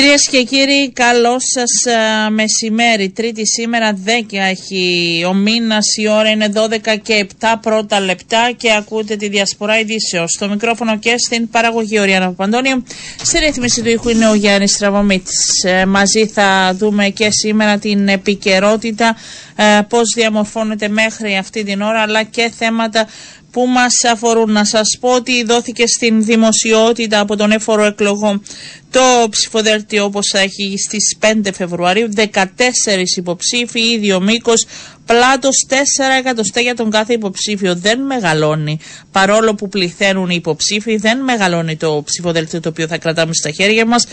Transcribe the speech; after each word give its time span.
Κυρίες 0.00 0.28
και 0.30 0.42
κύριοι, 0.42 0.90
καλό 0.92 1.36
σας 1.38 1.94
μεσημέρι. 2.30 3.10
Τρίτη 3.10 3.46
σήμερα 3.46 3.98
10 4.04 4.36
έχει 4.50 5.24
ο 5.28 5.34
μήνας, 5.34 5.96
η 5.96 6.08
ώρα 6.08 6.28
είναι 6.30 6.52
12 6.54 6.96
και 7.02 7.26
7 7.40 7.46
πρώτα 7.60 8.00
λεπτά 8.00 8.52
και 8.56 8.72
ακούτε 8.72 9.16
τη 9.16 9.28
διασπορά 9.28 9.78
ειδήσεως. 9.78 10.32
Στο 10.32 10.48
μικρόφωνο 10.48 10.98
και 10.98 11.14
στην 11.18 11.48
παραγωγή 11.48 11.98
Οριάννα 12.00 12.26
Παπαντώνιο. 12.26 12.82
Στη 13.22 13.38
ρύθμιση 13.38 13.82
του 13.82 13.88
ήχου 13.88 14.08
είναι 14.08 14.28
ο 14.28 14.34
Γιάννης 14.34 14.76
Τραβομίτη. 14.76 15.32
Ε, 15.66 15.84
μαζί 15.84 16.26
θα 16.26 16.74
δούμε 16.74 17.08
και 17.08 17.30
σήμερα 17.30 17.78
την 17.78 18.08
επικαιρότητα, 18.08 19.16
ε, 19.56 19.80
πώς 19.88 20.12
διαμορφώνεται 20.14 20.88
μέχρι 20.88 21.36
αυτή 21.36 21.64
την 21.64 21.80
ώρα, 21.80 22.00
αλλά 22.00 22.22
και 22.22 22.52
θέματα 22.58 23.06
που 23.50 23.66
μας 23.66 24.04
αφορούν. 24.12 24.52
Να 24.52 24.64
σας 24.64 24.96
πω 25.00 25.14
ότι 25.14 25.44
δόθηκε 25.44 25.86
στην 25.86 26.24
δημοσιότητα 26.24 27.20
από 27.20 27.36
τον 27.36 27.50
έφορο 27.50 27.84
εκλογών 27.84 28.42
το 28.90 29.28
ψηφοδέλτιο 29.30 30.04
όπως 30.04 30.28
θα 30.32 30.38
έχει 30.38 30.74
στις 30.78 31.16
5 31.20 31.50
Φεβρουαρίου, 31.54 32.08
14 32.14 33.16
υποψήφοι, 33.16 33.80
ίδιο 33.80 34.20
μήκος, 34.20 34.66
πλάτος 35.10 35.66
4 35.68 35.72
εκατοστά 36.18 36.60
για 36.60 36.74
τον 36.74 36.90
κάθε 36.90 37.12
υποψήφιο. 37.12 37.74
Δεν 37.74 38.00
μεγαλώνει. 38.00 38.78
Παρόλο 39.12 39.54
που 39.54 39.68
πληθαίνουν 39.68 40.30
οι 40.30 40.34
υποψήφοι, 40.34 40.96
δεν 40.96 41.18
μεγαλώνει 41.24 41.76
το 41.76 42.02
ψηφοδέλτιο 42.04 42.60
το 42.60 42.68
οποίο 42.68 42.86
θα 42.86 42.98
κρατάμε 42.98 43.34
στα 43.34 43.50
χέρια 43.50 43.86
μας. 43.86 44.06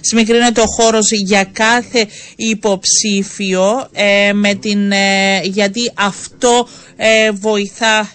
Σμικρίνεται 0.00 0.60
ο 0.60 0.64
χώρος 0.66 1.10
για 1.26 1.44
κάθε 1.44 2.06
υποψήφιο, 2.36 3.88
ε, 3.92 4.32
με 4.32 4.54
την, 4.54 4.92
ε, 4.92 5.40
γιατί 5.42 5.92
αυτό 5.94 6.68
ε, 6.96 7.30
βοηθά 7.30 8.08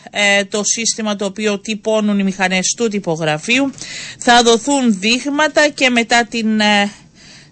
το 0.50 0.62
σύστημα 0.64 1.16
το 1.16 1.26
οποίο 1.26 1.60
τυπώνουν 1.60 2.20
οι 2.20 2.24
μηχανές 2.24 2.74
του 2.78 2.88
τυπογραφείου. 2.88 3.72
Θα 4.20 4.42
δοθούν 4.44 5.00
δείγματα 5.00 5.70
και 5.70 5.90
μετά 5.90 6.26
την 6.30 6.62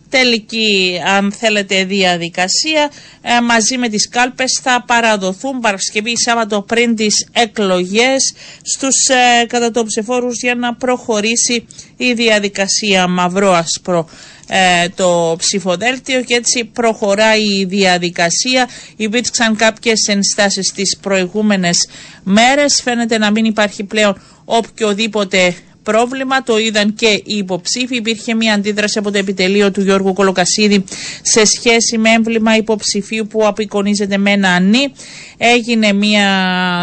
τελική 0.10 1.00
αν 1.06 1.32
θέλετε 1.32 1.84
διαδικασία 1.84 2.92
ε, 3.22 3.42
μαζί 3.42 3.78
με 3.78 3.90
τις 3.90 4.10
κάλπες 4.10 4.60
θα 4.64 4.84
παραδοθούν 4.88 5.60
Παρασκευή 5.60 6.18
Σάββατο 6.18 6.62
πριν 6.62 6.96
τις 6.96 7.28
εκλογές 7.34 8.34
στους 8.62 9.08
ε, 9.08 9.46
κατατοψεφόρους 9.46 10.42
για 10.42 10.56
να 10.56 10.76
προχωρήσει 10.76 11.68
η 11.98 12.14
διαδικασία 12.14 13.08
μαυρό-ασπρό 13.08 14.10
ε, 14.48 14.90
το 14.96 15.36
ψηφοδέλτιο 15.38 16.22
και 16.24 16.34
έτσι 16.34 16.66
προχωράει 16.66 17.44
η 17.60 17.66
διαδικασία. 17.66 18.70
Υπήρξαν 18.96 19.56
κάποιες 19.56 20.08
ενστάσεις 20.08 20.72
τις 20.72 20.98
προηγούμενες 21.02 21.90
μέρες. 22.24 22.82
Φαίνεται 22.84 23.18
να 23.18 23.32
μην 23.32 23.46
υπάρχει 23.46 23.84
πλέον 23.84 24.22
οποιοδήποτε 24.46 25.56
πρόβλημα. 25.92 26.44
Το 26.44 26.58
είδαν 26.58 26.94
και 26.94 27.08
οι 27.08 27.38
υποψήφοι. 27.38 27.96
Υπήρχε 27.96 28.34
μια 28.34 28.54
αντίδραση 28.54 29.00
από 29.00 29.12
το 29.12 29.18
επιτελείο 29.18 29.72
του 29.72 29.82
Γιώργου 29.82 30.14
Κολοκασίδη 30.14 30.84
σε 31.22 31.46
σχέση 31.46 31.98
με 31.98 32.10
έμβλημα 32.10 32.56
υποψηφίου 32.56 33.28
που 33.28 33.48
απεικονίζεται 33.48 34.18
με 34.18 34.32
ένα 34.32 34.50
ανή. 34.50 34.94
Έγινε 35.38 35.94
μια 35.94 36.28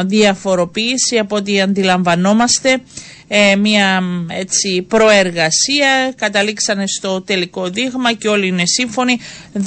διαφοροποίηση 0.06 1.18
από 1.18 1.36
ό,τι 1.36 1.60
αντιλαμβανόμαστε. 1.60 2.80
Ε, 3.28 3.56
μια 3.56 4.02
έτσι 4.28 4.82
προεργασία 4.88 6.12
καταλήξανε 6.16 6.84
στο 6.86 7.22
τελικό 7.22 7.68
δείγμα 7.68 8.12
και 8.12 8.28
όλοι 8.28 8.46
είναι 8.46 8.66
σύμφωνοι 8.66 9.18
14 9.54 9.60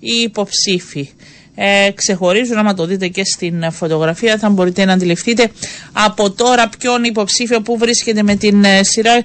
υποψήφοι 0.00 1.08
ε, 1.54 1.90
ξεχωρίζουν. 1.94 2.58
Άμα 2.58 2.74
το 2.74 2.86
δείτε 2.86 3.08
και 3.08 3.24
στην 3.24 3.72
φωτογραφία 3.72 4.38
θα 4.38 4.48
μπορείτε 4.48 4.84
να 4.84 4.92
αντιληφθείτε 4.92 5.50
από 5.92 6.30
τώρα 6.30 6.68
ποιον 6.78 7.04
υποψήφιο 7.04 7.62
που 7.62 7.78
βρίσκεται 7.78 8.22
με 8.22 8.34
την 8.36 8.64
ε, 8.64 8.82
σειρά 8.82 9.22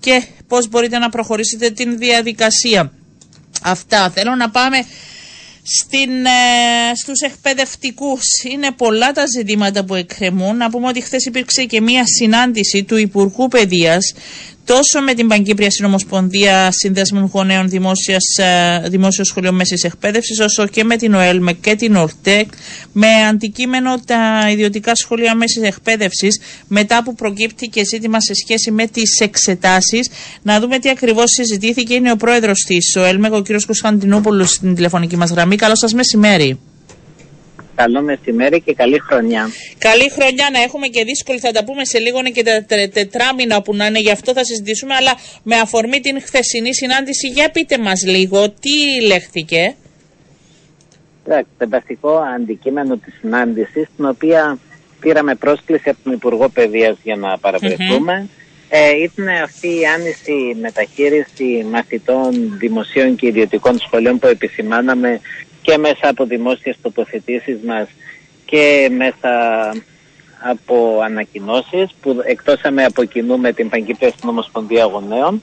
και 0.00 0.22
πώς 0.48 0.68
μπορείτε 0.68 0.98
να 0.98 1.08
προχωρήσετε 1.08 1.70
την 1.70 1.98
διαδικασία. 1.98 2.92
Αυτά 3.62 4.10
θέλω 4.10 4.34
να 4.34 4.50
πάμε 4.50 4.76
στην, 5.62 6.24
ε, 6.26 6.94
στους 7.02 7.20
εκπαιδευτικούς. 7.20 8.22
Είναι 8.52 8.70
πολλά 8.72 9.12
τα 9.12 9.26
ζητήματα 9.26 9.84
που 9.84 9.94
εκκρεμούν. 9.94 10.56
Να 10.56 10.70
πούμε 10.70 10.88
ότι 10.88 11.00
χθες 11.00 11.24
υπήρξε 11.24 11.64
και 11.64 11.80
μία 11.80 12.02
συνάντηση 12.06 12.84
του 12.84 12.96
Υπουργού 12.96 13.48
Παιδείας 13.48 14.14
τόσο 14.64 15.00
με 15.00 15.14
την 15.14 15.28
Παγκύπρια 15.28 15.70
Συνομοσπονδία 15.70 16.70
Συνδέσμων 16.70 17.30
Γονέων 17.32 17.68
Δημόσιας, 17.68 18.24
ε, 18.36 18.88
Δημόσιος 18.88 19.26
Σχολείο 19.26 19.52
Μέσης 19.52 19.84
Εκπαίδευσης, 19.84 20.40
όσο 20.40 20.66
και 20.66 20.84
με 20.84 20.96
την 20.96 21.14
ΟΕΛΜΕ 21.14 21.52
και 21.52 21.74
την 21.74 21.96
ΟΡΤΕΚ, 21.96 22.52
με 22.92 23.08
αντικείμενο 23.28 24.00
τα 24.06 24.48
ιδιωτικά 24.50 24.94
σχολεία 24.94 25.34
μέσης 25.34 25.62
εκπαίδευσης, 25.62 26.40
μετά 26.68 27.02
που 27.02 27.14
προκύπτει 27.14 27.66
και 27.66 27.84
ζήτημα 27.84 28.20
σε 28.20 28.34
σχέση 28.34 28.70
με 28.70 28.86
τις 28.86 29.20
εξετάσεις. 29.20 30.08
Να 30.42 30.60
δούμε 30.60 30.78
τι 30.78 30.88
ακριβώς 30.88 31.30
συζητήθηκε. 31.30 31.94
Είναι 31.94 32.12
ο 32.12 32.16
πρόεδρος 32.16 32.60
της 32.60 32.96
ΟΕΛΜΕ, 32.96 33.28
ο 33.32 33.42
κ. 33.42 33.46
Κωνσταντινούπολο, 33.66 34.44
στην 34.44 34.74
τηλεφωνική 34.74 35.16
μας 35.16 35.30
γραμμή. 35.30 35.56
Καλό 35.56 35.76
σας 35.76 35.92
μεσημέρι. 35.92 36.58
Καλό 37.74 38.02
μεσημέρι 38.02 38.60
και 38.60 38.74
καλή 38.74 38.98
χρονιά. 38.98 39.48
Καλή 39.78 40.10
χρονιά 40.10 40.48
να 40.52 40.62
έχουμε 40.62 40.86
και 40.86 41.04
δύσκολη, 41.04 41.38
θα 41.38 41.50
τα 41.50 41.64
πούμε 41.64 41.84
σε 41.84 41.98
λίγο 41.98 42.22
και 42.22 42.42
τα 42.42 42.64
τετράμινα 42.92 43.62
που 43.62 43.74
να 43.76 43.86
είναι, 43.86 43.98
γι' 43.98 44.10
αυτό 44.10 44.32
θα 44.32 44.44
συζητήσουμε, 44.44 44.94
αλλά 44.94 45.12
με 45.42 45.56
αφορμή 45.56 46.00
την 46.00 46.20
χθεσινή 46.22 46.74
συνάντηση, 46.74 47.28
για 47.28 47.50
πείτε 47.50 47.78
μας 47.78 48.02
λίγο, 48.04 48.50
τι 48.50 49.06
λέχθηκε. 49.06 49.74
το 51.58 51.68
βασικό 51.68 52.16
αντικείμενο 52.36 52.96
της 52.96 53.14
συνάντησης, 53.20 53.86
την 53.96 54.04
οποία 54.04 54.58
πήραμε 55.00 55.34
πρόσκληση 55.34 55.88
από 55.88 55.98
τον 56.04 56.12
Υπουργό 56.12 56.48
Παιδείας 56.48 56.96
για 57.02 57.16
να 57.16 57.38
παραβρεθούμε, 57.38 58.28
ε, 58.68 59.02
ήταν 59.02 59.28
αυτή 59.42 59.68
η 59.68 59.86
άνηση 59.96 60.56
μεταχείριση 60.60 61.66
μαθητών 61.70 62.58
δημοσίων 62.58 63.16
και 63.16 63.26
ιδιωτικών 63.26 63.78
σχολείων 63.78 64.18
που 64.18 64.26
επισημάναμε 64.26 65.20
και 65.64 65.78
μέσα 65.78 66.08
από 66.08 66.24
δημόσιες 66.24 66.76
τοποθετήσεις 66.82 67.58
μας 67.66 67.88
και 68.44 68.90
μέσα 68.96 69.30
από 70.38 71.00
ανακοινώσεις 71.04 71.90
που 72.00 72.20
εκτόσαμε 72.24 72.84
από 72.84 73.04
κοινού 73.04 73.38
με 73.38 73.52
την 73.52 73.68
Παγκύπρια 73.68 74.08
στην 74.08 74.28
Ομοσπονδία 74.28 74.84
Γονέων 74.84 75.42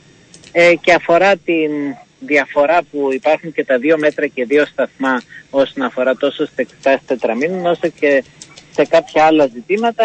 ε, 0.51 0.73
και 0.81 0.93
αφορά 0.93 1.35
την 1.35 1.71
διαφορά 2.19 2.79
που 2.91 3.09
υπάρχουν 3.13 3.53
και 3.53 3.65
τα 3.65 3.77
δύο 3.77 3.97
μέτρα 3.97 4.27
και 4.27 4.45
δύο 4.45 4.65
σταθμά 4.65 5.21
όσον 5.49 5.83
αφορά 5.83 6.15
τόσο 6.15 6.45
στις 6.45 6.57
εξετάσεις 6.57 7.05
τετραμήνων 7.05 7.65
όσο 7.65 7.87
και 7.99 8.23
σε 8.71 8.85
κάποια 8.85 9.25
άλλα 9.25 9.45
ζητήματα 9.45 10.03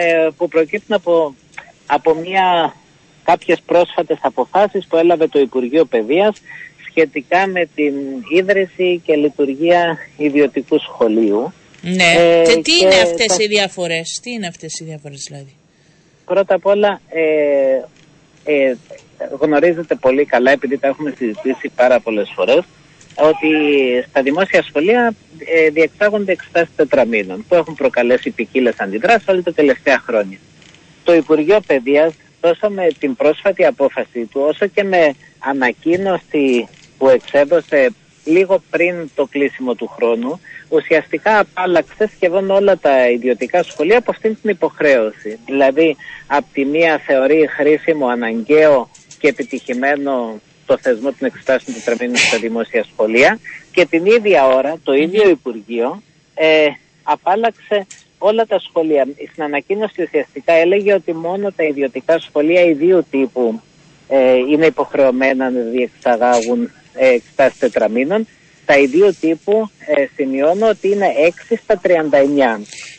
ε, 0.00 0.28
που 0.36 0.48
προκύπτουν 0.48 0.96
από, 0.96 1.34
από 1.86 2.14
μια, 2.14 2.74
κάποιες 3.24 3.60
πρόσφατες 3.66 4.18
αποφάσεις 4.20 4.86
που 4.86 4.96
έλαβε 4.96 5.26
το 5.28 5.38
Υπουργείο 5.38 5.84
Παιδείας 5.84 6.40
σχετικά 6.94 7.46
με 7.46 7.68
την 7.74 7.94
ίδρυση 8.28 9.02
και 9.04 9.14
λειτουργία 9.14 9.98
ιδιωτικού 10.16 10.78
σχολείου. 10.78 11.52
Ναι. 11.80 12.12
Ε, 12.16 12.42
και 12.42 12.60
τι 12.62 12.72
είναι 12.82 12.94
αυτές 12.94 13.38
οι 13.38 13.46
διαφορές, 13.46 14.20
τι 14.22 14.30
είναι 14.30 14.46
αυτές 14.46 14.78
οι 14.80 14.84
διαφορές 14.84 15.24
δηλαδή; 15.28 15.54
Πρώτα 16.24 16.54
απ' 16.54 16.66
όλα 16.66 17.00
ε, 17.08 17.22
ε, 18.44 18.74
γνωρίζετε 19.40 19.94
πολύ 19.94 20.24
καλά 20.24 20.50
επειδή 20.50 20.78
τα 20.78 20.88
έχουμε 20.88 21.14
συζητήσει 21.16 21.70
πάρα 21.76 22.00
πολλές 22.00 22.32
φορές 22.34 22.62
ότι 23.14 23.48
στα 24.08 24.22
δημόσια 24.22 24.62
σχολεία 24.62 25.14
ε, 25.54 25.70
διεξάγονται 25.70 26.32
εξετάσεις 26.32 26.74
τετραμήνων 26.76 27.44
που 27.48 27.54
έχουν 27.54 27.74
προκαλέσει 27.74 28.30
ποικίλες 28.30 28.74
αντιδράσεις 28.78 29.28
όλα 29.28 29.42
τα 29.42 29.52
τελευταία 29.52 29.98
χρόνια. 30.06 30.38
Το 31.04 31.14
Υπουργείο 31.14 31.60
Παιδείας 31.66 32.14
τόσο 32.40 32.70
με 32.70 32.86
την 32.98 33.16
πρόσφατη 33.16 33.64
απόφαση 33.64 34.24
του 34.32 34.40
όσο 34.48 34.66
και 34.66 34.84
με 34.84 35.14
ανακοίνωση 35.38 36.68
που 36.98 37.08
εξέδωσε 37.08 37.90
λίγο 38.24 38.62
πριν 38.70 39.10
το 39.14 39.26
κλείσιμο 39.26 39.74
του 39.74 39.86
χρόνου, 39.86 40.40
ουσιαστικά 40.68 41.38
απάλλαξε 41.38 42.10
σχεδόν 42.14 42.50
όλα 42.50 42.78
τα 42.78 43.10
ιδιωτικά 43.10 43.62
σχολεία 43.62 43.98
από 43.98 44.10
αυτήν 44.10 44.36
την 44.40 44.50
υποχρέωση. 44.50 45.38
Δηλαδή, 45.46 45.96
από 46.26 46.46
τη 46.52 46.64
μία 46.64 46.98
θεωρεί 47.06 47.48
χρήσιμο, 47.56 48.06
αναγκαίο 48.06 48.90
και 49.18 49.28
επιτυχημένο 49.28 50.40
το 50.66 50.78
θεσμό 50.78 51.12
των 51.12 51.28
εξετάσεων 51.28 51.76
τετραμήνων 51.76 52.16
στα 52.16 52.38
δημόσια 52.38 52.84
σχολεία 52.92 53.38
και 53.72 53.86
την 53.86 54.06
ίδια 54.06 54.46
ώρα 54.46 54.76
το 54.82 54.92
ίδιο 54.92 55.28
Υπουργείο 55.28 56.02
ε, 56.34 56.66
απάλλαξε 57.02 57.86
όλα 58.18 58.46
τα 58.46 58.58
σχολεία. 58.58 59.06
Στην 59.30 59.42
ανακοίνωση 59.42 60.02
ουσιαστικά 60.02 60.52
έλεγε 60.52 60.94
ότι 60.94 61.12
μόνο 61.12 61.52
τα 61.52 61.64
ιδιωτικά 61.64 62.18
σχολεία 62.18 62.60
ιδίου 62.60 63.04
τύπου 63.10 63.60
ε, 64.08 64.36
είναι 64.36 64.66
υποχρεωμένα 64.66 65.50
να 65.50 65.60
διεξαγάγουν 65.60 66.70
εξετάσει 66.94 67.58
τετραμήνων. 67.58 68.28
Τα 68.66 68.78
ιδίου 68.78 69.16
τύπου 69.20 69.70
ε, 69.78 70.06
σημειώνω 70.14 70.68
ότι 70.68 70.88
είναι 70.88 71.06
6 71.50 71.56
στα 71.62 71.80
39. 71.84 71.88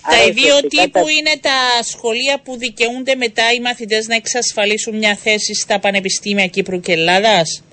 Τα 0.10 0.24
ιδίου 0.28 0.68
τύπου 0.70 1.08
είναι 1.08 1.40
τα 1.42 1.84
σχολεία 1.84 2.40
που 2.44 2.58
δικαιούνται 2.58 3.16
μετά 3.16 3.44
οι 3.58 3.60
μαθητές 3.60 4.08
να 4.08 4.16
εξασφαλίσουν 4.16 4.98
μια 4.98 5.16
θέση 5.16 5.54
στα 5.54 5.80
πανεπιστήμια 5.80 6.48
Κύπρου 6.48 6.80
και 6.80 6.92
Ελλάδας; 6.92 7.64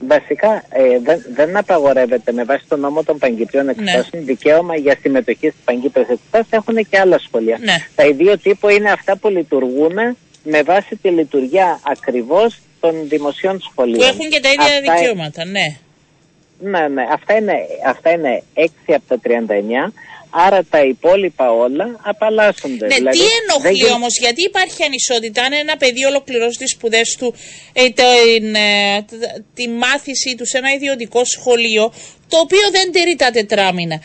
Βασικά 0.00 0.64
ε, 0.68 0.98
δεν, 1.02 1.24
δεν 1.34 1.56
απαγορεύεται 1.56 2.32
με 2.32 2.44
βάση 2.44 2.64
τον 2.68 2.80
νόμο 2.80 3.02
των 3.02 3.18
Παγκυπρίων 3.18 3.64
ναι. 3.64 3.70
Εξετάσεων 3.70 4.24
δικαίωμα 4.24 4.76
για 4.76 4.96
συμμετοχή 5.00 5.48
στις 5.48 5.60
Παγκύπριε 5.64 6.04
Εξετάσει. 6.08 6.48
Έχουν 6.50 6.88
και 6.90 6.98
άλλα 6.98 7.18
σχολεία. 7.18 7.58
Ναι. 7.60 7.76
Τα 7.94 8.06
ιδίου 8.06 8.38
τύπου 8.42 8.68
είναι 8.68 8.90
αυτά 8.90 9.16
που 9.16 9.28
λειτουργούν 9.28 10.16
με 10.42 10.62
βάση 10.62 10.96
τη 10.96 11.08
λειτουργία 11.08 11.80
ακριβώς 11.82 12.58
των 12.86 13.08
δημοσίων 13.08 13.60
σχολείων. 13.60 13.98
Που 13.98 14.04
έχουν 14.04 14.30
και 14.30 14.40
τα 14.40 14.48
ίδια 14.48 14.64
αυτά 14.64 14.94
δικαιώματα, 14.94 15.44
ναι. 15.44 15.66
Ναι, 16.58 16.88
ναι. 16.88 17.04
Αυτά 17.12 17.36
είναι, 17.36 17.54
αυτά 17.86 18.10
είναι 18.10 18.42
6 18.54 18.68
από 18.86 19.06
τα 19.08 19.20
39 19.86 19.92
Άρα 20.30 20.64
τα 20.70 20.80
υπόλοιπα 20.84 21.50
όλα 21.50 22.00
απαλλάσσονται. 22.02 22.86
Ναι, 22.86 22.94
δηλαδή, 22.94 23.18
τι 23.18 23.24
ενοχλεί 23.40 23.82
δεν... 23.82 23.92
όμως, 23.92 24.18
γιατί 24.18 24.42
υπάρχει 24.42 24.82
ανισότητα. 24.82 25.42
Αν 25.42 25.52
ένα 25.52 25.76
παιδί 25.76 26.04
ολοκληρώσει 26.04 26.58
τις 26.58 26.70
σπουδές 26.70 27.16
του, 27.18 27.34
ε, 27.72 27.84
ε, 27.84 29.04
τη 29.54 29.68
μάθησή 29.68 30.34
του 30.36 30.46
σε 30.46 30.58
ένα 30.58 30.72
ιδιωτικό 30.72 31.24
σχολείο, 31.24 31.92
το 32.28 32.38
οποίο 32.38 32.66
δεν 32.70 32.92
τηρεί 32.92 33.16
τα 33.16 33.30
τετράμινα, 33.30 34.00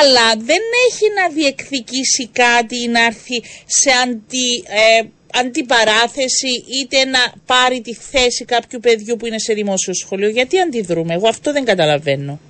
αλλά 0.00 0.26
δεν 0.36 0.62
έχει 0.86 1.06
να 1.18 1.28
διεκδικήσει 1.28 2.28
κάτι 2.32 2.76
ή 2.82 2.88
να 2.88 3.04
έρθει 3.04 3.42
σε 3.66 3.90
αντι, 4.02 4.64
ε, 4.68 5.02
αντιπαράθεση 5.40 6.52
είτε 6.80 7.04
να 7.04 7.32
πάρει 7.46 7.80
τη 7.80 7.94
θέση 7.94 8.44
κάποιου 8.44 8.80
παιδιού 8.80 9.16
που 9.16 9.26
είναι 9.26 9.38
σε 9.38 9.54
δημόσιο 9.54 9.94
σχολείο. 9.94 10.28
Γιατί 10.28 10.60
αντιδρούμε, 10.60 11.14
εγώ 11.14 11.28
αυτό 11.28 11.52
δεν 11.52 11.64
καταλαβαίνω. 11.64 12.40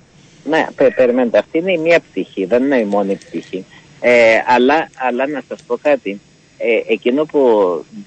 Ναι, 0.43 0.65
περιμένετε, 0.95 1.37
αυτή 1.37 1.57
είναι 1.57 1.71
η 1.71 1.77
μία 1.77 1.99
πτυχή, 1.99 2.45
δεν 2.45 2.63
είναι 2.63 2.77
η 2.77 2.83
μόνη 2.85 3.15
πτυχή. 3.15 3.65
Ε, 3.99 4.37
αλλά, 4.47 4.89
αλλά 4.97 5.27
να 5.27 5.43
σας 5.47 5.61
πω 5.67 5.77
κάτι, 5.81 6.19
ε, 6.57 6.93
εκείνο 6.93 7.25
που 7.25 7.41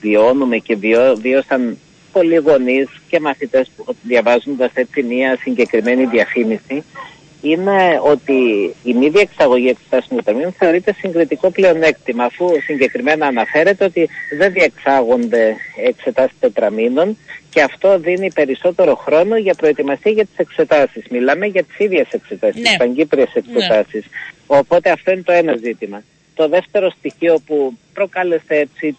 βιώνουμε 0.00 0.56
και 0.56 0.76
βιώ, 0.76 1.16
βίωσαν 1.16 1.78
πολλοί 2.12 2.36
γονείς 2.36 2.88
και 3.08 3.20
μαθητές 3.20 3.70
που 3.76 3.94
διαβάζοντας 4.02 4.70
έτσι 4.74 5.02
μία 5.02 5.38
συγκεκριμένη 5.40 6.04
διαφήμιση 6.04 6.84
είναι 7.42 8.00
ότι 8.02 8.34
η 8.82 8.94
μη 8.94 9.08
διεξαγωγή 9.08 9.68
εξετάσεων 9.68 10.24
ταμείων 10.24 10.52
θεωρείται 10.52 10.92
συγκριτικό 10.92 11.50
πλεονέκτημα 11.50 12.24
αφού 12.24 12.50
συγκεκριμένα 12.64 13.26
αναφέρεται 13.26 13.84
ότι 13.84 14.08
δεν 14.38 14.52
διεξάγονται 14.52 15.56
εξετάσεις 15.86 16.36
τετραμήνων 16.40 17.16
και 17.50 17.62
αυτό 17.62 17.98
δίνει 17.98 18.32
περισσότερο 18.32 18.94
χρόνο 18.94 19.36
για 19.36 19.54
προετοιμασία 19.54 20.12
για 20.12 20.24
τις 20.24 20.36
εξετάσεις. 20.36 21.04
Μιλάμε 21.10 21.46
για 21.46 21.62
τις 21.62 21.78
ίδιες 21.78 22.06
εξετάσεις, 22.10 22.56
ναι. 22.56 22.62
τις 22.62 22.76
παγκύπριες 22.76 23.28
ναι. 23.34 23.40
εξετάσεις. 23.40 24.04
Οπότε 24.46 24.90
αυτό 24.90 25.10
είναι 25.10 25.22
το 25.22 25.32
ένα 25.32 25.56
ζήτημα. 25.56 26.02
Το 26.34 26.48
δεύτερο 26.48 26.90
στοιχείο 26.90 27.42
που 27.46 27.76
προκάλεσε 27.94 28.54
έτσι 28.54 28.96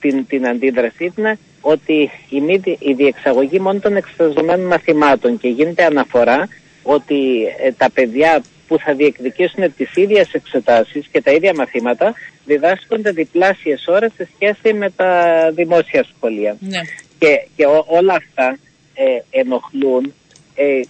την, 0.00 0.26
την 0.26 0.46
αντίδραση 0.46 1.12
είναι 1.16 1.38
ότι 1.60 2.10
η, 2.28 2.40
μη, 2.40 2.60
η 2.78 2.92
διεξαγωγή 2.92 3.58
μόνο 3.58 3.78
των 3.78 3.96
εξεταζομένων 3.96 4.66
μαθημάτων 4.66 5.38
και 5.38 5.48
γίνεται 5.48 5.84
αναφορά 5.84 6.48
ότι 6.84 7.46
ε, 7.62 7.72
τα 7.72 7.90
παιδιά 7.90 8.42
που 8.68 8.78
θα 8.78 8.94
διεκδικήσουν 8.94 9.74
τις 9.76 9.96
ίδιες 9.96 10.32
εξετάσεις 10.32 11.06
και 11.12 11.22
τα 11.22 11.32
ίδια 11.32 11.52
μαθήματα 11.54 12.14
διδάσκονται 12.44 13.10
διπλάσιες 13.10 13.86
ώρες 13.86 14.12
σε 14.16 14.28
σχέση 14.34 14.74
με 14.74 14.90
τα 14.90 15.50
δημόσια 15.54 16.04
σχολεία. 16.16 16.56
Ναι. 16.60 16.80
Και, 17.18 17.46
και 17.56 17.64
όλα 17.86 18.14
αυτά 18.14 18.58
ε, 18.94 19.38
ενοχλούν 19.40 20.14
ε, 20.54 20.80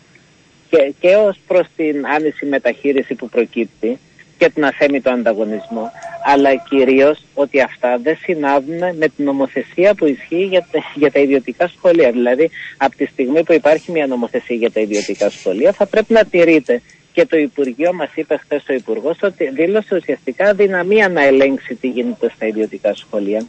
και, 0.71 0.95
και 1.01 1.15
ως 1.15 1.39
προς 1.47 1.67
την 1.77 2.07
άνηση 2.07 2.47
μεταχείριση 2.47 3.15
που 3.15 3.29
προκύπτει 3.29 3.99
και 4.39 4.51
τον 4.51 4.65
αθέμητο 4.65 5.11
ανταγωνισμό, 5.11 5.93
αλλά 6.27 6.55
κυρίως 6.55 7.25
ότι 7.35 7.61
αυτά 7.61 7.99
δεν 8.03 8.17
συνάδουν 8.23 8.79
με 8.79 9.09
την 9.17 9.25
νομοθεσία 9.25 9.95
που 9.95 10.07
ισχύει 10.07 10.45
για, 10.45 10.67
για 10.95 11.11
τα 11.11 11.21
ιδιωτικά 11.21 11.69
σχολεία. 11.69 12.11
Δηλαδή, 12.11 12.51
από 12.77 12.97
τη 12.97 13.05
στιγμή 13.05 13.43
που 13.43 13.53
υπάρχει 13.53 13.91
μια 13.91 14.07
νομοθεσία 14.07 14.57
για 14.57 14.71
τα 14.71 14.81
ιδιωτικά 14.81 15.31
σχολεία, 15.31 15.73
θα 15.73 15.87
πρέπει 15.87 16.13
να 16.13 16.25
τηρείται. 16.25 16.83
Και 17.13 17.27
το 17.27 17.37
Υπουργείο 17.37 17.93
μας 17.93 18.11
είπε 18.15 18.37
χθες 18.37 18.65
ο 18.69 18.73
Υπουργός 18.73 19.17
ότι 19.23 19.51
δήλωσε 19.51 19.97
ουσιαστικά 19.97 20.55
δυναμία 20.55 21.09
να 21.09 21.25
ελέγξει 21.25 21.75
τι 21.75 21.89
γίνεται 21.89 22.33
στα 22.35 22.47
ιδιωτικά 22.47 22.95
σχολεία. 22.95 23.47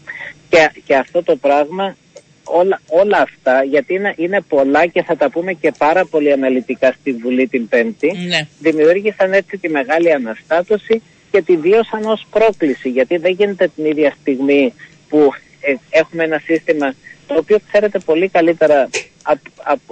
Και, 0.50 0.70
και 0.86 0.96
αυτό 0.96 1.24
το 1.24 1.36
πράγμα 1.36 1.96
όλα, 2.44 2.82
όλα 2.88 3.18
αυτά, 3.18 3.64
γιατί 3.64 3.94
είναι, 3.94 4.14
είναι 4.18 4.42
πολλά 4.42 4.86
και 4.86 5.04
θα 5.04 5.16
τα 5.16 5.30
πούμε 5.30 5.54
και 5.54 5.72
πάρα 5.78 6.06
πολύ 6.06 6.32
αναλυτικά 6.32 6.96
στη 7.00 7.12
Βουλή 7.12 7.48
την 7.48 7.68
Πέμπτη, 7.68 8.12
ναι. 8.28 8.48
δημιούργησαν 8.60 9.34
έτσι 9.34 9.58
τη 9.58 9.70
μεγάλη 9.70 10.12
αναστάτωση 10.14 11.02
και 11.36 11.42
τη 11.42 11.58
βίωσαν 11.58 12.06
ως 12.06 12.26
πρόκληση, 12.30 12.90
γιατί 12.90 13.18
δεν 13.18 13.32
γίνεται 13.32 13.72
την 13.76 13.86
ίδια 13.86 14.16
στιγμή 14.22 14.74
που 15.10 15.32
ε, 15.60 15.76
έχουμε 15.90 16.24
ένα 16.24 16.40
σύστημα 16.46 16.94
το 17.28 17.36
οποίο 17.38 17.58
ξέρετε 17.68 18.00
πολύ 18.00 18.28
καλύτερα 18.28 18.90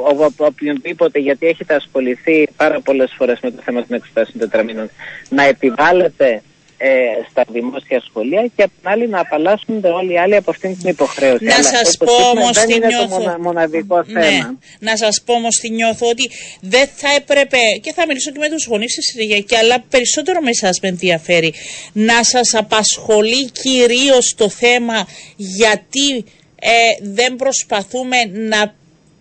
από 0.05 0.33
οποιονδήποτε, 0.37 1.19
γιατί 1.19 1.47
έχετε 1.47 1.75
ασχοληθεί 1.75 2.47
πάρα 2.55 2.79
πολλές 2.81 3.13
φορές 3.17 3.39
με 3.41 3.51
το 3.51 3.61
θέμα 3.61 3.85
των 3.85 3.97
εξετάσεων 3.97 4.39
τετραμήνων, 4.39 4.89
να 5.29 5.43
επιβάλλεται 5.43 6.41
ε, 6.77 6.89
στα 7.29 7.45
δημόσια 7.51 8.01
σχολεία 8.09 8.45
και 8.55 8.63
απ' 8.63 8.71
την 8.79 8.89
άλλη 8.89 9.07
να 9.07 9.19
απαλλάσσονται 9.19 9.89
όλοι 9.89 10.13
οι 10.13 10.17
άλλοι 10.17 10.35
από 10.35 10.51
αυτήν 10.51 10.77
την 10.77 10.89
υποχρέωση. 10.89 11.43
Να 11.43 11.63
σας 11.63 11.97
πω 11.97 12.13
όμως 12.13 12.57
τι 12.57 12.79
νιώθω. 12.79 13.23
το 13.23 13.37
μοναδικό 13.39 14.03
ναι. 14.05 14.21
θέμα. 14.21 14.59
Να 14.79 14.97
σας 14.97 15.21
πω 15.25 15.33
όμως 15.33 15.55
τι 15.55 15.69
νιώθω 15.69 16.07
ότι 16.07 16.29
δεν 16.61 16.87
θα 16.95 17.09
έπρεπε, 17.15 17.57
και 17.81 17.93
θα 17.93 18.05
μιλήσω 18.07 18.31
και 18.31 18.39
με 18.39 18.49
τους 18.49 18.65
γονείς 18.65 18.93
της 18.95 19.05
Συριακή, 19.05 19.55
αλλά 19.55 19.83
περισσότερο 19.89 20.41
με 20.41 20.49
εσάς 20.49 20.79
με 20.81 20.87
ενδιαφέρει, 20.87 21.53
να 21.93 22.23
σας 22.23 22.53
απασχολεί 22.53 23.51
κυρίως 23.51 24.33
το 24.37 24.49
θέμα 24.49 25.07
γιατί 25.35 26.25
ε, 26.59 26.69
δεν 27.01 27.35
προσπαθούμε 27.35 28.17
να 28.25 28.75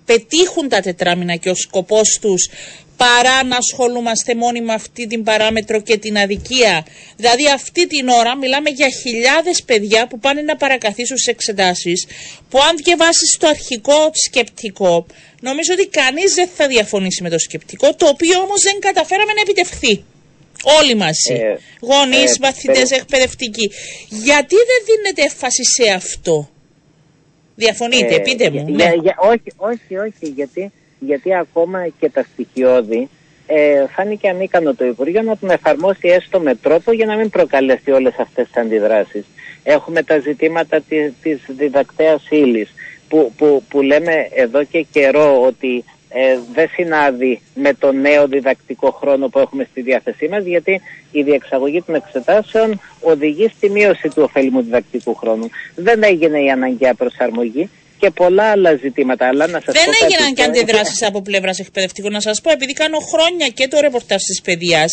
πετύχουν 0.04 0.68
τα 0.68 0.80
τετράμινα 0.80 1.36
και 1.36 1.50
ο 1.50 1.54
σκοπός 1.54 2.18
τους 2.20 2.48
παρά 3.02 3.44
να 3.44 3.56
ασχολούμαστε 3.56 4.34
μόνοι 4.34 4.60
με 4.60 4.72
αυτή 4.72 5.06
την 5.06 5.22
παράμετρο 5.22 5.80
και 5.80 5.96
την 5.98 6.18
αδικία. 6.18 6.86
Δηλαδή 7.16 7.50
αυτή 7.54 7.86
την 7.86 8.08
ώρα 8.08 8.36
μιλάμε 8.36 8.70
για 8.70 8.88
χιλιάδες 8.88 9.62
παιδιά 9.62 10.06
που 10.08 10.18
πάνε 10.18 10.42
να 10.42 10.56
παρακαθίσουν 10.56 11.16
σε 11.18 11.30
εξετάσεις 11.30 12.06
που 12.48 12.58
αν 12.68 12.76
διαβάσεις 12.84 13.36
το 13.40 13.46
αρχικό 13.48 14.10
σκεπτικό 14.26 15.06
νομίζω 15.40 15.72
ότι 15.72 15.86
κανείς 15.86 16.34
δεν 16.34 16.48
θα 16.56 16.66
διαφωνήσει 16.66 17.22
με 17.22 17.30
το 17.30 17.38
σκεπτικό 17.38 17.94
το 17.94 18.06
οποίο 18.06 18.40
όμως 18.40 18.60
δεν 18.62 18.76
καταφέραμε 18.80 19.32
να 19.32 19.40
επιτευχθεί. 19.40 20.04
Όλοι 20.80 20.94
μαζί. 20.94 21.34
Ε, 21.34 21.58
Γονείς, 21.80 22.32
ε, 22.34 22.38
μαθητές, 22.40 22.90
εκπαιδευτικοί. 22.90 23.70
Γιατί 24.08 24.56
δεν 24.70 24.80
δίνεται 24.88 25.22
έμφαση 25.22 25.64
σε 25.64 25.92
αυτό; 25.92 26.50
Διαφωνείτε, 27.54 28.14
ε, 28.14 28.18
πείτε 28.18 28.50
μου. 28.50 28.64
ναι. 28.70 28.90
όχι, 29.16 29.52
όχι, 29.56 29.96
όχι, 29.96 30.32
γιατί 30.36 30.72
γιατί 31.06 31.34
ακόμα 31.34 31.88
και 32.00 32.10
τα 32.10 32.22
στοιχειώδη 32.32 33.08
ε, 33.46 33.86
φάνηκε 33.86 34.28
ανίκανο 34.28 34.74
το 34.74 34.84
Υπουργείο 34.84 35.22
να 35.22 35.36
τον 35.36 35.50
εφαρμόσει 35.50 36.08
έστω 36.08 36.40
με 36.40 36.54
τρόπο 36.54 36.92
για 36.92 37.06
να 37.06 37.16
μην 37.16 37.30
προκαλέσει 37.30 37.90
όλες 37.90 38.14
αυτές 38.18 38.46
τις 38.46 38.56
αντιδράσεις. 38.56 39.24
Έχουμε 39.62 40.02
τα 40.02 40.18
ζητήματα 40.18 40.80
της, 40.80 41.12
της 41.22 41.40
διδακτέας 41.46 42.26
ύλης 42.30 42.74
που, 43.08 43.32
που, 43.36 43.62
που 43.68 43.82
λέμε 43.82 44.28
εδώ 44.34 44.64
και 44.64 44.86
καιρό 44.92 45.42
ότι 45.42 45.84
ε, 46.08 46.38
δεν 46.54 46.68
συνάδει 46.68 47.40
με 47.54 47.74
το 47.74 47.92
νέο 47.92 48.26
διδακτικό 48.26 48.90
χρόνο 48.90 49.28
που 49.28 49.38
έχουμε 49.38 49.66
στη 49.70 49.80
διάθεσή 49.80 50.28
μας 50.28 50.44
γιατί 50.44 50.80
η 51.10 51.22
διεξαγωγή 51.22 51.82
των 51.82 51.94
εξετάσεων 51.94 52.80
οδηγεί 53.00 53.48
στη 53.56 53.70
μείωση 53.70 54.08
του 54.08 54.22
ωφέλιμου 54.22 54.62
διδακτικού 54.62 55.14
χρόνου. 55.14 55.48
Δεν 55.74 56.02
έγινε 56.02 56.42
η 56.42 56.50
αναγκαία 56.50 56.94
προσαρμογή 56.94 57.70
και 58.02 58.10
πολλά 58.10 58.50
άλλα 58.50 58.74
ζητήματα. 58.74 59.28
Αλλά 59.28 59.46
να 59.46 59.60
σας 59.64 59.74
Δεν 59.74 59.92
έγιναν 60.02 60.34
και 60.34 60.42
αντιδράσεις 60.42 61.02
από 61.02 61.22
πλευράς 61.22 61.58
εκπαιδευτικών. 61.58 62.12
Να 62.12 62.20
σας 62.20 62.40
πω, 62.40 62.50
επειδή 62.50 62.72
κάνω 62.72 62.98
χρόνια 62.98 63.48
και 63.48 63.68
το 63.68 63.80
ρεπορτάζ 63.80 64.22
της 64.22 64.40
παιδεία, 64.40 64.84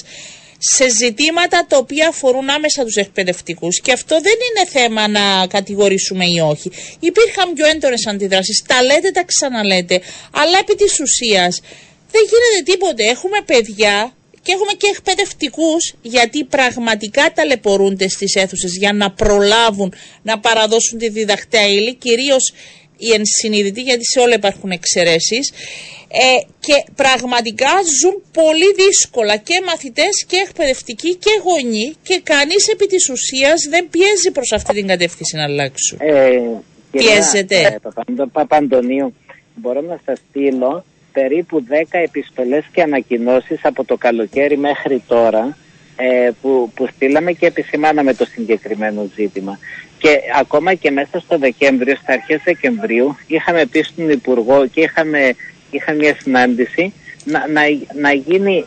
σε 0.57 0.89
ζητήματα 0.89 1.65
τα 1.69 1.77
οποία 1.77 2.07
αφορούν 2.07 2.49
άμεσα 2.49 2.83
τους 2.83 2.95
εκπαιδευτικούς. 2.95 3.81
Και 3.81 3.91
αυτό 3.91 4.15
δεν 4.21 4.37
είναι 4.47 4.69
θέμα 4.69 5.07
να 5.07 5.47
κατηγορήσουμε 5.47 6.25
ή 6.25 6.39
όχι. 6.39 6.71
Υπήρχαν 6.99 7.53
πιο 7.53 7.65
έντονες 7.67 8.07
αντιδράσεις. 8.07 8.63
Τα 8.67 8.83
λέτε, 8.83 9.11
τα 9.11 9.23
ξαναλέτε. 9.23 10.01
Αλλά 10.31 10.57
επί 10.59 10.75
της 10.75 10.99
ουσίας 10.99 11.61
δεν 12.11 12.21
γίνεται 12.31 12.71
τίποτε. 12.71 13.03
Έχουμε 13.03 13.37
παιδιά 13.45 14.13
και 14.41 14.51
έχουμε 14.51 14.71
και 14.77 14.87
εκπαιδευτικούς 14.93 15.93
γιατί 16.01 16.43
πραγματικά 16.43 17.31
ταλαιπωρούνται 17.35 18.07
στις 18.07 18.35
αίθουσες 18.35 18.77
για 18.77 18.93
να 18.93 19.11
προλάβουν 19.11 19.93
να 20.21 20.39
παραδώσουν 20.39 20.97
τη 20.97 21.09
διδακτέα 21.09 21.67
ύλη, 21.67 21.95
κυρίως 21.95 22.53
οι 22.99 23.09
ενσυνείδητοι, 23.13 23.81
γιατί 23.81 24.05
σε 24.05 24.19
όλα 24.19 24.35
υπάρχουν 24.35 24.71
εξαιρέσεις. 24.71 25.53
Ε, 26.11 26.41
και 26.59 26.83
πραγματικά 26.95 27.73
ζουν 28.01 28.23
πολύ 28.31 28.69
δύσκολα 28.75 29.35
και 29.37 29.61
μαθητές 29.65 30.25
και 30.27 30.37
εκπαιδευτικοί 30.47 31.15
και 31.15 31.29
γονείς 31.43 31.95
και 32.03 32.21
κανείς 32.23 32.67
επί 32.67 32.85
της 32.85 33.09
ουσίας 33.09 33.67
δεν 33.69 33.89
πιέζει 33.89 34.31
προς 34.31 34.51
αυτή 34.51 34.73
την 34.73 34.87
κατεύθυνση 34.87 35.35
να 35.35 35.43
αλλάξουν. 35.43 35.97
Ε, 36.01 36.39
Πιέζεται. 36.91 37.55
Ε, 37.55 38.23
Παπαντονίου, 38.31 39.13
μπορώ 39.55 39.81
να 39.81 39.99
σας 40.05 40.19
στείλω 40.29 40.83
περίπου 41.11 41.63
10 41.69 41.99
επιστολές 42.03 42.63
και 42.71 42.81
ανακοινώσεις 42.81 43.59
από 43.65 43.83
το 43.83 43.97
καλοκαίρι 43.97 44.57
μέχρι 44.57 45.03
τώρα 45.07 45.57
ε, 45.95 46.31
που, 46.41 46.71
που 46.75 46.87
στείλαμε 46.95 47.31
και 47.31 47.45
επισημάναμε 47.45 48.13
το 48.13 48.25
συγκεκριμένο 48.25 49.09
ζήτημα. 49.15 49.59
Και 49.99 50.19
ακόμα 50.39 50.73
και 50.73 50.91
μέσα 50.91 51.19
στο 51.19 51.37
Δεκέμβριο, 51.37 51.95
στα 51.95 52.13
αρχές 52.13 52.41
Δεκεμβρίου, 52.43 53.17
είχαμε 53.27 53.65
πει 53.65 53.81
στον 53.81 54.09
Υπουργό 54.09 54.67
και 54.67 54.81
είχαμε, 54.81 55.35
είχαμε 55.71 55.97
μια 55.97 56.15
συνάντηση 56.21 56.93
να, 57.23 57.47
να, 57.47 57.61
να, 57.93 58.13
γίνει, 58.13 58.65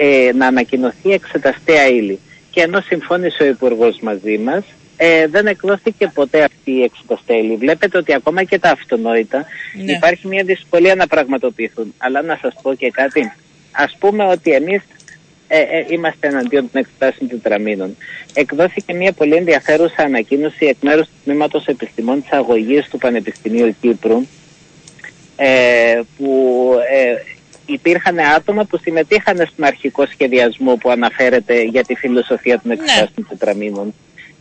ε, 0.00 0.32
να 0.34 0.46
ανακοινωθεί 0.46 1.10
εξεταστέα 1.12 1.86
ύλη. 1.86 2.18
Και 2.50 2.60
ενώ 2.60 2.80
συμφώνησε 2.80 3.42
ο 3.42 3.46
Υπουργός 3.46 3.98
μαζί 4.00 4.38
μας, 4.38 4.64
ε, 4.96 5.26
δεν 5.26 5.46
εκδόθηκε 5.46 6.10
ποτέ 6.14 6.42
αυτή 6.42 6.70
η 6.70 6.82
εξεταστέλη. 6.82 7.56
Βλέπετε 7.56 7.98
ότι 7.98 8.14
ακόμα 8.14 8.44
και 8.44 8.58
τα 8.58 8.70
αυτονόητα 8.70 9.46
Ναι. 9.84 9.92
υπάρχει 9.92 10.26
μια 10.26 10.44
δυσκολία 10.44 10.94
να 10.94 11.06
πραγματοποιηθούν. 11.06 11.94
Αλλά 11.98 12.22
να 12.22 12.38
σας 12.42 12.54
πω 12.62 12.74
και 12.74 12.90
κάτι. 12.90 13.32
Ας 13.72 13.96
πούμε 13.98 14.24
ότι 14.24 14.50
εμείς 14.52 14.82
ε, 15.48 15.58
ε, 15.58 15.86
είμαστε 15.88 16.26
εναντίον 16.26 16.70
των 16.72 16.80
εξετάσεων 16.80 17.30
τετραμήνων. 17.30 17.96
Εκδόθηκε 18.34 18.94
μια 18.94 19.12
πολύ 19.12 19.34
ενδιαφέρουσα 19.34 20.02
ανακοίνωση 20.02 20.66
εκ 20.66 20.76
μέρους 20.80 21.06
του 21.06 21.14
Τμήματος 21.24 21.66
Επιστημών 21.66 22.22
της 22.22 22.32
Αγωγής 22.32 22.88
του 22.88 22.98
Πανεπιστημίου 22.98 23.76
Κύπρου 23.80 24.22
ε, 25.36 26.00
που 26.16 26.72
ε, 26.90 27.14
υπήρχαν 27.66 28.18
άτομα 28.18 28.64
που 28.64 28.78
συμμετείχαν 28.78 29.36
στον 29.36 29.64
αρχικό 29.64 30.06
σχεδιασμό 30.06 30.76
που 30.76 30.90
αναφέρεται 30.90 31.62
για 31.62 31.84
τη 31.84 31.94
φιλοσοφία 31.94 32.60
των 32.60 32.70
εξετάσεων 32.70 33.26
τετραμήνων. 33.28 33.94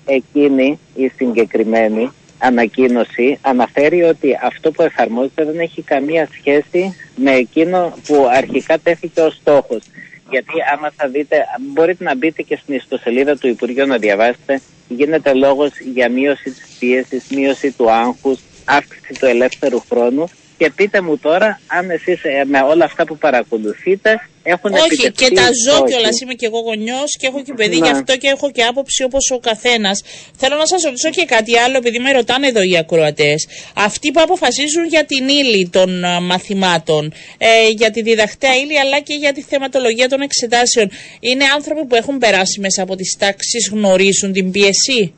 Εκείνη 0.06 0.80
η 0.96 1.12
συγκεκριμένη 1.18 2.12
ανακοίνωση 2.38 3.38
αναφέρει 3.42 4.04
ότι 4.04 4.38
αυτό 4.44 4.72
που 4.72 4.82
εφαρμόζεται 4.82 5.46
δεν 5.46 5.60
έχει 5.60 5.82
καμία 5.82 6.30
σχέση 6.40 6.96
με 7.16 7.32
εκείνο 7.32 7.94
που 8.08 8.28
αρχικά 8.32 8.78
τέθηκε 8.78 9.22
ως 9.22 9.34
στόχος. 9.34 9.84
Γιατί 10.30 10.54
άμα 10.74 10.92
θα 10.96 11.08
δείτε, 11.08 11.46
μπορείτε 11.74 12.04
να 12.04 12.16
μπείτε 12.16 12.42
και 12.42 12.56
στην 12.56 12.76
ιστοσελίδα 12.76 13.38
του 13.38 13.48
Υπουργείου 13.48 13.88
να 13.88 13.98
διαβάσετε, 13.98 14.62
γίνεται 14.88 15.34
λόγος 15.34 15.72
για 15.80 16.10
μείωση 16.10 16.52
της 16.52 16.76
πίεσης, 16.80 17.26
μείωση 17.30 17.72
του 17.72 17.92
άγχους, 17.92 18.40
αύξηση 18.66 19.14
του 19.20 19.26
ελεύθερου 19.26 19.82
χρόνου 19.90 20.30
και 20.58 20.72
πείτε 20.76 21.02
μου 21.02 21.18
τώρα 21.18 21.60
αν 21.68 21.90
εσείς 21.90 22.24
ε, 22.24 22.44
με 22.46 22.62
όλα 22.62 22.86
αυτά 22.86 23.06
που 23.06 23.18
παρακολουθείτε 23.18 24.20
έχουν 24.44 24.74
Όχι, 24.74 24.84
επιτευχθεί 24.86 25.26
και 25.26 25.36
τα 25.36 25.42
ζω 25.66 25.76
στόχοι. 25.76 25.92
κιόλας. 25.92 26.20
Είμαι 26.22 26.34
και 26.34 26.46
εγώ 26.46 26.60
γονιός 26.60 27.18
και 27.20 27.28
έχω 27.28 27.42
και 27.42 27.54
παιδί, 27.54 27.78
Ναι. 27.80 27.86
γι' 27.86 27.92
αυτό 27.92 28.18
και 28.18 28.28
έχω 28.28 28.52
και 28.52 28.64
άποψη 28.64 29.04
όπως 29.04 29.32
ο 29.32 29.40
καθένας. 29.40 30.02
Θέλω 30.38 30.56
να 30.56 30.66
σας 30.66 30.84
ρωτήσω 30.84 31.10
και 31.10 31.26
κάτι 31.26 31.58
άλλο, 31.58 31.78
επειδή 31.78 32.00
με 32.00 32.12
ρωτάνε 32.12 32.48
εδώ 32.48 32.62
οι 32.62 32.78
ακροατές. 32.78 33.48
Αυτοί 33.76 34.12
που 34.12 34.22
αποφασίζουν 34.22 34.86
για 34.86 35.06
την 35.06 35.28
ύλη 35.28 35.70
των 35.72 36.04
α, 36.06 36.20
μαθημάτων, 36.22 37.14
ε, 37.38 37.70
για 37.70 37.92
τη 37.92 38.02
διδαχτέα 38.02 38.56
ύλη, 38.56 38.80
αλλά 38.80 39.00
και 39.00 39.14
για 39.14 39.34
τη 39.34 39.42
θεματολογία 39.42 40.10
των 40.10 40.22
εξετάσεων, 40.22 40.90
είναι 41.20 41.44
άνθρωποι 41.56 41.86
που 41.86 41.96
έχουν 41.96 42.18
περάσει 42.18 42.60
μέσα 42.60 42.82
από 42.84 42.96
τις 42.96 43.16
τάξεις, 43.20 43.70
γνωρίζουν 43.74 44.32
την 44.32 44.52
πίεση; 44.52 45.14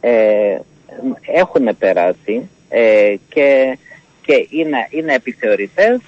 ε, 0.00 0.10
έχουν 1.32 1.76
περάσει 1.78 2.48
ε, 2.72 3.14
και, 3.28 3.78
και 4.26 4.46
είναι, 4.50 4.88
είναι 4.90 5.14
επιθεωρητές 5.14 6.00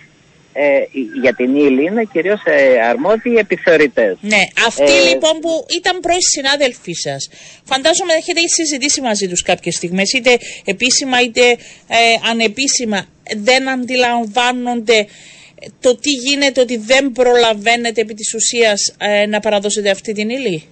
ε, 0.57 0.85
για 1.23 1.35
την 1.35 1.57
ύλη 1.57 1.85
είναι 1.85 2.05
κυρίως 2.13 2.41
ε, 2.45 2.81
αρμόδιοι 2.81 3.37
επιθεωρητές. 3.37 4.17
Ναι, 4.21 4.43
αυτοί 4.67 4.83
Ε, 4.83 5.09
λοιπόν 5.09 5.41
που 5.41 5.67
ήταν 5.77 6.01
πρώην 6.01 6.21
συνάδελφοί 6.21 6.93
σας, 6.93 7.29
φαντάζομαι 7.65 8.13
έχετε 8.13 8.41
συζητήσει 8.47 9.01
μαζί 9.01 9.29
τους 9.29 9.43
κάποιες 9.43 9.75
στιγμές, 9.75 10.13
είτε 10.13 10.39
επίσημα 10.65 11.21
είτε 11.23 11.51
ε, 11.89 12.29
ανεπίσημα, 12.31 13.07
δεν 13.37 13.69
αντιλαμβάνονται 13.69 15.07
το 15.81 15.97
τι 15.97 16.11
γίνεται, 16.11 16.61
ότι 16.61 16.77
δεν 16.77 17.13
προλαβαίνετε 17.13 18.01
επί 18.01 18.15
της 18.15 18.35
ουσίας 18.35 18.95
ε, 18.99 19.27
να 19.27 19.41
παραδώσετε 19.41 19.91
αυτή 19.91 20.13
την 20.13 20.29
ύλη; 20.29 20.65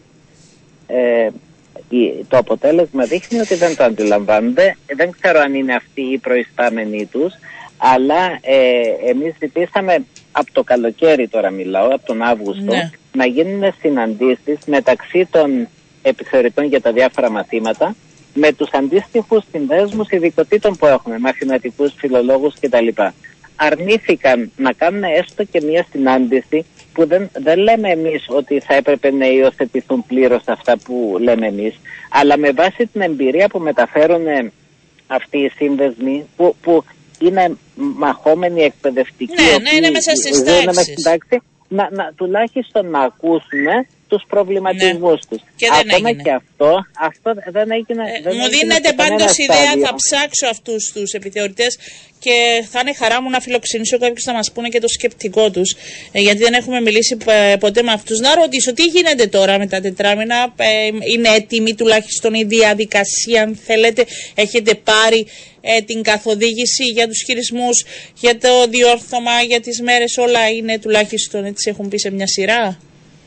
Ε, 1.92 1.96
η- 1.96 2.24
το 2.28 2.36
αποτέλεσμα 2.36 3.04
δείχνει 3.04 3.38
ότι 3.40 3.54
δεν 3.54 3.76
το 3.76 3.84
αντιλαμβάνονται. 3.84 4.76
Ε, 4.86 4.94
Δεν 4.94 5.10
ξέρω 5.20 5.40
αν 5.40 5.54
είναι 5.54 5.74
αυτοί 5.74 6.00
οι 6.02 6.18
προϊστάμενοι 6.18 7.06
τους, 7.06 7.32
αλλά 7.76 8.38
ε, 8.40 9.08
εμείς 9.10 9.34
ζητήσαμε 9.38 10.04
από 10.32 10.52
το 10.52 10.62
καλοκαίρι 10.62 11.28
τώρα 11.28 11.50
μιλάω, 11.50 11.86
από 11.94 12.06
τον 12.06 12.22
Αύγουστο, 12.22 12.72
Ναι. 12.74 12.90
να 13.12 13.26
γίνουν 13.26 13.74
συναντήσεις 13.80 14.58
μεταξύ 14.66 15.28
των 15.30 15.68
επιθεωρητών 16.02 16.64
για 16.64 16.80
τα 16.80 16.92
διάφορα 16.92 17.30
μαθήματα 17.30 17.94
με 18.34 18.52
τους 18.52 18.70
αντίστοιχους 18.72 19.42
συνδέσμους 19.52 20.10
ειδικοτήτων 20.10 20.76
που 20.76 20.86
έχουμε, 20.86 21.18
μαθηματικούς, 21.18 21.92
φιλολόγους 21.96 22.54
κτλ. 22.60 22.88
Αρνήθηκαν 23.56 24.50
να 24.56 24.72
κάνουν 24.72 25.02
έστω 25.02 25.44
και 25.44 25.60
μία 25.60 25.86
συνάντηση 25.92 26.64
που 26.92 27.06
δεν, 27.06 27.30
δεν 27.32 27.58
λέμε 27.58 27.88
εμείς 27.90 28.24
ότι 28.28 28.60
θα 28.60 28.74
έπρεπε 28.74 29.10
να 29.10 29.26
υιοθετηθούν 29.26 30.04
πλήρως 30.06 30.42
αυτά 30.46 30.78
που 30.84 31.16
λέμε 31.20 31.46
εμείς, 31.46 31.74
αλλά 32.10 32.38
με 32.38 32.50
βάση 32.50 32.86
την 32.92 33.00
εμπειρία 33.00 33.48
που 33.48 33.58
μεταφέρουν 33.58 34.26
ε, 34.26 34.52
αυτοί 35.06 35.38
οι 35.38 35.52
σύνδεσμοι 35.56 36.26
που, 36.36 36.56
που 36.62 36.84
είναι 37.18 37.56
μαχόμενοι 37.74 38.62
εκπαιδευτικοί 38.62 39.42
Ναι, 39.42 39.48
ναι, 39.48 39.54
οποίοι 39.54 39.72
είναι 39.76 39.90
μέσα 39.90 40.14
στις 40.14 40.36
ζουν 40.36 40.44
μέσα 40.44 40.64
τάξεις. 40.64 40.82
στην 40.92 41.02
τάξη, 41.02 41.42
να, 41.68 41.88
να, 41.90 42.12
τουλάχιστον 42.16 42.90
να 42.90 43.00
ακούσουν 43.00 43.66
τους 44.12 44.24
προβληματισμούς 44.28 45.20
τους. 45.28 45.40
Ναι. 45.42 45.50
Και 45.56 45.66
δεν 45.76 45.90
Ακόμα 45.94 46.08
έγινε. 46.08 46.22
και 46.22 46.32
αυτό, 46.32 46.70
αυτό 47.08 47.28
δεν 47.56 47.70
έγινε. 47.70 48.02
Ε, 48.16 48.20
δεν 48.22 48.32
μου 48.36 48.44
έγινε 48.44 48.58
δίνετε 48.58 48.88
σε 48.88 48.94
κανένα 48.94 49.16
πάντως 49.16 49.38
ιδέα, 49.38 49.56
στάδιο. 49.56 49.86
θα 49.86 49.94
ψάξω 49.94 50.46
αυτούς 50.54 50.92
τους 50.94 51.12
επιθεωρητές 51.12 51.78
και 52.18 52.64
θα 52.70 52.80
είναι 52.80 52.94
χαρά 52.94 53.22
μου 53.22 53.30
να 53.30 53.40
φιλοξενήσω 53.40 53.98
κάποιους 53.98 54.24
να 54.24 54.32
μας 54.32 54.52
πούνε 54.52 54.68
και 54.68 54.80
το 54.80 54.88
σκεπτικό 54.88 55.50
τους 55.50 55.76
ε, 56.12 56.20
γιατί 56.20 56.38
δεν 56.38 56.52
έχουμε 56.52 56.80
μιλήσει 56.80 57.16
ε, 57.26 57.56
ποτέ 57.56 57.82
με 57.82 57.92
αυτούς. 57.92 58.18
Να 58.20 58.34
ρωτήσω 58.34 58.72
τι 58.72 58.84
γίνεται 58.84 59.26
τώρα 59.26 59.58
με 59.58 59.66
τα 59.66 59.80
τετράμινα, 59.80 60.54
ε, 60.56 60.86
είναι 61.14 61.28
έτοιμη 61.28 61.74
τουλάχιστον 61.74 62.34
η 62.34 62.44
διαδικασία 62.44 63.42
αν 63.42 63.58
θέλετε, 63.66 64.04
έχετε 64.34 64.74
πάρει 64.74 65.26
ε, 65.60 65.80
την 65.80 66.02
καθοδήγηση 66.02 66.84
για 66.84 67.08
τους 67.08 67.22
χειρισμούς, 67.22 67.84
για 68.20 68.38
το 68.38 68.66
διόρθωμα, 68.68 69.40
για 69.46 69.60
τις 69.60 69.80
μέρες 69.80 70.16
όλα 70.16 70.48
είναι 70.48 70.78
τουλάχιστον 70.78 71.44
έτσι 71.44 71.70
έχουν 71.70 71.88
πει 71.88 71.98
σε 71.98 72.10
μια 72.10 72.26
σειρά; 72.26 72.78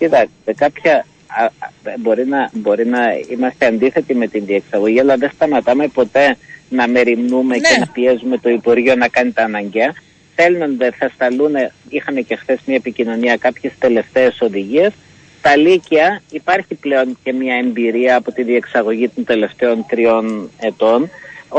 Κοιτάξτε, 0.06 0.54
κάποια 0.54 1.06
α, 1.28 1.44
α, 1.44 1.50
μπορεί, 2.00 2.28
να, 2.28 2.50
μπορεί 2.54 2.86
να 2.86 3.00
είμαστε 3.30 3.66
αντίθετοι 3.66 4.16
με 4.16 4.28
την 4.28 4.46
διεξαγωγή, 4.46 5.00
αλλά 5.00 5.18
δεν 5.18 5.32
σταματάμε 5.34 5.88
ποτέ 5.88 6.38
να 6.70 6.88
μεριμνούμε 6.88 7.56
Ναι. 7.56 7.68
και 7.70 7.80
να 7.80 7.88
πιέζουμε 7.88 8.38
το 8.38 8.50
Υπουργείο 8.50 8.96
να 8.96 9.08
κάνει 9.08 9.32
τα 9.32 9.44
αναγκαία. 9.44 9.94
Στέλνονται, 10.32 10.92
θα 10.92 11.10
σταλούν, 11.14 11.54
είχαμε 11.90 12.22
και 12.22 12.36
χθες 12.36 12.60
μια 12.66 12.76
επικοινωνία, 12.76 13.38
κάποιες 13.38 13.74
τελευταίες 13.80 14.42
οδηγίες. 14.42 14.92
Στα 15.40 15.58
Λύκεια 15.58 16.22
υπάρχει 16.32 16.76
πλέον 16.76 17.18
και 17.24 17.34
μια 17.34 17.56
εμπειρία 17.56 18.16
από 18.16 18.32
τη 18.32 18.44
διεξαγωγή 18.44 19.10
των 19.10 19.24
τελευταίων 19.24 19.86
τριών 19.88 20.50
ετών. 20.60 21.10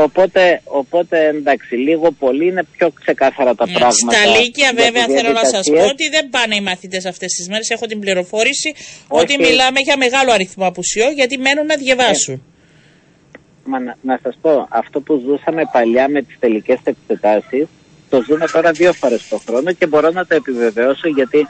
Οπότε, 0.05 0.61
οπότε 0.63 1.27
εντάξει, 1.27 1.75
λίγο 1.75 2.11
πολύ 2.11 2.45
είναι 2.47 2.63
πιο 2.77 2.89
ξεκάθαρα 2.89 3.55
τα 3.55 3.65
Ναι, 3.67 3.73
πράγματα. 3.73 4.11
Στα 4.11 4.25
Λύκεια, 4.37 4.71
για 4.73 4.83
βέβαια, 4.83 5.05
τις 5.05 5.15
θέλω 5.15 5.31
να 5.31 5.39
σας 5.45 5.51
πω 5.51 5.61
διαδικασίες. 5.61 5.91
ότι 5.91 6.09
δεν 6.09 6.29
πάνε 6.29 6.55
οι 6.55 6.61
μαθητές 6.61 7.05
αυτές 7.05 7.31
τις 7.33 7.47
μέρες. 7.49 7.69
Έχω 7.69 7.85
την 7.85 7.99
πληροφόρηση 7.99 8.73
Όχι. 9.07 9.23
ότι 9.23 9.37
μιλάμε 9.43 9.79
για 9.79 9.97
μεγάλο 9.97 10.31
αριθμό 10.31 10.65
απουσιών 10.67 11.11
γιατί 11.13 11.37
μένουν 11.37 11.65
να 11.65 11.75
διαβάσουν. 11.75 12.43
Μα 13.63 13.79
να, 13.79 13.95
να 14.01 14.19
σας 14.23 14.37
πω, 14.41 14.67
αυτό 14.69 15.01
που 15.01 15.21
ζούσαμε 15.25 15.61
παλιά 15.71 16.09
με 16.09 16.21
τις 16.21 16.35
τελικές 16.39 16.79
εξετάσεις, 16.83 17.65
το 18.09 18.23
ζούμε 18.27 18.45
τώρα 18.51 18.71
δύο 18.71 18.93
φορές 18.93 19.27
το 19.29 19.37
χρόνο 19.47 19.71
και 19.71 19.85
μπορώ 19.87 20.09
να 20.11 20.25
το 20.25 20.35
επιβεβαιώσω 20.35 21.07
γιατί 21.07 21.47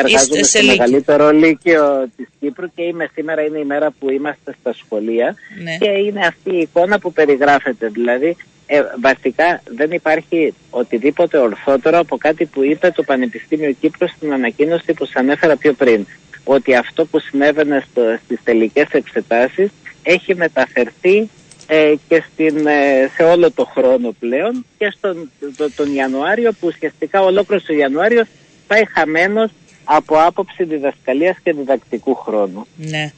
εργάζομαι 0.00 0.42
σε 0.42 0.44
στο 0.44 0.58
λύκειο. 0.60 0.76
μεγαλύτερο 0.76 1.30
λύκειο 1.30 2.08
της 2.16 2.26
Κύπρου 2.40 2.66
και 2.74 2.82
είμαι 2.82 3.08
σήμερα 3.14 3.42
είναι 3.42 3.58
η 3.58 3.64
μέρα 3.64 3.90
που 3.98 4.10
είμαστε 4.10 4.54
στα 4.60 4.72
σχολεία 4.72 5.34
Ναι. 5.62 5.76
και 5.76 5.88
είναι 5.90 6.26
αυτή 6.26 6.50
η 6.56 6.58
εικόνα 6.60 6.98
που 6.98 7.12
περιγράφεται. 7.12 7.88
Δηλαδή, 7.88 8.36
ε, 8.66 8.82
βασικά 9.00 9.62
δεν 9.76 9.90
υπάρχει 9.90 10.54
οτιδήποτε 10.70 11.38
ορθότερο 11.38 11.98
από 11.98 12.16
κάτι 12.16 12.44
που 12.44 12.64
είπε 12.64 12.90
το 12.90 13.02
Πανεπιστήμιο 13.02 13.72
Κύπρου 13.80 14.08
στην 14.08 14.32
ανακοίνωση 14.32 14.92
που 14.92 15.04
σας 15.04 15.14
ανέφερα 15.16 15.56
πιο 15.56 15.72
πριν. 15.72 16.06
Ότι 16.44 16.74
αυτό 16.74 17.04
που 17.06 17.18
συνέβαινε 17.20 17.84
στο, 17.90 18.02
στις 18.24 18.38
τελικές 18.44 18.86
εξετάσεις 18.90 19.70
έχει 20.02 20.34
μεταφερθεί 20.34 21.28
ε, 21.66 21.92
και 22.08 22.22
στην, 22.32 22.66
ε, 22.66 23.10
σε 23.16 23.22
όλο 23.22 23.50
το 23.50 23.64
χρόνο 23.64 24.14
πλέον 24.18 24.64
και 24.78 24.92
στον 24.96 25.30
το- 25.56 25.70
τον 25.76 25.94
Ιανουάριο 25.94 26.52
που 26.52 26.66
ουσιαστικά 26.66 27.20
ολόκληρο 27.22 27.62
ο 27.70 27.72
Ιανουάριο 27.72 28.24
πάει 28.66 28.82
χαμένος 28.94 29.50
από 29.88 30.16
άποψη 30.18 30.64
διδασκαλίας 30.64 31.36
και 31.42 31.52
διδακτικού 31.52 32.14
χρόνου. 32.14 32.66
Ναι. 32.76 33.12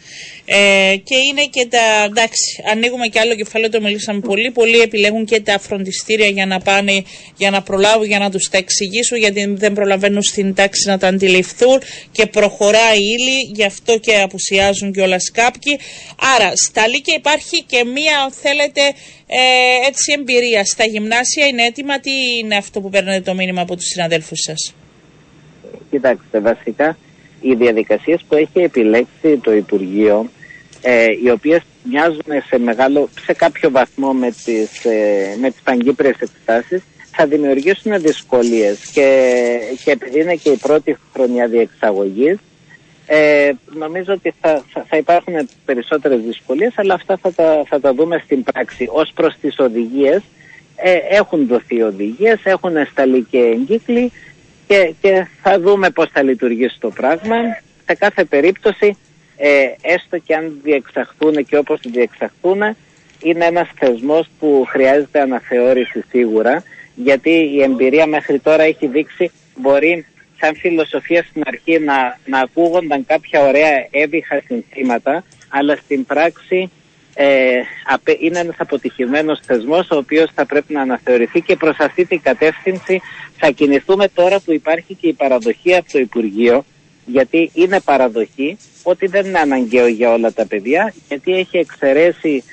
Ε, 0.45 0.97
και 0.97 1.17
είναι 1.29 1.45
και 1.51 1.67
τα. 1.71 2.05
Εντάξει, 2.05 2.63
ανοίγουμε 2.71 3.07
και 3.07 3.21
άλλο 3.21 3.35
κεφάλαιο, 3.35 3.71
το 3.71 3.81
μιλήσαμε 3.81 4.21
πολύ. 4.21 4.51
Πολλοί 4.51 4.79
επιλέγουν 4.79 5.25
και 5.25 5.41
τα 5.41 5.59
φροντιστήρια 5.59 6.27
για 6.27 6.47
να 6.47 6.61
πάνε, 6.61 7.05
για 7.37 7.51
να 7.51 7.63
προλάβουν, 7.63 8.07
για 8.07 8.19
να 8.19 8.31
τους 8.31 8.49
τα 8.49 8.59
εξηγήσουν, 8.59 9.19
γιατί 9.19 9.47
δεν 9.47 9.73
προλαβαίνουν 9.73 10.23
στην 10.23 10.55
τάξη 10.55 10.89
να 10.89 10.99
τα 10.99 11.09
αντιληφθούν 11.09 11.81
και 12.13 12.27
προχωράει 12.27 12.99
η 12.99 13.17
ύλη, 13.19 13.41
γι' 13.55 13.65
αυτό 13.65 13.99
και 13.99 14.21
απουσιάζουν 14.21 14.93
κιόλας 14.93 15.31
κάποιοι. 15.31 15.79
Άρα, 16.37 16.53
στα 16.57 16.89
Λύκεια 16.89 17.15
υπάρχει 17.17 17.65
και 17.67 17.85
μία, 17.85 18.21
αν 18.25 18.33
θέλετε, 18.33 18.81
ε, 19.27 19.87
έτσι 19.87 20.15
εμπειρία. 20.19 20.65
Στα 20.65 20.85
γυμνάσια 20.85 21.47
είναι 21.47 21.65
έτοιμα. 21.65 22.01
Τι 22.01 22.11
είναι 22.43 22.57
αυτό 22.57 22.81
που 22.81 22.91
παίρνετε 22.91 23.21
το 23.21 23.35
μήνυμα 23.35 23.61
από 23.61 23.77
τους 23.77 23.87
συναδέλφους 23.87 24.41
σας; 24.41 24.75
Κοιτάξτε, 25.91 26.41
βασικά 26.41 26.97
οι 27.41 27.55
διαδικασίες 27.55 28.25
που 28.29 28.35
έχει 28.35 28.61
επιλέξει 28.61 29.37
το 29.43 29.53
Υπουργείο, 29.53 30.31
ε, 30.83 31.07
οι 31.25 31.31
οποίες 31.31 31.63
μοιάζουν 31.83 32.25
σε, 32.49 32.59
μεγάλο, 32.59 33.09
σε 33.21 33.33
κάποιο 33.33 33.71
βαθμό 33.71 34.13
με 34.13 34.31
τις, 34.45 34.85
ε, 34.85 35.37
με 35.41 35.51
τις 35.51 35.61
παγκύπριες 35.65 36.17
εξετάσεις, 36.21 36.83
θα 37.11 37.27
δημιουργήσουν 37.27 38.01
δυσκολίες 38.01 38.91
και, 38.93 39.59
και 39.85 39.91
επειδή 39.91 40.21
είναι 40.21 40.35
και 40.35 40.51
η 40.51 40.57
πρώτη 40.57 40.97
χρονιά 41.13 41.47
διεξαγωγής, 41.47 42.39
Ε, 43.11 43.51
νομίζω 43.65 44.13
ότι 44.13 44.35
θα, 44.41 44.65
θα, 44.89 44.97
υπάρχουν 44.97 45.49
περισσότερες 45.65 46.21
δυσκολίες, 46.21 46.73
αλλά 46.77 46.95
αυτά 46.95 47.17
θα 47.17 47.33
τα, 47.33 47.63
θα 47.67 47.81
τα 47.81 47.95
δούμε 47.95 48.23
στην 48.25 48.43
πράξη. 48.43 48.89
Ως 48.93 49.13
προς 49.15 49.35
τις 49.41 49.59
οδηγίες, 49.59 50.23
ε, 50.77 50.99
έχουν 51.11 51.47
δοθεί 51.47 51.83
οδηγίες, 51.83 52.41
έχουν 52.45 52.73
σταλεί 52.91 53.27
και 53.31 53.39
εγκύκλοι 53.39 54.13
και, 54.69 54.95
και 55.01 55.27
θα 55.43 55.61
δούμε 55.61 55.91
πώς 55.91 56.09
θα 56.13 56.23
λειτουργήσει 56.23 56.77
το 56.81 56.91
πράγμα. 56.91 57.37
Σε 57.87 57.95
κάθε 57.95 58.25
περίπτωση, 58.25 58.97
ε, 59.37 59.49
έστω 59.81 60.19
και 60.19 60.35
αν 60.35 60.61
διεξαχθούν 60.63 61.45
και 61.45 61.57
όπως 61.57 61.81
διεξαχθούν, 61.85 62.77
είναι 63.23 63.45
ένας 63.45 63.69
θεσμός 63.79 64.29
που 64.39 64.65
χρειάζεται 64.69 65.21
αναθεώρηση 65.21 66.05
σίγουρα, 66.11 66.63
γιατί 66.95 67.31
η 67.31 67.63
εμπειρία 67.63 68.07
μέχρι 68.07 68.39
τώρα 68.39 68.63
έχει 68.63 68.87
δείξει 68.87 69.31
μπορεί 69.57 70.07
σαν 70.41 70.57
φιλοσοφία 70.57 71.23
στην 71.23 71.43
αρχή 71.47 71.79
να, 71.79 72.19
να 72.27 72.39
ακούγονταν 72.39 73.07
κάποια 73.07 73.41
ωραία 73.41 73.87
έβυχα 73.91 74.43
συνθήματα, 74.47 75.25
αλλά 75.49 75.77
στην 75.77 76.05
πράξη 76.05 76.71
ε, 77.21 77.63
είναι 78.19 78.39
ένας 78.39 78.55
αποτυχημένος 78.59 79.41
θεσμός 79.47 79.91
ο 79.91 79.97
οποίος 79.97 80.31
θα 80.35 80.47
πρέπει 80.47 80.73
να 80.73 80.81
αναθεωρηθεί 80.81 81.41
και 81.41 81.57
προς 81.57 81.77
αυτή 81.79 82.05
την 82.05 82.21
κατεύθυνση 82.23 83.01
θα 83.37 83.51
κινηθούμε 83.51 84.09
τώρα 84.09 84.41
που 84.41 84.53
υπάρχει 84.53 84.95
και 84.95 85.09
η 85.09 85.13
παραδοχή 85.13 85.75
από 85.75 85.93
το 85.93 85.99
Υπουργείο 85.99 86.65
γιατί 87.07 87.51
είναι 87.55 87.81
παραδοχή 87.81 88.57
ότι 88.83 89.07
δεν 89.07 89.27
είναι 89.27 89.39
αναγκαίο 89.39 89.87
για 89.87 90.13
όλα 90.13 90.33
τα 90.33 90.47
παιδιά 90.47 90.95
γιατί 91.09 91.33
έχει 91.33 91.59
εξαιρέσει 91.59 92.45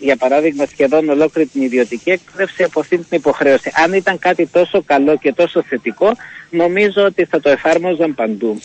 για 0.00 0.16
παράδειγμα 0.16 0.66
σχεδόν 0.66 1.08
ολόκληρη 1.08 1.48
την 1.48 1.62
ιδιωτική 1.62 2.10
εκπαίδευση 2.10 2.62
από 2.62 2.80
αυτή 2.80 2.96
την 2.96 3.18
υποχρέωση. 3.18 3.72
Αν 3.74 3.92
ήταν 3.92 4.18
κάτι 4.18 4.46
τόσο 4.46 4.82
καλό 4.82 5.16
και 5.16 5.32
τόσο 5.32 5.62
θετικό, 5.62 6.12
νομίζω 6.50 7.04
ότι 7.04 7.24
θα 7.24 7.40
το 7.40 7.48
εφάρμοζαν 7.48 8.14
παντού. 8.14 8.60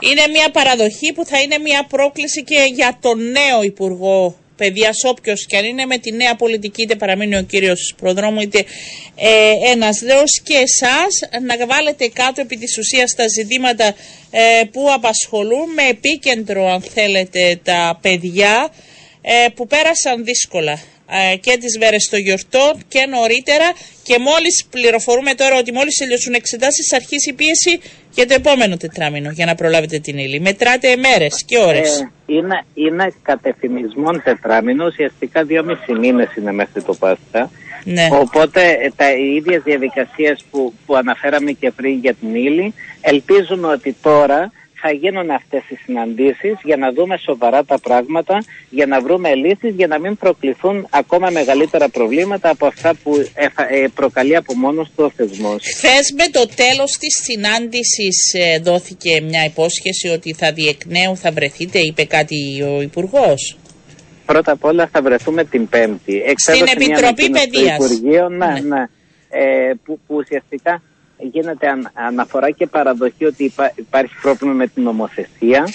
Είναι 0.00 0.22
μια 0.32 0.50
παραδοχή 0.50 1.12
που 1.14 1.24
θα 1.24 1.40
είναι 1.40 1.58
μια 1.58 1.86
πρόκληση 1.88 2.44
και 2.44 2.70
για 2.74 2.98
τον 3.00 3.18
νέο 3.18 3.62
Υπουργό 3.62 4.36
Παιδεία, 4.62 4.90
όποιος 5.02 5.46
και 5.46 5.56
αν 5.56 5.64
είναι 5.64 5.86
με 5.86 5.98
τη 5.98 6.12
νέα 6.12 6.34
πολιτική, 6.36 6.82
είτε 6.82 6.94
παραμείνει 6.94 7.36
ο 7.36 7.42
κύριος 7.42 7.94
Προδρόμου, 7.96 8.40
είτε 8.40 8.58
ε, 9.16 9.70
ένας 9.70 10.00
νέο, 10.00 10.22
και 10.42 10.54
εσάς 10.54 11.12
να 11.58 11.66
βάλετε 11.66 12.08
κάτω 12.08 12.40
επί 12.40 12.56
της 12.56 12.78
ουσίας 12.78 13.14
τα 13.16 13.24
ζητήματα 13.28 13.86
ε, 14.30 14.64
που 14.72 14.92
απασχολούν 14.92 15.72
με 15.74 15.82
επίκεντρο, 15.88 16.72
αν 16.72 16.82
θέλετε, 16.82 17.60
τα 17.62 17.98
παιδιά 18.02 18.72
ε, 19.22 19.48
που 19.54 19.66
πέρασαν 19.66 20.24
δύσκολα 20.24 20.80
ε, 21.32 21.36
και 21.36 21.56
τις 21.56 21.78
μέρες 21.78 22.08
των 22.10 22.18
γιορτών 22.20 22.72
και 22.88 23.06
νωρίτερα. 23.06 23.72
Και 24.02 24.18
μόλις 24.18 24.66
πληροφορούμε 24.70 25.34
τώρα 25.34 25.56
ότι 25.58 25.72
μόλις 25.72 25.96
τελειώσουν 25.96 26.34
εξετάσεις 26.34 26.92
αρχίσει 26.92 27.30
η 27.30 27.32
πίεση 27.32 27.80
για 28.14 28.26
το 28.26 28.34
επόμενο 28.34 28.76
τετράμινο 28.76 29.30
για 29.30 29.46
να 29.46 29.54
προλάβετε 29.54 29.98
την 29.98 30.18
ύλη. 30.18 30.40
Μετράτε 30.40 30.96
μέρες 30.96 31.44
και 31.46 31.58
ώρες. 31.58 32.00
Ε, 32.00 32.10
είναι, 32.26 32.64
είναι 32.74 33.12
κατευθυνισμόν 33.22 34.22
τετράμινο, 34.24 34.86
ουσιαστικά 34.86 35.44
δύο 35.44 35.64
μισή 35.64 35.92
μήνες 36.00 36.36
είναι 36.36 36.52
μέχρι 36.52 36.82
το 36.82 36.94
Πάσχα. 36.94 37.50
Ναι. 37.84 38.08
Οπότε 38.12 38.60
ε, 38.60 38.90
τα 38.96 39.12
οι 39.12 39.34
ίδιες 39.34 39.62
διαδικασίες 39.62 40.44
που, 40.50 40.72
που 40.86 40.96
αναφέραμε 40.96 41.50
και 41.52 41.70
πριν 41.70 41.98
για 41.98 42.14
την 42.14 42.34
ύλη 42.34 42.74
ελπίζουμε 43.00 43.66
ότι 43.66 43.96
τώρα 44.02 44.52
θα 44.84 44.90
γίνουν 44.92 45.30
αυτές 45.30 45.62
οι 45.68 45.74
συναντήσεις 45.84 46.54
για 46.64 46.76
να 46.76 46.92
δούμε 46.92 47.16
σοβαρά 47.16 47.64
τα 47.64 47.78
πράγματα, 47.78 48.44
για 48.70 48.86
να 48.86 49.00
βρούμε 49.00 49.34
λύσεις, 49.34 49.74
για 49.74 49.86
να 49.86 49.98
μην 49.98 50.16
προκληθούν 50.16 50.86
ακόμα 50.90 51.30
μεγαλύτερα 51.30 51.88
προβλήματα 51.88 52.50
από 52.50 52.66
αυτά 52.66 52.94
που 53.02 53.12
ε, 53.34 53.86
προκαλεί 53.94 54.36
από 54.36 54.54
μόνος 54.54 54.88
του 54.96 55.04
ο 55.04 55.10
θεσμός. 55.16 55.62
Χθες 55.76 56.14
με 56.16 56.26
το 56.32 56.46
τέλος 56.54 56.90
της 56.98 57.14
συνάντησης 57.22 58.34
ε, 58.34 58.58
δόθηκε 58.58 59.20
μια 59.20 59.44
υπόσχεση 59.44 60.08
ότι 60.08 60.34
θα 60.34 60.52
διεκνέου, 60.52 61.16
θα 61.16 61.30
βρεθείτε, 61.32 61.78
είπε 61.78 62.04
κάτι 62.04 62.62
ο 62.62 62.80
υπουργός. 62.80 63.56
Πρώτα 64.26 64.52
απ' 64.52 64.64
όλα 64.64 64.88
θα 64.92 65.02
βρεθούμε 65.02 65.44
την 65.44 65.68
Πέμπτη. 65.68 66.22
Στην 66.36 66.66
Επιτροπή 66.74 67.30
Παιδείας. 67.30 67.76
Υπουργείο, 67.76 68.28
ναι, 68.28 68.46
ναι. 68.46 68.60
ναι. 68.60 68.84
Ε, 69.34 69.72
που, 69.84 70.00
που 70.06 70.14
ουσιαστικά 70.14 70.82
γίνεται 71.32 71.66
αναφορά 71.92 72.50
και 72.50 72.66
παραδοχή 72.66 73.24
ότι 73.24 73.52
υπάρχει 73.76 74.14
πρόβλημα 74.22 74.52
με 74.52 74.66
την 74.66 74.82
νομοθεσία. 74.82 75.68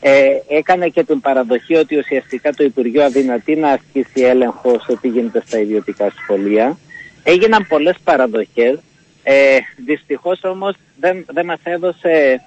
Ε, 0.00 0.38
έκανε 0.48 0.88
και 0.88 1.04
την 1.04 1.20
παραδοχή 1.20 1.74
ότι 1.74 1.96
ουσιαστικά 1.96 2.52
το 2.52 2.64
Υπουργείο 2.64 3.04
αδυνατεί 3.04 3.54
να 3.54 3.68
ασκήσει 3.68 4.20
έλεγχο 4.20 4.80
σε 4.86 4.96
τι 5.00 5.08
γίνεται 5.08 5.42
στα 5.46 5.58
ιδιωτικά 5.58 6.12
σχολεία. 6.22 6.78
Έγιναν 7.22 7.66
πολλές 7.68 7.96
παραδοχές. 8.04 8.78
Ε, 9.22 9.58
δυστυχώς 9.84 10.44
όμως 10.44 10.74
δεν, 11.00 11.24
δεν 11.32 11.44
μας 11.44 11.60
έδωσε 11.62 12.42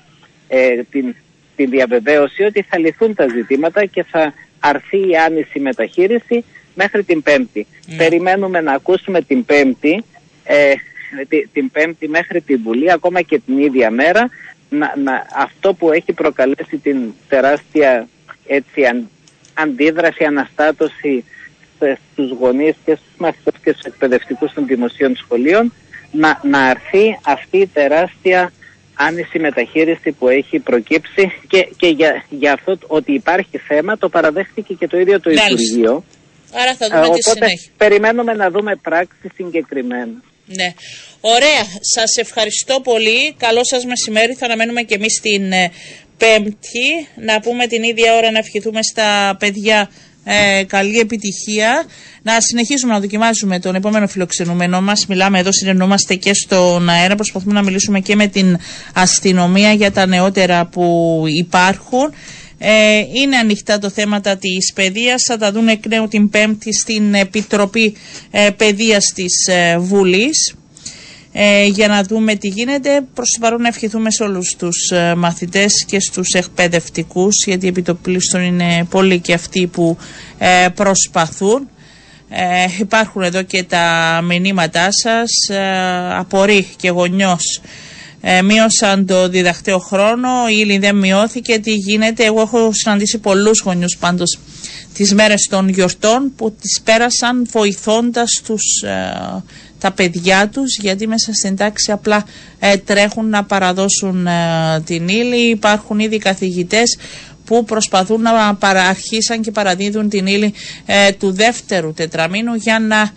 ε, 0.48 0.84
την, 0.84 1.16
την 1.56 1.70
διαβεβαίωση 1.70 2.44
ότι 2.44 2.62
θα 2.62 2.78
λυθούν 2.78 3.16
τα 3.16 3.28
ζητήματα 3.28 3.86
και 3.86 4.04
θα 4.04 4.34
αρθεί 4.60 5.10
η 5.10 5.16
άνηση 5.26 5.60
μεταχείριση 5.60 6.44
μέχρι 6.74 7.04
την 7.04 7.24
Πέμπτη. 7.24 7.68
Ναι. 7.86 7.96
Περιμένουμε 7.96 8.62
να 8.62 8.74
ακούσουμε 8.74 9.22
την 9.22 9.46
Πέμπτη 9.46 10.04
ε, 10.44 10.74
την 11.54 11.72
Πέμπτη 11.72 12.08
μέχρι 12.08 12.42
την 12.42 12.60
Βουλή, 12.64 12.92
ακόμα 12.92 13.22
και 13.22 13.40
την 13.40 13.60
ίδια 13.60 13.92
μέρα, 13.92 14.30
να, 14.70 14.94
να, 15.04 15.26
αυτό 15.36 15.74
που 15.74 15.92
έχει 15.92 16.14
προκαλέσει 16.14 16.78
την 16.78 17.14
τεράστια 17.30 18.08
έτσι, 18.48 18.86
αν, 18.86 19.10
αντίδραση, 19.54 20.24
αναστάτωση 20.24 21.24
στους 22.12 22.32
γονείς 22.40 22.76
και 22.86 22.96
στους 22.96 23.14
μαθητές 23.18 23.54
και 23.64 23.72
στους 23.72 23.84
εκπαιδευτικούς 23.84 24.54
των 24.54 24.66
δημοσίων 24.66 25.16
σχολείων, 25.16 25.74
να, 26.12 26.40
να 26.44 26.60
αρθεί 26.60 27.20
αυτή 27.26 27.58
η 27.58 27.68
τεράστια 27.68 28.52
άνηση 28.96 29.40
μεταχείριση 29.40 30.12
που 30.12 30.30
έχει 30.30 30.60
προκύψει 30.60 31.32
και, 31.48 31.70
και 31.78 31.88
για, 31.88 32.24
για 32.30 32.54
αυτό 32.54 32.78
ότι 32.88 33.14
υπάρχει 33.14 33.58
θέμα 33.58 33.98
το 33.98 34.10
παραδέχτηκε 34.10 34.74
και 34.74 34.88
το 34.88 35.00
ίδιο 35.00 35.20
το 35.20 35.30
Υπουργείο. 35.30 36.04
Άρα 36.54 36.76
θα 36.76 36.88
δούμε 36.88 37.16
τη 37.16 37.22
συνέχεια. 37.22 37.72
Περιμένουμε 37.78 38.34
να 38.34 38.50
δούμε 38.50 38.76
πράξη 38.76 39.32
συγκεκριμένα. 39.36 40.22
Ναι. 40.46 40.74
Ωραία. 41.22 41.64
Σας 41.82 42.18
ευχαριστώ 42.18 42.80
πολύ. 42.84 43.34
Καλό 43.38 43.64
σας 43.64 43.86
μεσημέρι. 43.86 44.34
Θα 44.34 44.46
αναμένουμε 44.46 44.82
και 44.82 44.96
εμείς 44.96 45.20
την 45.22 45.52
ε, 45.52 45.72
Πέμπτη. 46.18 47.08
Να 47.16 47.40
πούμε 47.40 47.68
την 47.68 47.84
ίδια 47.84 48.16
ώρα 48.16 48.32
να 48.32 48.38
ευχηθούμε 48.38 48.84
στα 48.84 49.36
παιδιά 49.40 49.90
ε, 50.24 50.64
καλή 50.64 51.00
επιτυχία. 51.00 51.86
Να 52.22 52.42
συνεχίσουμε 52.42 52.94
να 52.94 53.00
δοκιμάζουμε 53.00 53.60
τον 53.60 53.76
επόμενο 53.76 54.08
φιλοξενούμενο 54.08 54.82
μας. 54.82 55.06
Μιλάμε 55.08 55.40
εδώ, 55.40 55.52
συνεννόμαστε 55.52 56.16
και 56.16 56.34
στον 56.34 56.90
αέρα. 56.90 57.16
Προσπαθούμε 57.16 57.54
να 57.54 57.64
μιλήσουμε 57.64 58.00
και 58.00 58.16
με 58.16 58.28
την 58.28 58.58
αστυνομία 58.94 59.72
για 59.74 59.92
τα 59.92 60.06
νεότερα 60.06 60.66
που 60.66 61.24
υπάρχουν. 61.28 62.14
Ε, 62.68 62.98
είναι 63.14 63.38
ανοιχτά 63.38 63.78
το 63.80 63.90
θέματα 63.90 64.38
της 64.38 64.74
παιδείας. 64.74 65.24
Θα 65.28 65.38
τα 65.38 65.52
δουν 65.52 65.68
εκ 65.68 65.86
νέου 65.88 66.08
την 66.08 66.30
Πέμπτη 66.30 66.74
στην 66.74 67.14
Επιτροπή 67.14 67.96
ε, 68.32 68.50
Παιδείας 68.50 69.06
της 69.16 69.48
ε, 69.48 69.78
Βουλής. 69.78 70.56
Ε, 71.32 71.66
για 71.66 71.88
να 71.88 72.04
δούμε 72.04 72.36
τι 72.36 72.48
γίνεται. 72.48 73.02
Προς 73.14 73.30
το 73.30 73.40
παρόν 73.40 73.62
να 73.62 73.68
ευχηθούμε 73.68 74.12
σε 74.12 74.24
όλους 74.24 74.56
τους 74.56 74.90
ε, 74.92 75.16
μαθητές 75.16 75.86
και 75.88 76.00
στους 76.00 76.32
εκπαιδευτικούς 76.32 77.44
γιατί 77.46 77.68
επί 77.68 77.82
το 77.82 77.94
πλήστον 77.96 78.42
είναι 78.42 78.86
πολλοί 78.90 79.20
και 79.20 79.34
αυτοί 79.34 79.68
που 79.68 79.98
ε, 80.38 80.68
προσπαθούν. 80.76 81.70
Ε, 82.30 82.66
υπάρχουν 82.80 83.22
εδώ 83.22 83.42
και 83.42 83.64
τα 83.64 84.20
μηνύματά 84.24 84.88
σας. 84.92 85.30
απορεί 86.18 86.68
και 86.78 86.90
γονιός 86.90 87.62
ε, 88.28 88.42
μείωσαν 88.42 89.06
το 89.06 89.30
διδακτέο 89.30 89.80
χρόνο, 89.80 90.30
η 90.50 90.56
ύλη 90.58 90.78
δεν 90.78 90.96
μειώθηκε, 90.96 91.60
τι 91.60 91.72
γίνεται. 91.74 92.24
Εγώ 92.26 92.42
έχω 92.42 92.70
συναντήσει 92.74 93.18
πολλούς 93.18 93.62
γονιούς 93.66 93.98
πάντως 93.98 94.40
τις 94.94 95.14
μέρες 95.14 95.48
των 95.50 95.70
γιορτών 95.70 96.32
που 96.36 96.56
τις 96.62 96.82
πέρασαν 96.84 97.48
βοηθώντας 97.52 98.42
τους, 98.46 98.82
ε, 98.82 99.44
τα 99.80 99.92
παιδιά 99.92 100.50
τους 100.50 100.78
γιατί 100.78 101.08
μέσα 101.08 101.34
στην 101.34 101.56
τάξη 101.56 101.92
απλά 101.92 102.26
ε, 102.60 102.78
τρέχουν 102.78 103.30
να 103.30 103.44
παραδώσουν 103.44 104.28
ε, 104.28 104.82
την 104.86 105.08
ύλη. 105.08 105.50
Υπάρχουν 105.50 106.00
ήδη 106.00 106.18
καθηγητές 106.18 106.98
που 107.46 107.64
προσπαθούν 107.64 108.22
να 108.22 108.58
αρχίσαν 108.90 109.42
και 109.42 109.52
παραδίδουν 109.52 110.10
την 110.10 110.28
ύλη 110.28 110.54
ε, 110.86 111.12
του 111.12 111.32
δεύτερου 111.32 111.94
τετραμήνου 111.94 112.54
για 112.54 112.80
να 112.80 113.12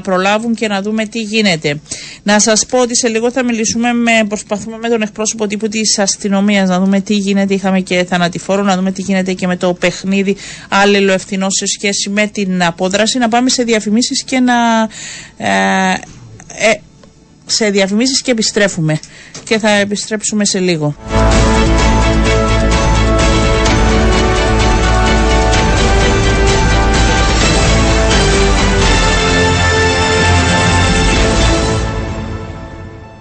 προλάβουν 0.00 0.54
και 0.54 0.68
να 0.68 0.82
δούμε 0.82 1.06
τι 1.06 1.20
γίνεται. 1.20 1.80
Να 2.22 2.38
σας 2.38 2.66
πω 2.66 2.78
ότι 2.78 2.96
σε 2.96 3.08
λίγο 3.08 3.30
θα 3.30 3.44
μιλήσουμε 3.44 3.92
με, 3.92 4.24
προσπαθούμε 4.28 4.78
με 4.78 4.88
τον 4.88 5.02
εκπρόσωπο 5.02 5.46
τύπου 5.46 5.68
της 5.68 5.98
αστυνομίας 5.98 6.68
να 6.68 6.80
δούμε 6.80 7.00
τι 7.00 7.14
γίνεται. 7.14 7.54
Είχαμε 7.54 7.80
και 7.80 8.04
θανατηφόρο, 8.04 8.62
να 8.62 8.76
δούμε 8.76 8.92
τι 8.92 9.02
γίνεται 9.02 9.32
και 9.32 9.46
με 9.46 9.56
το 9.56 9.74
παιχνίδι 9.74 10.36
άλληλο 10.68 11.12
ευθυνό 11.12 11.46
σε 11.50 11.66
σχέση 11.66 12.08
με 12.10 12.26
την 12.26 12.64
απόδραση. 12.64 13.18
Να 13.18 13.28
πάμε 13.28 13.48
σε 13.50 13.62
διαφημίσεις 13.62 14.22
και 14.22 14.40
να... 14.40 14.82
Ε, 15.36 15.94
ε, 16.70 16.74
σε 17.46 17.70
διαφημίσεις 17.70 18.22
και 18.22 18.30
επιστρέφουμε 18.30 18.98
και 19.44 19.58
θα 19.58 19.70
επιστρέψουμε 19.70 20.44
σε 20.44 20.58
λίγο. 20.58 20.96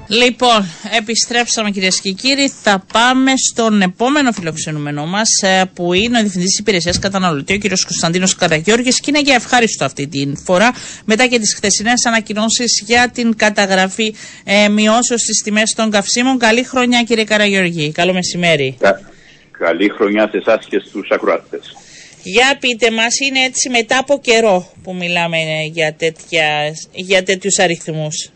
Λοιπόν, 0.08 0.66
επιστρέψαμε 0.98 1.72
κυρίες 1.72 2.02
και 2.02 2.12
κύριοι. 2.12 2.50
Θα 2.64 2.84
πάμε 2.94 3.32
στον 3.52 3.82
επόμενο 3.82 4.32
φιλοξενούμενο 4.32 5.06
μας, 5.06 5.30
ε, 5.42 5.72
που 5.74 5.94
είναι 5.94 6.18
ο 6.18 6.22
Διευθυντής 6.22 6.60
Υπηρεσίας 6.60 7.00
Καταναλωτή, 7.00 7.54
ο 7.54 7.58
κ. 7.58 7.62
Κωνσταντίνος 7.68 8.36
Καραγιώργης. 8.36 9.00
Και 9.00 9.06
είναι 9.10 9.22
για 9.22 9.36
ευχάριστο 9.36 9.86
αυτή 9.86 10.08
τη 10.08 10.32
φορά, 10.44 10.72
μετά 11.06 11.28
και 11.28 11.40
τις 11.40 11.54
χθεσινές 11.56 12.06
ανακοινώσεις 12.06 12.84
για 12.86 13.10
την 13.10 13.36
καταγραφή 13.36 14.16
ε, 14.44 14.70
μειώσεως 14.70 15.22
στις 15.22 15.42
τιμές 15.44 15.74
των 15.76 15.92
καυσίμων. 15.92 16.38
Καλή 16.38 16.64
χρονιά, 16.64 17.04
κύριε 17.04 17.24
Καραγιώργη. 17.24 17.92
Καλό 17.92 18.14
μεσημέρι. 18.14 18.78
Καλή 19.52 19.90
χρονιά 19.90 20.30
σε 20.32 20.38
εσάς 20.38 20.66
και 20.70 20.82
στους 20.86 21.10
ακροατές. 21.12 21.76
Για 22.24 22.58
πείτε 22.60 22.92
μας, 22.92 23.20
είναι 23.20 23.40
έτσι 23.40 23.70
μετά 23.70 23.98
από 23.98 24.20
καιρό 24.20 24.72
που 24.84 24.96
μιλάμε 24.96 25.38
για, 25.72 25.94
τέτοια, 25.94 26.48
για 26.92 27.24
τέτοιους 27.24 27.60
αριθμούς; 27.60 28.32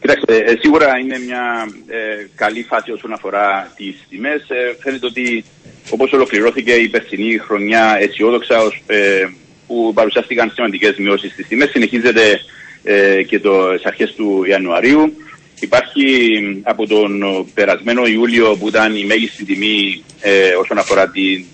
Κοιτάξτε, 0.00 0.36
ε, 0.36 0.56
σίγουρα 0.60 0.98
είναι 0.98 1.18
μια 1.18 1.68
ε, 1.86 2.26
καλή 2.34 2.62
φάση 2.62 2.92
όσον 2.92 3.12
αφορά 3.12 3.72
τις 3.76 3.94
τιμές. 4.08 4.44
Ε, 4.48 4.76
φαίνεται 4.80 5.06
ότι 5.06 5.44
όπως 5.90 6.12
ολοκληρώθηκε 6.12 6.72
η 6.72 6.88
περσινή 6.88 7.38
χρονιά 7.38 7.96
αισιόδοξα 8.00 8.56
ε, 8.86 9.26
που 9.66 9.92
παρουσιάστηκαν 9.94 10.50
σημαντικές 10.54 10.96
μειώσεις 10.96 11.32
στις 11.32 11.46
τιμές, 11.46 11.70
συνεχίζεται 11.70 12.40
και 13.26 13.40
το, 13.40 13.68
στις 13.72 13.84
αρχές 13.84 14.14
του 14.14 14.44
Ιανουαρίου. 14.48 15.16
Υπάρχει 15.60 16.04
από 16.62 16.86
τον 16.86 17.24
περασμένο 17.54 18.06
Ιούλιο 18.06 18.56
που 18.56 18.68
ήταν 18.68 18.96
η 18.96 19.04
μέγιστη 19.04 19.44
τιμή 19.44 20.02
όσον 20.60 20.78
αφορά 20.78 21.10
την, 21.10 21.44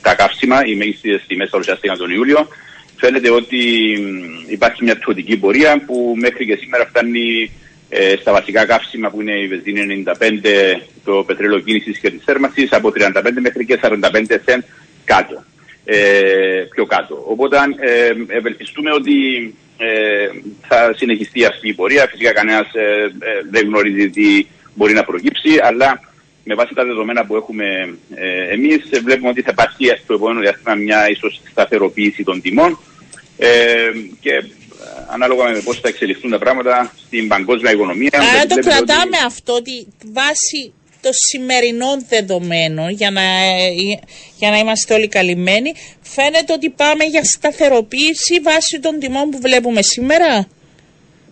τα 0.00 0.14
καύσιμα, 0.14 0.66
οι 0.66 0.74
μέγιστες 0.74 1.24
τιμές 1.26 1.50
παρουσιάστηκαν 1.50 1.98
τον 1.98 2.10
Ιούλιο. 2.10 2.48
Φαίνεται 2.96 3.30
ότι 3.30 3.58
υπάρχει 4.48 4.84
μια 4.84 4.98
πτωτική 4.98 5.36
πορεία 5.36 5.82
που 5.86 6.14
μέχρι 6.16 6.46
και 6.46 6.58
σήμερα 6.60 6.86
φτάνει 6.86 7.50
ε, 7.88 8.16
στα 8.20 8.32
βασικά 8.32 8.64
καύσιμα 8.66 9.10
που 9.10 9.20
είναι 9.20 9.38
η 9.38 9.46
βενζίνη 9.46 10.04
95, 10.06 10.20
το 11.04 11.24
πετρέλαιο 11.26 11.58
κίνησης 11.58 11.98
και 11.98 12.10
της 12.10 12.24
θέρμανσης 12.24 12.72
από 12.72 12.92
35 12.96 13.30
μέχρι 13.40 13.64
και 13.64 13.78
45 13.82 13.88
cent 14.46 14.62
κάτω. 15.04 15.44
Ε, 15.84 16.66
πιο 16.70 16.86
κάτω. 16.86 17.24
Οπότε 17.26 17.56
ε, 17.78 18.36
ευελπιστούμε 18.36 18.92
ότι 18.92 19.14
ε, 19.76 20.28
θα 20.68 20.94
συνεχιστεί 20.96 21.44
αυτή 21.44 21.68
η 21.68 21.74
πορεία. 21.74 22.06
Φυσικά 22.10 22.32
κανένας 22.32 22.74
ε, 22.74 23.12
δεν 23.50 23.66
γνωρίζει 23.66 24.10
τι 24.10 24.46
μπορεί 24.74 24.92
να 24.92 25.04
προκύψει, 25.04 25.58
αλλά 25.62 26.00
με 26.44 26.54
βάση 26.54 26.74
τα 26.74 26.84
δεδομένα 26.84 27.26
που 27.26 27.36
έχουμε 27.36 27.64
ε, 28.14 28.52
εμείς 28.52 28.80
βλέπουμε 29.04 29.28
ότι 29.28 29.42
θα 29.42 29.50
υπάρχει 29.52 29.86
στο 30.02 30.14
επόμενο 30.14 30.40
διάστημα 30.40 30.74
μια 30.74 31.10
ίσως 31.10 31.40
σταθεροποίηση 31.50 32.24
των 32.24 32.40
τιμών 32.40 32.78
ε, 33.38 33.48
και 34.20 34.30
ε, 34.30 34.44
ανάλογα 35.12 35.50
με 35.50 35.60
πώς 35.60 35.80
θα 35.80 35.88
εξελιχθούν 35.88 36.30
τα 36.30 36.38
πράγματα 36.38 36.92
στην 37.06 37.28
παγκόσμια 37.28 37.72
οικονομία. 37.72 38.10
Άρα 38.34 38.46
το 38.46 38.54
κρατάμε 38.54 39.16
αυτό 39.26 39.52
ότι 39.52 39.86
βάσει 40.12 40.72
των 41.00 41.12
σημερινών 41.30 42.04
δεδομένων 42.08 42.90
για 42.90 43.10
να, 43.10 43.22
για 44.38 44.50
να 44.50 44.58
είμαστε 44.58 44.94
όλοι 44.94 45.08
καλυμμένοι 45.08 45.74
φαίνεται 46.00 46.52
ότι 46.52 46.70
πάμε 46.70 47.04
για 47.04 47.24
σταθεροποίηση 47.24 48.40
βάσει 48.42 48.80
των 48.80 48.98
τιμών 48.98 49.30
που 49.30 49.38
βλέπουμε 49.40 49.82
σήμερα; 49.82 50.48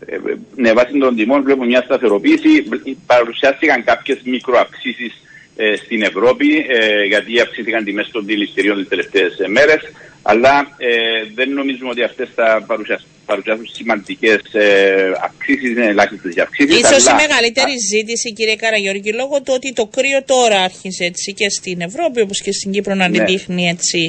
Ε, 0.07 0.17
ναι, 0.57 0.73
βάσει 0.73 0.99
των 0.99 1.17
τιμών 1.17 1.43
βλέπουμε 1.43 1.67
μια 1.67 1.83
σταθεροποίηση. 1.83 2.65
Παρουσιάστηκαν 3.07 3.85
κάποιες 3.85 4.21
μικροαυξήσεις 4.25 5.23
ε, 5.57 5.77
στην 5.77 6.03
Ευρώπη, 6.03 6.67
ε, 6.69 7.05
γιατί 7.05 7.41
αυξήθηκαν 7.41 7.85
τιμές 7.85 8.11
των 8.11 8.25
δηληστηρίων 8.25 8.77
τις 8.77 8.89
τελευταίες 8.89 9.37
μέρες. 9.47 9.81
Αλλά 10.23 10.75
ε, 10.77 10.89
δεν 11.35 11.53
νομίζουμε 11.53 11.91
ότι 11.91 12.03
αυτές 12.03 12.29
θα 12.35 12.65
παρουσιαστούν 12.67 13.12
παρουσιάσουν 13.33 13.67
σημαντικές 13.79 14.41
ε, 14.53 15.13
αυξήσεις, 15.27 15.71
είναι 15.71 15.87
ελάχιστες 15.87 16.35
οι 16.35 16.41
αυξήσεις. 16.41 16.87
σω 16.91 17.11
η 17.11 17.15
μεγαλύτερη 17.25 17.75
ζήτηση, 17.93 18.33
κύριε 18.33 18.57
Καραγιώργη, 18.57 19.13
λόγω 19.13 19.37
του 19.43 19.53
ότι 19.59 19.73
το 19.73 19.85
κρύο 19.97 20.21
τώρα 20.25 20.59
άρχισε 20.69 21.05
έτσι 21.05 21.33
και 21.33 21.49
στην 21.51 21.81
Ευρώπη 21.81 22.21
όπως 22.21 22.39
και 22.45 22.53
στην 22.53 22.73
Κύπρο 22.73 22.95
να 22.95 23.09
ναι. 23.09 23.25
δείχνει 23.25 23.65
έτσι. 23.75 24.01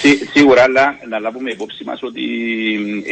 Σί, 0.00 0.10
σίγουρα, 0.34 0.62
αλλά 0.62 0.98
να 1.08 1.18
λάβουμε 1.18 1.50
υπόψη 1.50 1.84
μας 1.84 1.98
ότι 2.02 2.24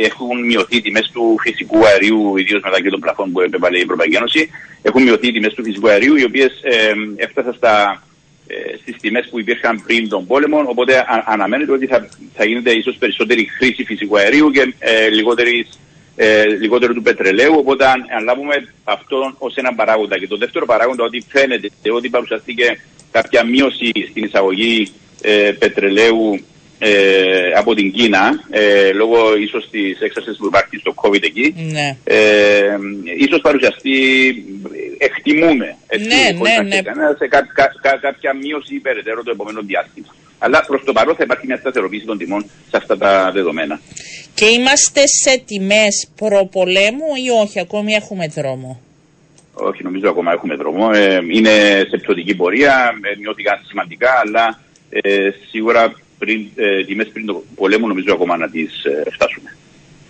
έχουν 0.08 0.36
μειωθεί 0.46 0.76
οι 0.76 0.80
τιμές 0.80 1.10
του 1.12 1.36
φυσικού 1.40 1.86
αερίου, 1.86 2.36
ιδίως 2.36 2.60
μετά 2.64 2.80
και 2.82 2.88
των 2.88 3.00
πλαφών 3.00 3.32
που 3.32 3.40
επέβαλε 3.40 3.78
η 3.78 3.82
Ευρωπαϊκή 3.82 4.16
Ένωση. 4.16 4.50
Έχουν 4.82 5.02
μειωθεί 5.02 5.26
οι 5.28 5.32
τιμές 5.32 5.54
του 5.54 5.64
φυσικού 5.64 5.88
αερίου, 5.88 6.16
οι 6.16 6.24
οποίες 6.24 6.52
ε, 6.62 6.92
έφτασαν 7.16 7.54
στα 7.54 7.74
ε, 7.82 8.05
στις 8.80 8.96
τιμές 9.00 9.28
που 9.30 9.38
υπήρχαν 9.40 9.82
πριν 9.86 10.08
τον 10.08 10.26
πόλεμο. 10.26 10.64
Οπότε 10.66 10.96
α, 10.98 11.24
αναμένεται 11.26 11.72
ότι 11.72 11.86
θα, 11.86 12.08
θα 12.34 12.44
γίνεται 12.44 12.70
ίσως 12.70 12.96
περισσότερη 12.96 13.48
χρήση 13.58 13.84
φυσικού 13.84 14.18
αερίου 14.18 14.50
και 14.50 14.74
ε, 14.78 15.08
λιγότερης, 15.08 15.78
ε, 16.16 16.44
λιγότερο 16.46 16.94
του 16.94 17.02
πετρελαίου. 17.02 17.54
Οπότε 17.56 17.86
αν, 17.86 18.04
αν 18.16 18.24
λάβουμε 18.24 18.54
αυτό 18.84 19.34
ως 19.38 19.54
ένα 19.56 19.74
παράγοντα. 19.74 20.18
Και 20.18 20.26
το 20.26 20.36
δεύτερο 20.36 20.66
παράγοντα 20.66 21.04
ότι 21.04 21.24
φαίνεται 21.28 21.70
ότι 21.90 22.08
παρουσιαστήκε 22.08 22.80
κάποια 23.10 23.44
μείωση 23.44 23.90
στην 24.10 24.24
εισαγωγή 24.24 24.92
ε, 25.22 25.52
πετρελαίου 25.58 26.40
ε, 26.78 27.52
από 27.56 27.74
την 27.74 27.92
Κίνα, 27.92 28.44
ε, 28.50 28.92
λόγω 28.92 29.36
ίσως 29.36 29.68
της 29.70 30.00
έξαρσης 30.00 30.36
που 30.36 30.46
υπάρχει 30.46 30.76
στο 30.76 30.94
COVID 30.96 31.22
εκεί, 31.22 31.54
ναι. 31.72 31.96
ε, 32.04 32.76
ίσως 33.18 33.40
παρουσιαστεί, 33.40 33.92
εκτιμούμε, 34.98 35.76
εκτιμούμε 35.86 36.50
ναι, 36.50 36.62
ναι, 36.62 36.80
ναι. 36.80 37.14
σε 37.18 37.26
κά, 37.28 37.40
κά, 37.54 37.70
κά, 37.82 37.98
κάποια 38.00 38.34
μείωση 38.34 38.74
υπεραιτέρω 38.74 39.22
το 39.22 39.30
επόμενο 39.30 39.60
διάστημα. 39.62 40.14
Αλλά 40.38 40.64
προς 40.66 40.84
το 40.84 40.92
παρόν 40.92 41.16
θα 41.16 41.22
υπάρχει 41.22 41.46
μια 41.46 41.56
σταθεροποίηση 41.56 42.04
των 42.04 42.18
τιμών 42.18 42.42
σε 42.42 42.76
αυτά 42.76 42.98
τα 42.98 43.30
δεδομένα. 43.32 43.80
Και 44.34 44.46
είμαστε 44.46 45.02
σε 45.06 45.42
τιμές 45.46 46.08
προπολέμου 46.16 47.10
ή 47.26 47.30
όχι, 47.42 47.60
ακόμη 47.60 47.92
έχουμε 47.92 48.26
δρόμο; 48.26 48.80
Όχι, 49.52 49.82
νομίζω 49.82 50.08
ακόμα 50.08 50.32
έχουμε 50.32 50.54
δρόμο. 50.54 50.90
Ε, 50.94 51.18
είναι 51.30 51.50
σε 51.88 51.96
πτωτική 51.96 52.34
πορεία, 52.34 52.98
ε, 53.02 53.16
μειώθηκαν 53.18 53.60
σημαντικά, 53.66 54.10
αλλά 54.24 54.60
ε, 54.90 55.28
σίγουρα 55.50 55.92
πριν, 56.18 56.46
ε, 56.56 56.84
τιμές 56.84 57.08
πριν 57.08 57.26
το 57.26 57.44
πολέμο 57.54 57.86
νομίζω 57.86 58.12
ακόμα 58.12 58.36
να 58.36 58.50
τις 58.50 58.84
ε, 58.84 59.10
φτάσουμε. 59.10 59.56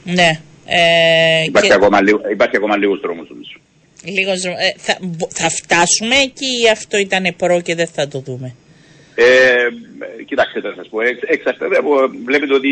Ναι. 0.05 0.41
Ε, 0.67 1.43
υπάρχει, 1.45 1.69
και... 1.69 1.75
ακόμα, 1.75 1.99
υπάρχει 2.33 2.57
ακόμα 2.57 2.77
λίγος 2.77 3.01
δρόμος 3.01 3.29
νομίζω. 3.29 3.59
Λίγος, 4.07 4.45
ε, 4.45 4.75
θα, 4.77 4.99
θα 5.29 5.49
φτάσουμε 5.51 6.17
εκεί 6.17 6.51
ή 6.65 6.71
αυτό 6.73 6.99
ήταν 6.99 7.35
προ 7.37 7.61
και 7.61 7.75
δεν 7.75 7.87
θα 7.87 8.09
το 8.09 8.19
δούμε; 8.21 8.55
Ε, 9.15 9.25
κοιτάξτε, 10.25 10.61
θα 10.61 10.73
σας 10.77 10.89
πω, 10.89 11.01
εξ, 11.01 11.19
εξαρτάται 11.27 11.77
από, 11.77 11.91
βλέπετε 12.25 12.55
ότι 12.55 12.71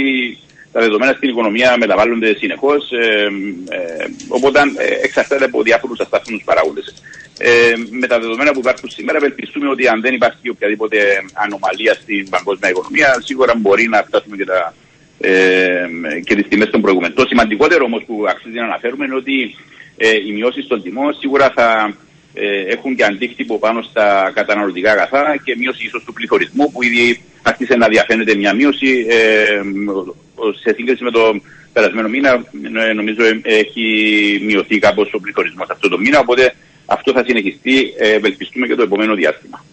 τα 0.75 0.81
δεδομένα 0.81 1.13
στην 1.13 1.29
οικονομία 1.29 1.77
μεταβάλλονται 1.79 2.35
συνεχώς. 2.35 2.91
Ε, 2.91 3.29
ε, 3.77 4.05
οπότε 4.29 4.61
ε, 4.61 4.95
εξαρτάται 5.03 5.45
από 5.45 5.63
διάφορους 5.63 6.01
αστάθμιου 6.01 6.41
παράγοντες. 6.45 6.95
Ε, 7.39 7.73
με 7.91 8.07
τα 8.07 8.19
δεδομένα 8.19 8.53
που 8.53 8.59
υπάρχουν 8.59 8.89
σήμερα, 8.91 9.17
ευελπιστούμε 9.19 9.69
ότι 9.69 9.89
αν 9.89 10.01
δεν 10.01 10.15
υπάρχει 10.15 10.49
οποιαδήποτε 10.49 10.99
ανομαλία 11.45 11.95
στην 11.95 12.29
παγκόσμια 12.29 12.71
οικονομία, 12.71 13.21
σίγουρα 13.25 13.53
μπορεί 13.57 13.89
να 13.89 14.03
φτάσουμε 14.03 14.37
και, 14.37 14.45
τα, 14.45 14.75
ε, 15.21 15.87
και 16.25 16.35
τις 16.35 16.49
τιμές 16.49 16.71
των 16.71 16.81
προηγούμενων. 16.81 17.17
Το 17.17 17.27
σημαντικότερο 17.27 17.85
όμως 17.85 18.03
που 18.07 18.25
αξίζει 18.29 18.59
να 18.59 18.65
αναφέρουμε 18.65 19.05
είναι 19.05 19.15
ότι 19.15 19.57
ε, 19.97 20.09
οι 20.27 20.33
μειώσεις 20.33 20.67
των 20.67 20.83
τιμών 20.83 21.15
σίγουρα 21.15 21.53
θα 21.57 21.97
ε, 22.35 22.73
έχουν 22.73 22.97
και 22.97 23.05
αντίκτυπο 23.05 23.59
πάνω 23.59 23.83
στα 23.83 24.33
καταναλωτικά 24.35 24.93
αγαθά 24.93 25.37
και 25.45 25.57
μείωση 25.57 25.87
ίσως 25.87 26.05
του 26.05 26.13
πληθωρισμού 26.13 26.73
που 26.73 26.83
ήδη 26.83 27.21
άρχισε 27.43 27.77
να 27.77 27.89
διαφαίνεται 27.89 28.35
μια 28.35 28.55
μείωση 28.55 29.07
ε, 29.09 29.61
σε 30.63 30.75
σύγκριση 30.77 31.05
με 31.05 31.11
το 31.11 31.41
περασμένο 31.73 32.09
μήνα 32.09 32.45
ε, 32.89 32.93
νομίζω 32.93 33.23
έχει 33.43 33.87
μειωθεί 34.43 34.79
κάπως 34.79 35.13
ο 35.13 35.19
πληθωρισμός 35.21 35.71
αυτό 35.71 35.89
το 35.89 35.99
μήνα 35.99 36.19
οπότε 36.19 36.55
αυτό 36.87 37.13
θα 37.13 37.25
συνεχιστεί, 37.27 37.95
ε, 37.99 38.13
ευελπιστούμε 38.13 38.67
και 38.67 38.75
το 38.75 38.83
επόμενο 38.83 39.15
διάστημα. 39.15 39.65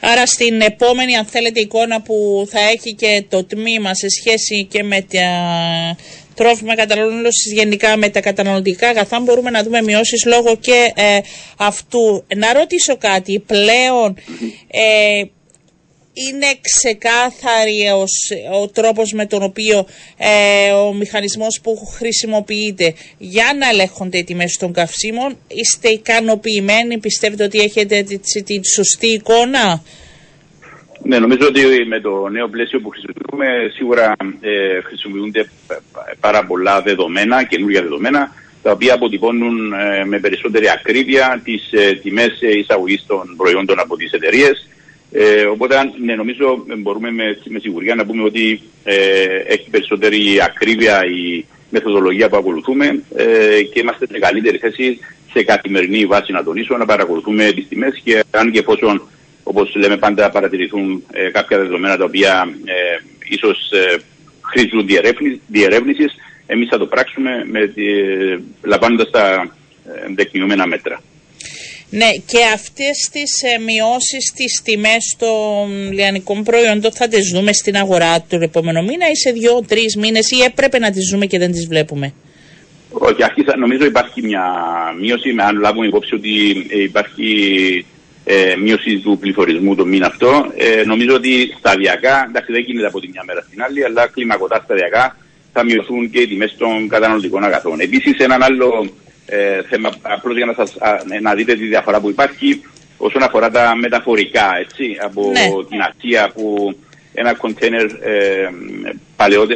Άρα 0.00 0.26
στην 0.26 0.60
επόμενη 0.60 1.16
αν 1.16 1.24
θέλετε 1.24 1.60
εικόνα 1.60 2.02
που 2.02 2.46
θα 2.50 2.60
έχει 2.60 2.94
και 2.94 3.24
το 3.28 3.44
τμήμα 3.44 3.94
σε 3.94 4.08
σχέση 4.08 4.66
και 4.70 4.82
με 4.82 5.00
τα 5.00 5.28
τρόφιμα 6.34 6.74
καταναλώσεις 6.74 7.52
γενικά 7.52 7.96
με 7.96 8.08
τα 8.08 8.20
καταναλωτικά 8.20 8.88
αγαθά 8.88 9.20
μπορούμε 9.20 9.50
να 9.50 9.62
δούμε 9.62 9.82
μειώσεις 9.82 10.24
λόγω 10.24 10.56
και 10.56 10.92
ε, 10.94 11.18
αυτού. 11.56 12.24
Να 12.36 12.52
ρωτήσω 12.52 12.96
κάτι, 12.96 13.42
πλέον 13.46 14.16
ε, 14.70 15.22
είναι 16.14 16.46
ξεκάθαρη 16.60 17.84
ο 18.62 18.68
τρόπος 18.68 19.12
με 19.12 19.26
τον 19.26 19.42
οποίο 19.42 19.86
ε, 20.16 20.70
ο 20.70 20.92
μηχανισμός 20.92 21.60
που 21.62 21.76
χρησιμοποιείται 21.96 22.94
για 23.18 23.52
να 23.58 23.68
ελέγχονται 23.68 24.18
οι 24.18 24.24
τιμές 24.24 24.56
των 24.56 24.72
καυσίμων. 24.72 25.38
Είστε 25.48 25.88
ικανοποιημένοι, 25.88 26.98
πιστεύετε 26.98 27.44
ότι 27.44 27.58
έχετε 27.58 28.02
την 28.44 28.64
σωστή 28.64 29.06
εικόνα; 29.06 29.82
Ναι, 31.06 31.18
νομίζω 31.18 31.46
ότι 31.46 31.60
με 31.86 32.00
το 32.00 32.28
νέο 32.28 32.48
πλαίσιο 32.48 32.80
που 32.80 32.88
χρησιμοποιούμε 32.88 33.46
σίγουρα 33.74 34.16
ε, 34.40 34.80
χρησιμοποιούνται 34.80 35.48
πάρα 36.20 36.44
πολλά 36.44 36.82
δεδομένα, 36.82 37.44
καινούργια 37.44 37.82
δεδομένα, 37.82 38.32
τα 38.62 38.70
οποία 38.70 38.94
αποτυπώνουν 38.94 39.72
ε, 39.72 40.04
με 40.04 40.18
περισσότερη 40.18 40.70
ακρίβεια 40.70 41.40
τις 41.44 41.72
ε, 41.72 41.92
τιμές 41.92 42.40
εισαγωγής 42.40 43.04
των 43.06 43.34
προϊόντων 43.36 43.80
από 43.80 43.96
τις 43.96 44.12
εταιρείες. 44.12 44.68
Ε, 45.12 45.44
οπότε, 45.44 45.74
ναι, 46.04 46.14
νομίζω 46.14 46.64
μπορούμε 46.78 47.10
με, 47.10 47.38
με 47.44 47.58
σιγουριά 47.58 47.94
να 47.94 48.06
πούμε 48.06 48.22
ότι 48.22 48.60
ε, 48.84 48.96
έχει 49.46 49.70
περισσότερη 49.70 50.40
ακρίβεια 50.42 51.04
η 51.04 51.44
μεθοδολογία 51.70 52.28
που 52.28 52.36
ακολουθούμε 52.36 53.02
ε, 53.14 53.62
και 53.62 53.80
είμαστε 53.80 54.06
σε 54.06 54.18
καλύτερη 54.18 54.58
θέση 54.58 54.98
σε 55.32 55.42
καθημερινή 55.42 56.06
βάση 56.06 56.32
να 56.32 56.44
τονίσω, 56.44 56.76
να 56.76 56.84
παρακολουθούμε 56.84 57.52
τις 57.52 57.68
τιμές 57.68 58.00
και 58.04 58.24
αν 58.30 58.50
και 58.50 58.58
εφόσον 58.58 59.02
όπως 59.44 59.74
λέμε 59.74 59.96
πάντα 59.96 60.30
παρατηρηθούν 60.30 61.04
ε, 61.12 61.30
κάποια 61.30 61.58
δεδομένα 61.58 61.96
τα 61.96 62.04
οποία 62.04 62.48
ε, 62.64 62.74
ίσως 63.28 63.70
ε, 63.70 63.96
χρήζουν 64.40 64.86
διερεύνησης, 65.46 66.14
εμείς 66.46 66.68
θα 66.68 66.78
το 66.78 66.86
πράξουμε 66.86 67.44
με, 67.44 67.60
ε, 67.60 68.38
λαμβάνοντας 68.62 69.10
τα 69.10 69.54
δεκνιούμενα 70.14 70.66
μέτρα. 70.66 71.00
Ναι, 71.90 72.10
και 72.26 72.38
αυτές 72.54 73.08
τις 73.12 73.42
ε, 73.42 73.58
μειώσεις 73.58 74.28
στις 74.28 74.62
τιμές 74.64 75.16
των 75.18 75.92
λιανικών 75.92 76.44
προϊόντων 76.44 76.92
θα 76.92 77.08
τις 77.08 77.30
δούμε 77.34 77.52
στην 77.52 77.76
αγορά 77.76 78.20
του 78.20 78.36
επόμενο 78.40 78.82
μήνα 78.82 79.06
ή 79.10 79.16
σε 79.16 79.30
δύο-τρεις 79.30 79.96
μήνες 79.96 80.30
ή 80.30 80.42
έπρεπε 80.42 80.78
να 80.78 80.90
τις 80.90 81.10
δούμε 81.12 81.26
και 81.26 81.38
δεν 81.38 81.52
τις 81.52 81.66
βλέπουμε; 81.66 82.12
Όχι, 82.90 83.24
αρχίσα, 83.24 83.56
νομίζω 83.56 83.84
υπάρχει 83.84 84.22
μια 84.22 84.44
μείωση, 85.00 85.34
αν 85.38 85.60
λάβουμε 85.60 85.86
υπόψη 85.86 86.14
ότι 86.14 86.30
υπάρχει 86.82 87.30
ε, 88.24 88.56
μείωση 88.56 88.98
του 88.98 89.18
πληθωρισμού 89.18 89.74
το 89.74 89.84
μήνα 89.84 90.06
αυτό. 90.06 90.52
Ε, 90.56 90.82
νομίζω 90.84 91.14
ότι 91.14 91.54
σταδιακά, 91.58 92.26
εντάξει 92.28 92.52
δεν 92.52 92.60
γίνεται 92.60 92.86
από 92.86 93.00
τη 93.00 93.08
μια 93.08 93.22
μέρα 93.26 93.40
στην 93.40 93.62
άλλη, 93.62 93.84
αλλά 93.84 94.06
κλιμακωτά 94.06 94.60
σταδιακά 94.64 95.16
θα 95.52 95.64
μειωθούν 95.64 96.10
και 96.10 96.20
οι 96.20 96.26
τιμές 96.26 96.54
των 96.58 96.88
καταναλωτικών 96.88 97.44
αγαθών. 97.44 97.80
Επίσης, 97.80 98.16
έναν 98.18 98.42
άλλο 98.42 98.88
ε, 99.26 99.62
θέμα, 99.62 99.90
απλώς 100.02 100.36
για 100.36 100.46
να, 100.46 100.52
σας, 100.52 100.74
να 101.20 101.34
δείτε 101.34 101.54
τη 101.54 101.64
διαφορά 101.66 102.00
που 102.00 102.08
υπάρχει 102.08 102.62
όσον 102.96 103.22
αφορά 103.22 103.50
τα 103.50 103.76
μεταφορικά, 103.76 104.58
έτσι, 104.60 104.96
από 105.00 105.30
ναι. 105.30 105.64
την 105.68 105.80
Ασία 105.80 106.30
που 106.34 106.76
ένα 107.14 107.34
κοντέινερ 107.34 107.84
ε, 107.84 108.50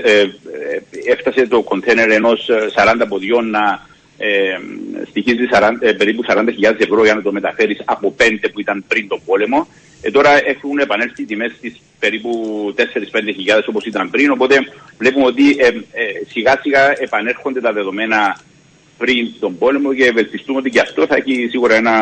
ε, 0.02 0.26
έφτασε 1.06 1.46
το 1.46 1.62
κοντέινερ 1.62 2.10
ενός 2.10 2.48
40 2.74 3.04
ποδιών 3.08 3.50
να 3.50 3.86
ε, 4.18 4.58
στοιχίζει 5.08 5.48
40, 5.52 5.70
ε, 5.80 5.92
περίπου 5.92 6.24
40.000 6.28 6.74
ευρώ 6.78 7.04
για 7.04 7.14
να 7.14 7.22
το 7.22 7.32
μεταφέρεις 7.32 7.82
από 7.84 8.14
5 8.18 8.50
που 8.52 8.60
ήταν 8.60 8.84
πριν 8.88 9.08
το 9.08 9.20
πόλεμο. 9.24 9.68
Ε, 10.02 10.10
τώρα 10.10 10.48
έχουν 10.48 10.78
επανέλθει 10.78 11.22
οι 11.22 11.24
τιμές 11.24 11.52
στις 11.56 11.80
περίπου 11.98 12.30
4-5 12.76 12.82
χιλιάδες 13.34 13.66
όπως 13.66 13.84
ήταν 13.84 14.10
πριν, 14.10 14.30
οπότε 14.30 14.58
βλέπουμε 14.98 15.26
ότι 15.26 15.50
ε, 15.50 15.70
σιγά 16.28 16.58
σιγά 16.62 17.02
επανέρχονται 17.02 17.60
τα 17.60 17.72
δεδομένα 17.72 18.40
πριν 18.98 19.32
τον 19.40 19.58
πόλεμο 19.58 19.94
και 19.94 20.04
ευελπιστούμε 20.04 20.58
ότι 20.58 20.70
και 20.70 20.80
αυτό 20.80 21.06
θα, 21.06 21.16
έχει 21.16 21.48
σίγουρα 21.50 21.74
ένα, 21.74 21.92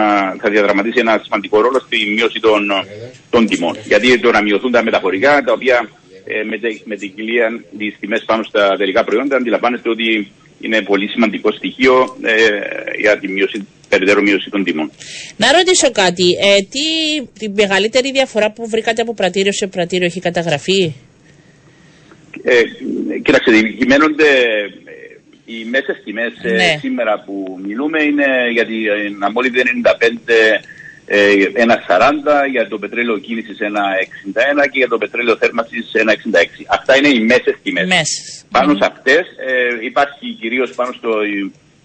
θα 0.40 0.50
διαδραματίσει 0.50 0.98
ένα 0.98 1.20
σημαντικό 1.24 1.60
ρόλο 1.60 1.78
στη 1.78 2.06
μείωση 2.14 2.40
των, 2.40 2.72
των 3.30 3.46
τιμών. 3.46 3.76
Γιατί 3.84 4.18
το 4.18 4.30
να 4.30 4.42
μειωθούν 4.42 4.72
τα 4.72 4.82
μεταφορικά, 4.82 5.42
τα 5.42 5.52
οποία 5.52 5.88
ε, 6.24 6.42
με, 6.42 6.58
με 6.84 6.96
την 6.96 7.14
κοιλία 7.14 7.62
τη 7.78 7.90
τιμές 7.90 8.24
πάνω 8.24 8.42
στα 8.42 8.76
τελικά 8.76 9.04
προϊόντα, 9.04 9.36
αντιλαμβάνεστε 9.36 9.88
ότι 9.88 10.32
είναι 10.60 10.82
πολύ 10.82 11.08
σημαντικό 11.08 11.52
στοιχείο 11.52 12.16
ε, 12.22 12.34
για 13.00 13.18
τη 13.18 13.28
μείωση, 13.28 13.66
περαιτέρω 13.88 14.22
μείωση 14.22 14.50
των 14.50 14.64
τιμών. 14.64 14.90
Να 15.36 15.52
ρωτήσω 15.52 15.90
κάτι. 15.90 16.36
Ε, 16.40 16.62
τι, 16.62 17.26
τη 17.38 17.48
μεγαλύτερη 17.48 18.10
διαφορά 18.12 18.52
που 18.52 18.68
βρήκατε 18.68 19.02
από 19.02 19.14
πρατήριο 19.14 19.52
σε 19.52 19.66
πρατήριο 19.66 20.06
έχει 20.06 20.20
καταγραφεί; 20.20 20.92
Ε, 22.42 22.62
κοίταξε, 23.22 23.62
κυμαίνονται 23.78 24.24
οι 25.46 25.64
μέσες 25.64 26.02
τιμές 26.04 26.32
ε, 26.42 26.50
ναι. 26.50 26.78
σήμερα 26.80 27.22
που 27.26 27.60
μιλούμε 27.66 28.02
είναι 28.02 28.26
για 28.52 28.66
την 28.66 29.24
αμόλυτη 29.24 29.60
95 29.84 29.98
ένα 31.54 31.82
40, 31.88 32.48
για 32.50 32.68
το 32.68 32.78
πετρέλαιο 32.78 33.18
κίνησης 33.18 33.58
ένα 33.60 33.82
61 34.62 34.68
και 34.70 34.78
για 34.78 34.88
το 34.88 34.98
πετρέλαιο 34.98 35.36
θέρμανσης 35.36 35.92
ένα 35.92 36.12
66. 36.12 36.16
Αυτά 36.66 36.96
είναι 36.96 37.08
οι 37.08 37.20
μέσες 37.20 37.54
τιμές. 37.62 38.44
Πάνω 38.50 38.72
mm. 38.72 38.76
σε 38.76 38.88
αυτές 38.92 39.18
ε, 39.18 39.84
υπάρχει 39.84 40.36
κυρίως 40.40 40.70
πάνω 40.74 40.92
στο 40.92 41.10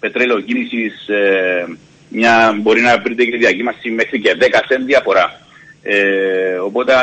πετρέλαιο 0.00 0.40
κίνησης 0.40 1.08
ε, 1.08 1.66
μια, 2.08 2.58
μπορεί 2.60 2.80
να 2.80 2.98
βρείτε 2.98 3.24
και 3.24 3.36
διακύμαση 3.36 3.90
μέχρι 3.90 4.20
και 4.20 4.36
10 4.40 4.42
σέντ 4.68 4.84
διαφορά. 4.84 5.40
Ε, 5.82 6.54
οπότε 6.54 6.92
ε, 6.92 6.96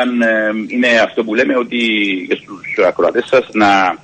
είναι 0.68 0.88
αυτό 0.88 1.24
που 1.24 1.34
λέμε 1.34 1.56
ότι 1.56 1.78
και 2.28 2.34
στους 2.34 2.84
ακροατές 2.86 3.26
σας 3.26 3.48
να 3.52 3.98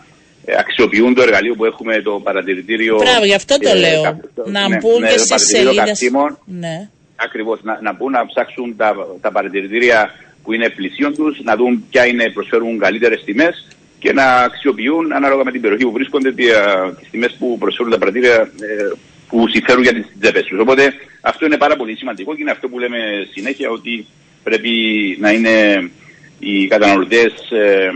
αξιοποιούν 0.59 1.15
το 1.15 1.23
εργαλείο 1.23 1.55
που 1.55 1.65
έχουμε 1.65 2.03
το 2.03 2.21
παρατηρητήριο. 2.25 2.97
Μπράβο, 2.97 3.25
γι' 3.25 3.35
αυτό 3.35 3.59
το 3.59 3.75
λέω. 3.75 4.21
να 4.45 4.69
ναι, 4.69 4.77
μπουν 4.77 5.01
ναι, 5.01 5.09
και 5.09 5.19
στις 5.19 5.47
σελίδες. 5.47 6.11
Ναι. 6.45 6.89
Ακριβώς, 7.17 7.61
να, 7.63 7.79
να 7.83 7.93
μπουν 7.93 8.11
να 8.11 8.27
ψάξουν 8.27 8.77
τα, 8.77 8.97
τα 9.21 9.33
παρατηρητήρια 9.33 10.15
που 10.43 10.53
είναι 10.53 10.71
πλησίον 10.71 11.15
τους, 11.15 11.41
να 11.43 11.57
δουν 11.57 11.85
ποια 11.91 12.07
είναι, 12.07 12.31
προσφέρουν 12.31 12.79
καλύτερες 12.79 13.25
τιμές 13.25 13.67
και 13.99 14.13
να 14.13 14.37
αξιοποιούν 14.37 15.13
ανάλογα 15.13 15.45
με 15.45 15.51
την 15.51 15.61
περιοχή 15.61 15.85
που 15.85 15.93
βρίσκονται 15.93 16.33
τις 16.33 17.11
τιμές 17.11 17.37
που 17.39 17.59
προσφέρουν 17.59 17.93
τα 17.93 17.99
παρατηρητήρια 17.99 18.43
ε, 18.43 18.93
που 19.29 19.49
συμφέρουν 19.49 19.83
για 19.83 19.95
τις 19.95 20.07
τσέπες 20.21 20.45
τους. 20.45 20.59
Οπότε 20.59 20.95
αυτό 21.21 21.47
είναι 21.47 21.57
πάρα 21.57 21.77
πολύ 21.77 21.97
σημαντικό 21.97 22.35
και 22.35 22.41
είναι 22.41 22.51
αυτό 22.51 22.69
που 22.69 22.79
λέμε 22.79 22.99
συνέχεια 23.33 23.71
ότι 23.71 24.07
πρέπει 24.43 24.71
να 25.21 25.31
είναι 25.31 25.91
οι 26.39 26.67
καταναλωτές 26.67 27.33
ε, 27.51 27.91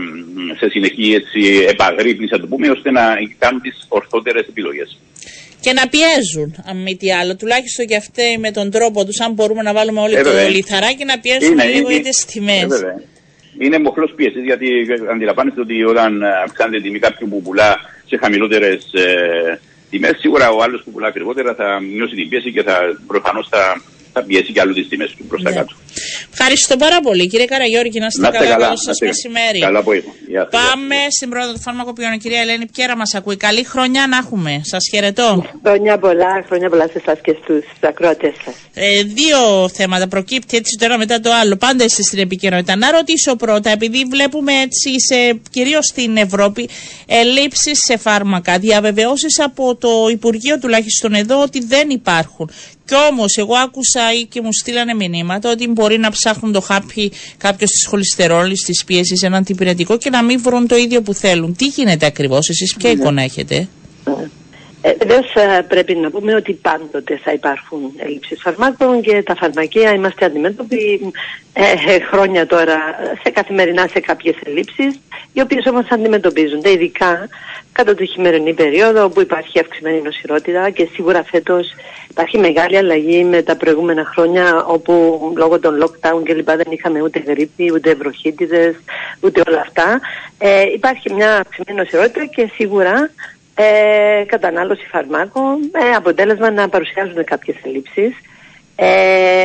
σε 0.57 0.69
συνεχή 0.69 1.13
έτσι, 1.13 1.65
επαγρύπνηση, 1.69 2.39
το 2.39 2.47
πούμε, 2.47 2.69
ώστε 2.69 2.91
να 2.91 3.01
κάνουν 3.37 3.61
τις 3.61 3.85
ορθότερες 3.87 4.47
επιλογές. 4.47 4.97
Και 5.61 5.73
να 5.73 5.87
πιέζουν, 5.93 6.49
αν 6.69 6.77
μη 6.81 6.95
τι 6.95 7.13
άλλο, 7.13 7.35
τουλάχιστον 7.35 7.85
και 7.85 7.95
αυτοί 7.95 8.37
με 8.39 8.51
τον 8.51 8.71
τρόπο 8.71 9.05
τους, 9.05 9.19
αν 9.19 9.33
μπορούμε 9.33 9.61
να 9.61 9.73
βάλουμε 9.73 10.01
όλοι 10.01 10.15
ε, 10.15 10.21
το 10.21 10.29
λιθαράκι, 10.49 11.05
να 11.05 11.19
πιέσουμε 11.19 11.63
είναι, 11.63 11.73
λίγο 11.73 11.89
είναι, 11.89 11.93
για 11.93 12.03
τις 12.09 12.25
τιμές. 12.25 12.81
Ε, 12.81 13.03
είναι 13.59 13.79
μοχλός 13.79 14.13
πίεσης, 14.15 14.43
γιατί 14.43 14.67
αντιλαμβάνεστε 15.11 15.61
ότι 15.61 15.83
όταν 15.83 16.23
αυξάνεται 16.45 16.77
η 16.77 16.81
τιμή 16.81 16.99
κάποιου 16.99 17.27
που 17.29 17.41
πουλά 17.41 17.77
σε 18.05 18.17
χαμηλότερες 18.17 18.93
ε, 18.93 19.59
τιμές, 19.89 20.15
σίγουρα 20.19 20.51
ο 20.51 20.61
άλλος 20.63 20.81
που 20.83 20.91
πουλά 20.91 21.07
ακριβότερα 21.07 21.55
θα 21.55 21.79
μειώσει 21.93 22.15
την 22.15 22.29
πίεση 22.29 22.51
και 22.51 22.63
θα 22.63 22.77
προφανώς 23.07 23.47
θα 23.49 23.81
θα 24.13 24.23
πιέσει 24.23 24.51
και 24.51 24.61
άλλο 24.61 24.73
τι 24.73 24.83
τιμές 24.85 25.11
του 25.17 25.23
προς 25.25 25.41
τα 25.43 25.49
ναι. 25.49 25.55
κάτω. 25.55 25.73
Ευχαριστώ 26.31 26.77
πάρα 26.77 26.99
πολύ 26.99 27.27
κύριε 27.27 27.45
Καραγιώργη, 27.45 27.99
να 27.99 28.05
είστε 28.05 28.37
καλά. 28.37 28.57
Καλό 28.57 28.77
σας 28.77 28.99
μεσημέρι. 28.99 29.59
Καλά 29.59 29.79
απόγευμα. 29.79 30.11
Πάμε 30.51 30.95
στην 31.09 31.29
πρώτη 31.29 31.53
του 31.53 31.59
φαρμακοποιών. 31.59 32.19
Κυρία 32.19 32.41
Ελένη 32.41 32.65
Πιέρα 32.65 32.97
μας 32.97 33.13
ακούει. 33.15 33.37
Καλή 33.37 33.63
χρονιά 33.63 34.07
να 34.07 34.17
έχουμε. 34.17 34.61
Σας 34.63 34.83
χαιρετώ. 34.91 35.45
Χρόνια 35.63 35.97
πολλά, 35.97 36.43
χρόνια 36.47 36.69
πολλά 36.69 36.87
σε 36.87 37.01
εσάς 37.05 37.19
και 37.21 37.35
στους 37.43 37.65
ακροατές 37.81 38.33
σας. 38.45 38.55
Ε, 38.73 39.03
δύο 39.03 39.69
θέματα 39.73 40.07
προκύπτει 40.07 40.57
έτσι 40.57 40.77
το 40.79 40.85
ένα 40.85 40.97
μετά 40.97 41.19
το 41.19 41.29
άλλο. 41.41 41.55
Πάντα 41.55 41.83
είστε 41.83 42.01
στην 42.01 42.19
επικαιρότητα. 42.19 42.75
Να 42.75 42.91
ρωτήσω 42.91 43.35
πρώτα, 43.35 43.69
επειδή 43.69 44.05
βλέπουμε 44.09 44.51
έτσι 44.53 44.89
κυρίως 45.49 45.85
στην 45.85 46.17
Ευρώπη 46.17 46.69
ελλείψεις 47.05 47.79
σε 47.83 47.97
φάρμακα, 47.97 48.59
διαβεβαιώσεις 48.59 49.39
από 49.39 49.75
το 49.75 49.89
Υπουργείο 50.11 50.59
τουλάχιστον 50.59 51.13
εδώ 51.13 51.41
ότι 51.41 51.65
δεν 51.65 51.89
υπάρχουν. 51.89 52.49
Κι 52.85 52.95
όμως, 53.11 53.37
εγώ 53.37 53.55
άκουσα 53.55 54.13
ή 54.19 54.23
και 54.25 54.41
μου 54.41 54.49
στείλανε 54.51 54.93
μηνύματα 54.93 55.51
ότι 55.51 55.67
μπορεί 55.67 55.97
να 55.97 56.11
ψάχνουν 56.11 56.51
το 56.51 56.61
χάπι 56.61 57.11
κάποιος 57.37 57.69
της 57.69 57.85
χολυστερόλης, 57.85 58.63
της 58.63 58.83
πίεσης, 58.83 59.21
έναν 59.21 59.43
τυπηρετικό 59.43 59.97
και 59.97 60.09
να 60.09 60.23
μην 60.23 60.41
βρουν 60.41 60.67
το 60.67 60.75
ίδιο 60.75 61.01
που 61.01 61.13
θέλουν. 61.13 61.55
Τι 61.55 61.65
γίνεται 61.65 62.05
ακριβώς, 62.05 62.49
εσείς 62.49 62.75
ποια 62.75 62.93
ναι. 62.93 62.99
εικόνα 62.99 63.21
έχετε; 63.21 63.67
Ε, 64.81 64.93
Βεβαίως 64.97 65.33
ε, 65.33 65.61
πρέπει 65.61 65.95
να 65.95 66.09
πούμε 66.09 66.35
ότι 66.35 66.53
πάντοτε 66.53 67.19
θα 67.23 67.31
υπάρχουν 67.31 67.79
έλλειψεις 67.97 68.41
φαρμάκων 68.41 69.01
και 69.01 69.23
τα 69.23 69.35
φαρμακεία 69.35 69.93
είμαστε 69.93 70.25
αντιμέτωποι 70.25 71.11
ε, 71.53 71.93
ε 71.93 71.99
χρόνια 72.11 72.45
τώρα 72.45 72.77
σε 73.23 73.29
καθημερινά 73.29 73.87
σε 73.87 73.99
κάποιες 73.99 74.35
ελλείψεις, 74.45 74.99
οι 75.33 75.41
οποίες 75.41 75.65
όμως 75.65 75.85
αντιμετωπίζονται 75.89 76.71
ειδικά 76.71 77.27
κατά 77.71 77.95
τη 77.95 78.05
χειμερινή 78.05 78.53
περίοδο 78.53 79.03
όπου 79.03 79.21
υπάρχει 79.21 79.59
αυξημένη 79.59 80.01
νοσηρότητα 80.01 80.69
και 80.69 80.87
σίγουρα 80.93 81.23
φέτος 81.23 81.73
υπάρχει 82.09 82.37
μεγάλη 82.37 82.77
αλλαγή 82.77 83.23
με 83.23 83.41
τα 83.41 83.55
προηγούμενα 83.55 84.05
χρόνια 84.05 84.65
όπου 84.65 84.93
λόγω 85.37 85.59
των 85.59 85.83
lockdown 85.83 86.23
και 86.25 86.33
λοιπά 86.33 86.55
δεν 86.55 86.67
είχαμε 86.69 87.01
ούτε 87.01 87.19
γρήπη, 87.19 87.71
ούτε 87.73 87.93
βροχίτιδες, 87.93 88.75
ούτε 89.21 89.43
όλα 89.47 89.59
αυτά. 89.59 89.99
Ε, 90.37 90.61
υπάρχει 90.61 91.13
μια 91.13 91.37
αυξημένη 91.37 91.79
νοσηρότητα 91.79 92.25
και 92.25 92.49
σίγουρα 92.53 93.11
ε, 93.55 94.23
κατανάλωση 94.25 94.87
φαρμάκων, 94.87 95.71
ε, 95.71 95.95
αποτέλεσμα 95.95 96.51
να 96.51 96.69
παρουσιάζουν 96.69 97.23
κάποιες 97.23 97.55
ελλείψεις. 97.63 98.13
Ε, 98.75 99.43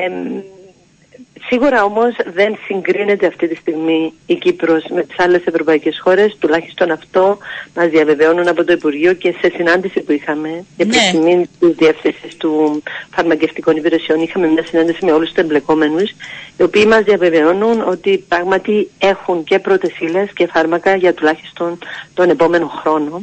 Σίγουρα 1.48 1.84
όμως 1.84 2.16
δεν 2.34 2.56
συγκρίνεται 2.66 3.26
αυτή 3.26 3.48
τη 3.48 3.54
στιγμή 3.54 4.12
η 4.26 4.34
Κύπρος 4.34 4.84
με 4.94 5.02
τις 5.02 5.18
άλλες 5.18 5.44
ευρωπαϊκές 5.44 6.00
χώρες, 6.02 6.36
τουλάχιστον 6.38 6.90
αυτό 6.90 7.38
μας 7.74 7.88
διαβεβαιώνουν 7.88 8.48
από 8.48 8.64
το 8.64 8.72
Υπουργείο 8.72 9.12
και 9.12 9.34
σε 9.40 9.52
συνάντηση 9.54 10.00
που 10.00 10.12
είχαμε 10.12 10.64
για 10.76 10.86
ναι. 10.86 11.10
τιμή 11.10 11.48
της 11.58 11.70
Διεύθυνσης 11.76 12.36
του 12.36 12.82
Φαρμακευτικών 13.10 13.76
Υπηρεσιών 13.76 14.20
είχαμε 14.20 14.46
μια 14.46 14.64
συνάντηση 14.66 15.04
με 15.04 15.12
όλους 15.12 15.28
τους 15.28 15.42
εμπλεκόμενους 15.42 16.10
οι 16.56 16.62
οποίοι 16.62 16.84
μας 16.88 17.02
διαβεβαιώνουν 17.02 17.88
ότι 17.88 18.24
πράγματι 18.28 18.90
έχουν 18.98 19.44
και 19.44 19.58
πρώτες 19.58 19.92
και 20.34 20.46
φάρμακα 20.46 20.94
για 20.94 21.14
τουλάχιστον 21.14 21.78
τον 22.14 22.30
επόμενο 22.30 22.66
χρόνο. 22.66 23.22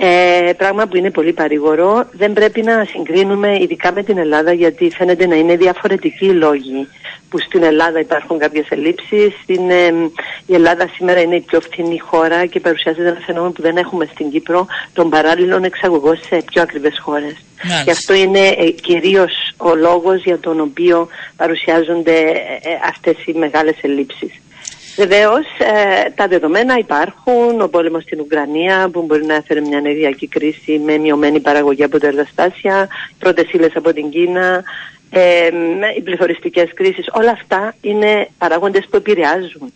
Ε, 0.00 0.52
πράγμα 0.56 0.86
που 0.86 0.96
είναι 0.96 1.10
πολύ 1.10 1.32
παρηγορό. 1.32 2.06
Δεν 2.12 2.32
πρέπει 2.32 2.62
να 2.62 2.84
συγκρίνουμε 2.84 3.58
ειδικά 3.60 3.92
με 3.92 4.02
την 4.02 4.18
Ελλάδα 4.18 4.52
γιατί 4.52 4.90
φαίνεται 4.90 5.26
να 5.26 5.36
είναι 5.36 5.56
διαφορετικοί 5.56 6.26
οι 6.26 6.32
λόγοι 6.32 6.88
που 7.28 7.38
στην 7.38 7.62
Ελλάδα 7.62 8.00
υπάρχουν 8.00 8.38
κάποιες 8.38 8.66
ελλείψεις. 8.68 9.34
Ε, 9.46 9.92
η 10.46 10.54
Ελλάδα 10.54 10.88
σήμερα 10.94 11.20
είναι 11.20 11.36
η 11.36 11.40
πιο 11.40 11.60
φθηνή 11.60 11.98
χώρα 11.98 12.46
και 12.46 12.60
παρουσιάζεται 12.60 13.08
ένα 13.08 13.20
φαινόμενο 13.26 13.52
που 13.52 13.62
δεν 13.62 13.76
έχουμε 13.76 14.08
στην 14.12 14.30
Κύπρο 14.30 14.66
των 14.92 15.10
παράλληλων 15.10 15.64
εξαγωγών 15.64 16.16
σε 16.28 16.42
πιο 16.50 16.62
ακριβές 16.62 16.98
χώρες. 17.00 17.36
Μάλιστα. 17.62 17.82
Γι' 17.84 17.90
αυτό 17.90 18.14
είναι 18.14 18.46
ε, 18.46 18.70
κυρίως 18.70 19.32
ο 19.56 19.74
λόγος 19.74 20.22
για 20.22 20.38
τον 20.38 20.60
οποίο 20.60 21.08
παρουσιάζονται 21.36 22.18
ε, 22.18 22.30
ε, 22.30 22.78
αυτές 22.88 23.16
οι 23.26 23.32
μεγάλες 23.32 23.76
ελλείψεις. 23.80 24.32
Βεβαίως, 24.98 25.46
τα 26.14 26.28
δεδομένα 26.28 26.78
υπάρχουν. 26.78 27.60
Ο 27.60 27.68
πόλεμος 27.68 28.02
στην 28.02 28.20
Ουκρανία 28.20 28.88
που 28.92 29.02
μπορεί 29.02 29.24
να 29.24 29.34
έφερε 29.34 29.60
μια 29.60 29.78
ενεργειακή 29.78 30.26
κρίση 30.26 30.78
με 30.78 30.98
μειωμένη 30.98 31.40
παραγωγή 31.40 31.82
από 31.84 31.98
τα 31.98 32.06
εργαστάσια, 32.06 32.88
πρώτες 33.18 33.52
ύλες 33.52 33.76
από 33.76 33.92
την 33.92 34.10
Κίνα, 34.10 34.64
ε, 35.10 35.48
οι 35.96 36.00
πληθωριστικές 36.00 36.74
κρίσεις. 36.74 37.06
Όλα 37.12 37.30
αυτά 37.30 37.74
είναι 37.80 38.28
παράγοντες 38.38 38.86
που 38.90 38.96
επηρεάζουν 38.96 39.72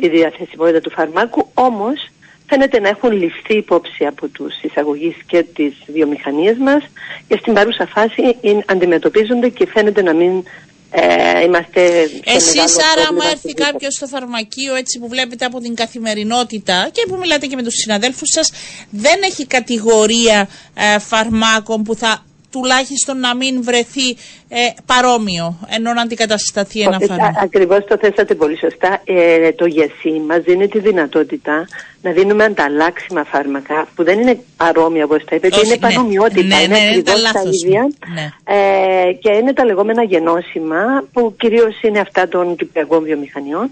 τη 0.00 0.08
διαθεσιμότητα 0.08 0.80
του 0.80 0.90
φαρμάκου. 0.90 1.50
Όμως, 1.54 2.08
φαίνεται 2.46 2.80
να 2.80 2.88
έχουν 2.88 3.12
ληφθεί 3.12 3.56
υπόψη 3.56 4.06
από 4.06 4.28
τους 4.28 4.62
εισαγωγείς 4.62 5.16
και 5.26 5.44
τις 5.54 5.74
βιομηχανίες 5.86 6.56
μας 6.56 6.82
και 7.28 7.36
στην 7.36 7.54
παρούσα 7.54 7.86
φάση 7.86 8.36
αντιμετωπίζονται 8.66 9.48
και 9.48 9.66
φαίνεται 9.66 10.02
να 10.02 10.14
μην 10.14 10.42
ε, 10.90 11.42
είμαστε 11.44 12.10
Εσείς 12.24 12.76
άρα 12.92 13.08
άμα 13.08 13.24
έρθει 13.30 13.52
κάποιος 13.54 13.94
στο 13.94 14.06
φαρμακείο 14.06 14.74
έτσι 14.74 14.98
που 14.98 15.08
βλέπετε 15.08 15.44
από 15.44 15.60
την 15.60 15.74
καθημερινότητα 15.74 16.88
και 16.92 17.06
που 17.08 17.16
μιλάτε 17.16 17.46
και 17.46 17.56
με 17.56 17.62
τους 17.62 17.74
συναδέλφους 17.74 18.28
σας 18.32 18.50
δεν 18.90 19.22
έχει 19.22 19.46
κατηγορία 19.46 20.48
ε, 20.74 20.98
φαρμάκων 20.98 21.82
που 21.82 21.94
θα 21.94 22.24
τουλάχιστον 22.50 23.20
να 23.20 23.34
μην 23.34 23.62
βρεθεί 23.62 24.08
ε, 24.48 24.58
παρόμοιο, 24.86 25.58
ενώ 25.76 25.92
να 25.92 26.02
αντικατασταθεί 26.02 26.80
ένα 26.80 26.98
φάρμακο. 26.98 27.40
Ακριβώς 27.42 27.84
το 27.88 27.98
θέσατε 28.00 28.34
πολύ 28.34 28.58
σωστά. 28.58 29.00
Ε, 29.04 29.52
το 29.52 29.66
ΓΕΣΥ 29.66 30.20
μας 30.28 30.42
δίνει 30.42 30.68
τη 30.68 30.78
δυνατότητα 30.78 31.66
να 32.02 32.10
δίνουμε 32.10 32.44
ανταλλάξιμα 32.44 33.24
φάρμακα 33.24 33.86
που 33.94 34.04
δεν 34.04 34.20
είναι 34.20 34.40
παρόμοια 34.56 35.04
όπως 35.04 35.24
τα 35.24 35.36
είπατε, 35.36 35.60
είναι 35.64 35.74
ναι. 35.74 35.78
παρομοιότητα. 35.78 36.42
Ναι, 36.42 36.62
είναι 36.62 36.78
ναι, 36.78 36.88
ακριβώς 36.88 37.22
τα 37.32 37.42
ίδια. 37.52 37.90
Ναι. 38.14 38.28
Ε, 38.44 39.12
και 39.12 39.32
είναι 39.32 39.52
τα 39.52 39.64
λεγόμενα 39.64 40.02
γενώσιμα 40.02 41.04
που 41.12 41.34
κυρίως 41.38 41.82
είναι 41.82 42.00
αυτά 42.00 42.28
των 42.28 42.56
κυπριακών 42.56 43.02
βιομηχανιών 43.02 43.70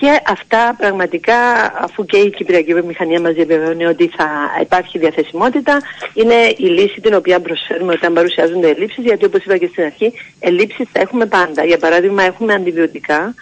και 0.00 0.20
αυτά 0.26 0.74
πραγματικά, 0.78 1.36
αφού 1.80 2.04
και 2.04 2.16
η 2.16 2.30
Κυπριακή 2.30 2.72
Βιομηχανία 2.72 3.20
μας 3.20 3.32
διαβεβαιώνει 3.32 3.84
ότι 3.84 4.10
θα 4.16 4.28
υπάρχει 4.60 4.98
διαθεσιμότητα, 4.98 5.78
είναι 6.14 6.34
η 6.56 6.64
λύση 6.64 7.00
την 7.00 7.14
οποία 7.14 7.40
προσφέρουμε 7.40 7.92
όταν 7.92 8.12
παρουσιάζονται 8.12 8.68
ελλείψεις, 8.68 9.04
γιατί 9.04 9.24
όπως 9.24 9.44
είπα 9.44 9.56
και 9.56 9.68
στην 9.72 9.84
αρχή, 9.84 10.12
ελλείψεις 10.40 10.88
θα 10.92 11.00
έχουμε 11.00 11.26
πάντα. 11.26 11.64
Για 11.64 11.78
παράδειγμα, 11.78 12.22
έχουμε 12.22 12.52
αντιβιωτικά, 12.54 13.34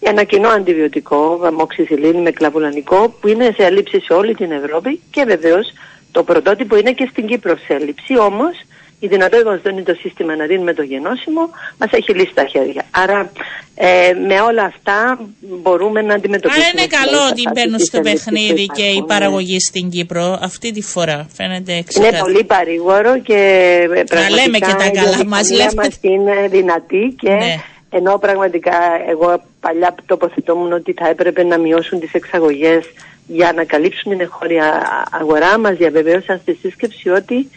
ένα 0.00 0.24
κοινό 0.24 0.48
αντιβιωτικό, 0.48 1.40
αμοξισιλίνη 1.44 2.20
με 2.20 2.30
κλαβουλανικό, 2.30 3.16
που 3.20 3.28
είναι 3.28 3.54
σε 3.56 3.64
ελλείψη 3.64 4.00
σε 4.00 4.12
όλη 4.12 4.34
την 4.34 4.52
Ευρώπη 4.52 5.00
και 5.10 5.24
βεβαίως 5.24 5.72
το 6.12 6.22
πρωτότυπο 6.22 6.76
είναι 6.76 6.92
και 6.92 7.08
στην 7.10 7.26
Κύπρο 7.26 7.56
σε 7.56 7.74
έλλειψη, 7.74 8.18
όμως 8.18 8.60
η 9.04 9.06
δυνατότητα 9.06 9.50
μας 9.50 9.60
δίνει 9.62 9.82
το 9.82 9.94
σύστημα 9.94 10.36
να 10.36 10.46
δίνουμε 10.46 10.72
το 10.74 10.82
γενώσιμο, 10.82 11.50
μας 11.78 11.90
έχει 11.92 12.12
λύσει 12.12 12.34
τα 12.34 12.44
χέρια. 12.44 12.84
Άρα 12.90 13.32
ε, 13.74 14.12
με 14.28 14.40
όλα 14.40 14.64
αυτά 14.64 15.18
μπορούμε 15.40 16.02
να 16.02 16.14
αντιμετωπίσουμε... 16.14 16.64
Άρα 16.64 16.78
είναι 16.78 16.86
καλό 16.86 17.20
ότι 17.30 17.42
μπαίνουν 17.52 17.78
στο 17.78 18.00
παιχνίδι 18.00 18.66
και 18.66 18.82
η 18.82 19.04
παραγωγή 19.06 19.60
στην 19.60 19.90
Κύπρο 19.90 20.38
αυτή 20.42 20.72
τη 20.72 20.82
φορά. 20.82 21.26
Φαίνεται 21.36 21.72
Είναι 21.72 22.18
πολύ 22.20 22.44
παρήγορο 22.44 23.18
και 23.18 23.40
πραγματικά 23.86 24.20
να 24.20 24.30
λέμε 24.30 24.58
και 24.58 24.74
τα 24.78 24.90
καλά 24.90 25.24
μας. 25.26 25.50
Λέμε... 25.50 25.72
μας 25.74 25.98
είναι 26.00 26.48
δυνατή 26.48 27.14
και... 27.18 27.30
Ναι. 27.30 27.56
Ενώ 27.94 28.18
πραγματικά 28.18 28.76
εγώ 29.08 29.42
παλιά 29.60 29.94
τοποθετόμουν 30.06 30.72
ότι 30.72 30.92
θα 30.92 31.08
έπρεπε 31.08 31.42
να 31.44 31.58
μειώσουν 31.58 32.00
τις 32.00 32.12
εξαγωγές 32.12 32.84
για 33.26 33.52
να 33.52 33.64
καλύψουν 33.64 34.12
την 34.12 34.20
εγχώρια 34.20 34.82
αγορά 35.10 35.58
μας 35.58 35.76
διαβεβαίωσαν 35.76 36.38
στη 36.42 36.58
σύσκεψη 36.62 37.08
ότι 37.08 37.50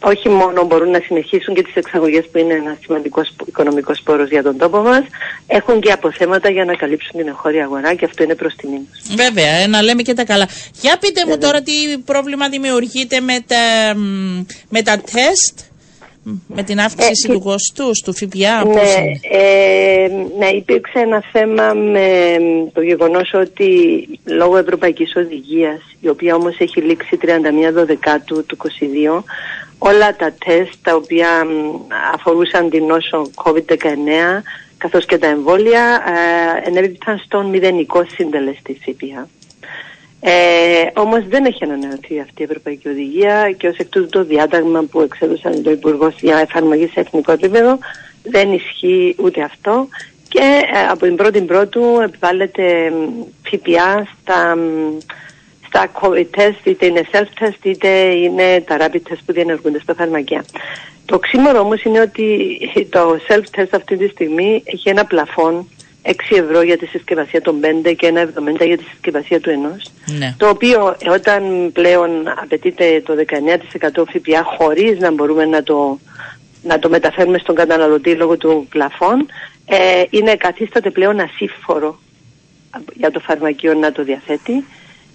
όχι 0.00 0.28
μόνο 0.28 0.64
μπορούν 0.64 0.90
να 0.90 1.00
συνεχίσουν 1.06 1.54
και 1.54 1.62
τις 1.62 1.74
εξαγωγές 1.74 2.28
που 2.32 2.38
είναι 2.38 2.54
ένα 2.54 2.76
σημαντικός 2.82 3.32
οικονομικός 3.46 4.00
πόρος 4.04 4.28
για 4.28 4.42
τον 4.42 4.56
τόπο 4.58 4.78
μας, 4.78 5.02
έχουν 5.46 5.80
και 5.80 5.92
αποθέματα 5.92 6.50
για 6.50 6.64
να 6.64 6.74
καλύψουν 6.74 7.16
την 7.16 7.28
εγχώρια 7.28 7.64
αγορά 7.64 7.94
και 7.94 8.04
αυτό 8.04 8.22
είναι 8.22 8.34
προς 8.34 8.54
τιμή 8.54 8.80
μας. 8.88 9.14
Βέβαια, 9.16 9.52
ε, 9.52 9.66
να 9.66 9.82
λέμε 9.82 10.02
και 10.02 10.14
τα 10.14 10.24
καλά. 10.24 10.48
Για 10.80 10.98
πείτε 11.00 11.26
μου 11.26 11.38
τώρα 11.38 11.62
τι 11.62 11.72
πρόβλημα 12.04 12.48
δημιουργείται 12.48 13.20
με 13.20 13.44
τα, 13.46 13.94
με 14.68 14.82
τα 14.82 14.96
τεστ, 14.96 15.70
με 16.46 16.62
την 16.62 16.80
αύξηση 16.80 17.26
ε, 17.28 17.32
του 17.32 17.40
κοστού, 17.40 17.90
του 18.04 18.14
ΦΠΑ, 18.14 18.64
ναι, 18.64 18.80
ε, 19.30 20.08
ναι, 20.38 20.46
υπήρξε 20.46 20.98
ένα 20.98 21.22
θέμα 21.32 21.72
με 21.72 22.38
το 22.72 22.80
γεγονός 22.80 23.32
ότι 23.34 23.68
λόγω 24.24 24.56
Ευρωπαϊκής 24.56 25.12
Οδηγίας, 25.16 25.80
η 26.00 26.08
οποία 26.08 26.34
όμως 26.34 26.58
έχει 26.58 26.80
λήξει 26.80 27.18
31 27.22 27.84
Δεκάτου 27.86 28.44
του 28.46 28.56
2022, 28.56 29.22
όλα 29.82 30.16
τα 30.16 30.32
τεστ 30.44 30.74
τα 30.82 30.94
οποία 30.94 31.28
αφορούσαν 32.14 32.70
την 32.70 32.84
νόσο 32.84 33.30
COVID-19 33.44 33.76
καθώς 34.78 35.04
και 35.04 35.18
τα 35.18 35.26
εμβόλια 35.26 36.02
ε, 36.64 36.68
ενέβηταν 36.68 37.18
στον 37.24 37.46
μηδενικό 37.46 38.04
συντελεστή 38.14 38.80
ΦΠΑ. 38.84 39.28
Ε, 40.20 40.32
όμως 40.94 41.24
δεν 41.28 41.44
έχει 41.44 41.64
ανανεωθεί 41.64 42.20
αυτή 42.20 42.42
η 42.42 42.44
Ευρωπαϊκή 42.44 42.88
Οδηγία 42.88 43.54
και 43.56 43.68
ως 43.68 43.76
εκ 43.76 43.88
τούτου 43.88 44.08
το 44.08 44.24
διάταγμα 44.24 44.82
που 44.82 45.00
εξέδωσαν 45.00 45.62
το 45.62 45.70
Υπουργό 45.70 46.12
για 46.20 46.38
εφαρμογή 46.38 46.86
σε 46.86 47.00
εθνικό 47.00 47.32
επίπεδο 47.32 47.78
δεν 48.22 48.52
ισχύει 48.52 49.14
ούτε 49.18 49.42
αυτό 49.42 49.88
και 50.28 50.62
ε, 50.72 50.86
από 50.90 51.04
την 51.04 51.16
πρώτη 51.16 51.40
πρώτου 51.40 51.82
επιβάλλεται 52.02 52.92
ΦΠΑ 53.42 54.08
στα 54.22 54.56
στα 55.70 55.90
COVID 56.00 56.38
test, 56.40 56.64
είτε 56.64 56.86
είναι 56.86 57.04
self-test, 57.12 57.64
είτε 57.64 57.88
είναι 58.14 58.64
τα 58.66 58.76
rapid 58.80 59.12
test 59.12 59.18
που 59.26 59.32
διενεργούνται 59.32 59.80
στα 59.80 59.94
φαρμακεία. 59.94 60.44
Το 61.04 61.18
ξύμορο 61.18 61.60
όμως 61.60 61.82
είναι 61.82 62.00
ότι 62.00 62.58
το 62.88 63.18
self-test 63.28 63.68
αυτή 63.70 63.96
τη 63.96 64.08
στιγμή 64.08 64.62
έχει 64.64 64.88
ένα 64.88 65.04
πλαφόν 65.04 65.68
6 66.02 66.10
ευρώ 66.30 66.62
για 66.62 66.78
τη 66.78 66.86
συσκευασία 66.86 67.40
των 67.40 67.60
5 67.84 67.94
και 67.96 68.06
ένα 68.06 68.22
70 68.60 68.66
για 68.66 68.76
τη 68.76 68.84
συσκευασία 68.84 69.40
του 69.40 69.50
1. 70.06 70.12
Ναι. 70.18 70.34
Το 70.38 70.48
οποίο 70.48 70.96
όταν 71.10 71.70
πλέον 71.72 72.10
απαιτείται 72.42 73.02
το 73.04 73.14
19% 73.80 74.04
ΦΠΑ 74.08 74.42
χωρίς 74.58 74.98
να 74.98 75.12
μπορούμε 75.12 75.44
να 75.44 75.62
το, 75.62 75.98
να 76.62 76.78
το 76.78 76.88
μεταφέρουμε 76.88 77.38
στον 77.38 77.54
καταναλωτή 77.54 78.14
λόγω 78.14 78.36
του 78.36 78.66
πλαφών, 78.70 79.26
ε, 79.66 80.02
είναι 80.10 80.34
καθίσταται 80.34 80.90
πλέον 80.90 81.20
ασύμφορο 81.20 81.98
για 82.94 83.10
το 83.10 83.20
φαρμακείο 83.20 83.74
να 83.74 83.92
το 83.92 84.04
διαθέτει 84.04 84.64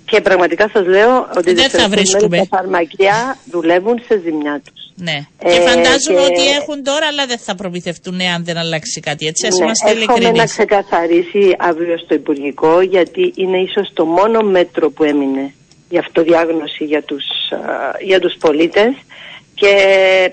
και 0.06 0.22
πραγματικά 0.22 0.70
σας 0.74 0.86
λέω 0.86 1.30
ότι 1.38 1.54
δεν 1.54 1.70
θα 1.70 1.88
βρίσκουμε. 1.88 2.38
τα 2.38 2.58
φαρμακεία 2.58 3.38
δουλεύουν 3.52 4.02
σε 4.08 4.20
ζημιά 4.24 4.62
τους. 4.65 4.84
Ναι. 4.96 5.26
Ε, 5.39 5.54
και 5.54 5.60
φαντάζομαι 5.60 6.20
και... 6.20 6.26
ότι 6.26 6.48
έχουν 6.60 6.84
τώρα, 6.84 7.08
αλλά 7.08 7.26
δεν 7.26 7.38
θα 7.38 7.56
προμηθευτούν 7.56 8.22
αν 8.22 8.46
δεν 8.46 8.58
αλλάξει 8.58 9.00
κάτι. 9.00 9.28
Έτσι, 9.28 9.48
ας 9.48 9.58
ναι, 9.58 9.63
είμαστε 9.63 9.91
ειλικρινείς. 9.91 10.38
να 10.38 10.46
ξεκαθαρίσει 10.46 11.56
αύριο 11.58 11.98
στο 11.98 12.13
Υπουργικό, 12.13 12.82
γιατί 12.82 13.34
είναι 13.36 13.58
ίσως 13.58 13.91
το 13.94 14.06
μόνο 14.06 14.41
μέτρο 14.41 14.89
που 14.89 15.04
έμεινε 15.04 15.54
για 15.89 16.00
αυτοδιάγνωση 16.00 16.84
για 16.84 17.04
τους, 17.04 17.26
για 18.02 18.20
τους 18.20 18.36
πολίτες 18.39 18.94
και 19.56 19.74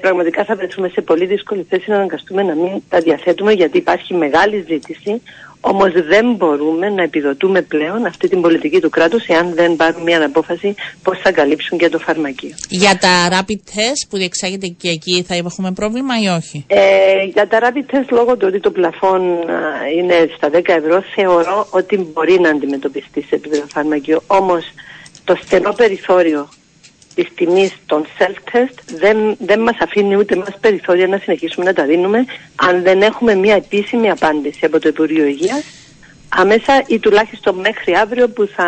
πραγματικά 0.01 0.45
θα 0.45 0.57
βρεθούμε 0.57 0.89
σε 0.89 1.01
πολύ 1.01 1.27
δύσκολη 1.27 1.67
θέση 1.69 1.91
να 1.91 1.97
αναγκαστούμε 1.97 2.43
να 2.43 2.55
μην 2.55 2.83
τα 2.89 2.99
διαθέτουμε 2.99 3.53
γιατί 3.53 3.79
υπάρχει 3.79 4.15
μεγάλη 4.15 4.65
ζήτηση 4.69 5.23
όμως 5.65 5.93
δεν 5.93 6.35
μπορούμε 6.35 6.89
να 6.89 7.03
επιδοτούμε 7.03 7.63
πλέον 7.63 8.07
αυτή 8.07 8.29
την 8.29 8.41
πολιτική 8.41 8.81
του 8.81 8.91
κράτους 8.91 9.27
εάν 9.27 9.55
δεν 9.55 9.77
πάρουν 9.77 10.03
μια 10.03 10.25
απόφαση 10.25 10.75
πώς 11.03 11.19
θα 11.19 11.33
καλύψουν 11.33 11.79
και 11.79 11.89
το 11.89 11.99
φαρμακείο. 11.99 12.55
Για 12.69 12.99
τα 12.99 13.29
rapid 13.31 13.57
test 13.71 14.03
που 14.09 14.17
διεξάγεται 14.17 14.67
και 14.67 14.89
εκεί 14.89 15.25
θα 15.29 15.35
έχουμε 15.35 15.73
πρόβλημα 15.73 16.21
ή 16.23 16.27
όχι; 16.27 16.65
Ε, 16.67 17.25
για 17.33 17.49
τα 17.49 17.59
rapid 17.61 17.95
test 17.95 18.09
λόγω 18.11 18.37
του 18.37 18.47
ότι 18.49 18.61
το 18.61 18.71
πλαφόν 18.71 19.23
είναι 19.97 20.29
στα 20.37 20.49
10 20.53 20.63
ευρώ 20.67 21.03
θεωρώ 21.15 21.67
ότι 21.71 21.97
μπορεί 22.13 22.41
να 22.41 22.49
αντιμετωπιστεί 22.49 23.21
σε 23.23 23.35
επίπεδο 23.35 23.65
φαρμακείο. 23.69 24.23
Όμως 24.27 24.65
το 25.25 25.37
στενό 25.43 25.73
περιθώριο 25.73 26.49
της 27.15 27.29
τιμής 27.35 27.73
των 27.87 28.07
self-test 28.19 28.79
δεν, 28.99 29.37
δεν 29.39 29.61
μας 29.61 29.77
αφήνει 29.79 30.17
ούτε 30.17 30.37
μας 30.37 30.57
περιθώρια 30.61 31.07
να 31.07 31.19
συνεχίσουμε 31.19 31.65
να 31.65 31.73
τα 31.73 31.85
δίνουμε 31.85 32.25
αν 32.57 32.83
δεν 32.83 33.03
έχουμε 33.03 33.35
μια 33.35 33.55
επίσημη 33.55 34.11
απάντηση 34.11 34.65
από 34.65 34.79
το 34.81 34.89
Υπουργείο 34.89 35.25
Υγείας 35.25 35.65
αμέσα 36.37 36.85
ή 36.87 36.99
τουλάχιστον 36.99 37.55
μέχρι 37.55 37.95
αύριο 37.95 38.29
που 38.29 38.49
θα, 38.57 38.67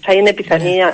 θα 0.00 0.12
είναι 0.12 0.32
πιθανή 0.32 0.76
ναι. 0.76 0.88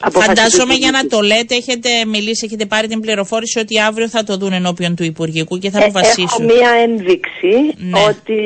αποφάση. 0.00 0.26
Φαντάζομαι 0.26 0.74
για 0.74 0.90
να 0.90 1.06
το 1.06 1.20
λέτε 1.20 1.54
έχετε 1.54 1.88
μιλήσει, 2.06 2.44
έχετε 2.46 2.66
πάρει 2.66 2.86
την 2.86 3.00
πληροφόρηση 3.00 3.58
ότι 3.58 3.80
αύριο 3.80 4.08
θα 4.08 4.24
το 4.24 4.36
δουν 4.36 4.52
ενώπιον 4.52 4.96
του 4.96 5.04
Υπουργικού 5.04 5.58
και 5.58 5.70
θα 5.70 5.78
ε, 5.78 5.84
αποφασίσουν. 5.84 6.26
Έχω 6.30 6.42
μία 6.42 6.70
ένδειξη 6.82 7.74
ναι. 7.76 8.00
ότι 8.08 8.40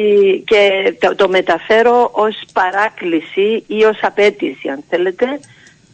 και 0.47 0.95
το, 0.99 1.15
το 1.15 1.29
μεταφέρω 1.29 2.11
ως 2.13 2.41
παράκληση 2.53 3.65
ή 3.67 3.85
ως 3.85 3.99
απέτηση 4.03 4.69
αν 4.69 4.85
θέλετε 4.89 5.27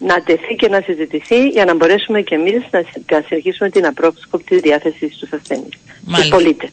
να 0.07 0.23
τεθεί 0.23 0.55
και 0.55 0.69
να 0.69 0.81
συζητηθεί 0.81 1.49
για 1.49 1.65
να 1.65 1.75
μπορέσουμε 1.75 2.21
και 2.21 2.35
εμείς 2.35 2.63
να 3.11 3.23
συνεχίσουμε 3.27 3.71
την 3.71 3.87
απρόσκοπτη 3.87 4.59
διάθεση 4.59 5.11
στους 5.11 5.33
ασθενείς, 5.33 5.79
στους 6.13 6.29
πολίτες. 6.29 6.71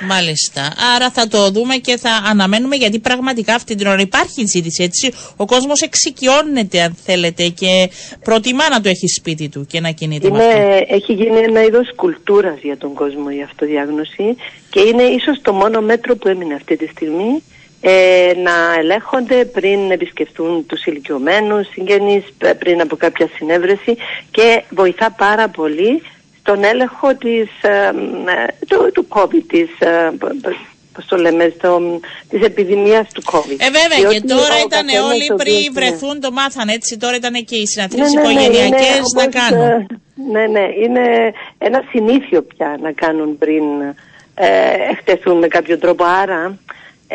Μάλιστα. 0.00 0.72
Άρα 0.94 1.10
θα 1.10 1.28
το 1.28 1.50
δούμε 1.50 1.76
και 1.76 1.96
θα 1.96 2.10
αναμένουμε 2.30 2.76
γιατί 2.76 2.98
πραγματικά 2.98 3.54
αυτή 3.54 3.74
την 3.74 3.86
ώρα 3.86 4.00
υπάρχει 4.00 4.44
ζήτηση. 4.46 4.82
Έτσι. 4.82 5.12
Ο 5.36 5.44
κόσμος 5.44 5.80
εξοικειώνεται, 5.80 6.82
αν 6.82 6.96
θέλετε, 7.04 7.48
και 7.48 7.90
προτιμά 8.24 8.68
να 8.68 8.80
το 8.80 8.88
έχει 8.88 9.06
σπίτι 9.08 9.48
του 9.48 9.66
και 9.66 9.80
να 9.80 9.90
κινείται 9.90 10.26
είναι, 10.26 10.86
Έχει 10.88 11.12
γίνει 11.12 11.38
ένα 11.38 11.62
είδος 11.62 11.94
κουλτούρας 11.94 12.58
για 12.62 12.76
τον 12.76 12.94
κόσμο 12.94 13.26
η 13.38 13.42
αυτοδιάγνωση 13.42 14.36
και 14.70 14.80
είναι 14.80 15.02
ίσως 15.02 15.40
το 15.42 15.52
μόνο 15.52 15.80
μέτρο 15.80 16.16
που 16.16 16.28
έμεινε 16.28 16.54
αυτή 16.54 16.76
τη 16.76 16.86
στιγμή 16.86 17.42
ε, 17.86 18.32
να 18.42 18.78
ελέγχονται 18.78 19.44
πριν 19.44 19.90
επισκεφτούν 19.90 20.66
τους 20.66 20.84
ηλικιωμένους 20.84 21.68
συγγενείς, 21.68 22.24
πριν 22.58 22.80
από 22.80 22.96
κάποια 22.96 23.28
συνέβρεση 23.36 23.96
και 24.30 24.62
βοηθά 24.70 25.10
πάρα 25.10 25.48
πολύ 25.48 26.02
στον 26.38 26.64
έλεγχο 26.64 27.14
της, 27.14 27.48
ε, 27.62 27.90
του, 28.68 28.90
του 28.94 29.06
COVID, 29.08 29.42
της, 29.46 29.68
ε, 29.78 30.10
πώς 30.92 31.06
το 31.06 31.16
λέμε, 31.16 31.52
στο, 31.56 32.00
της 32.28 32.42
επιδημίας 32.42 33.12
του 33.12 33.22
COVID. 33.24 33.58
Ε, 33.58 33.70
βέβαια, 33.70 34.12
και 34.12 34.20
τώρα 34.20 34.56
ήταν 34.66 34.86
όλοι 35.10 35.26
πριν 35.36 35.72
βρεθούν, 35.72 36.20
το 36.20 36.30
μάθαν 36.30 36.68
έτσι, 36.68 36.96
τώρα 36.96 37.16
ήταν 37.16 37.32
και 37.44 37.56
οι 37.56 37.66
συναντήσεις 37.66 38.12
ναι, 38.12 38.20
ναι, 38.20 38.26
ναι 38.26 38.32
οικογενειακές 38.32 39.12
να 39.14 39.26
κάνουν. 39.26 39.60
Ε, 39.60 39.86
ναι, 40.32 40.46
ναι, 40.46 40.66
είναι 40.84 41.32
ένα 41.58 41.84
συνήθιο 41.90 42.42
πια 42.42 42.78
να 42.82 42.92
κάνουν 42.92 43.38
πριν 43.38 43.64
ε, 44.34 44.46
εκτεθούν 44.90 45.38
με 45.38 45.46
κάποιο 45.46 45.78
τρόπο, 45.78 46.04
άρα 46.04 46.58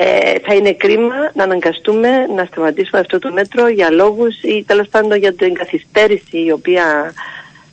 ε, 0.01 0.39
θα 0.45 0.53
είναι 0.53 0.73
κρίμα 0.73 1.15
να 1.33 1.43
αναγκαστούμε 1.43 2.09
να 2.35 2.45
σταματήσουμε 2.45 2.99
αυτό 2.99 3.19
το 3.19 3.31
μέτρο 3.33 3.67
για 3.67 3.91
λόγους 3.91 4.41
ή 4.41 4.63
τέλος 4.67 4.87
πάντων 4.87 5.17
για 5.17 5.33
την 5.33 5.53
καθυστέρηση 5.53 6.37
η 6.45 6.51
οποία 6.51 7.13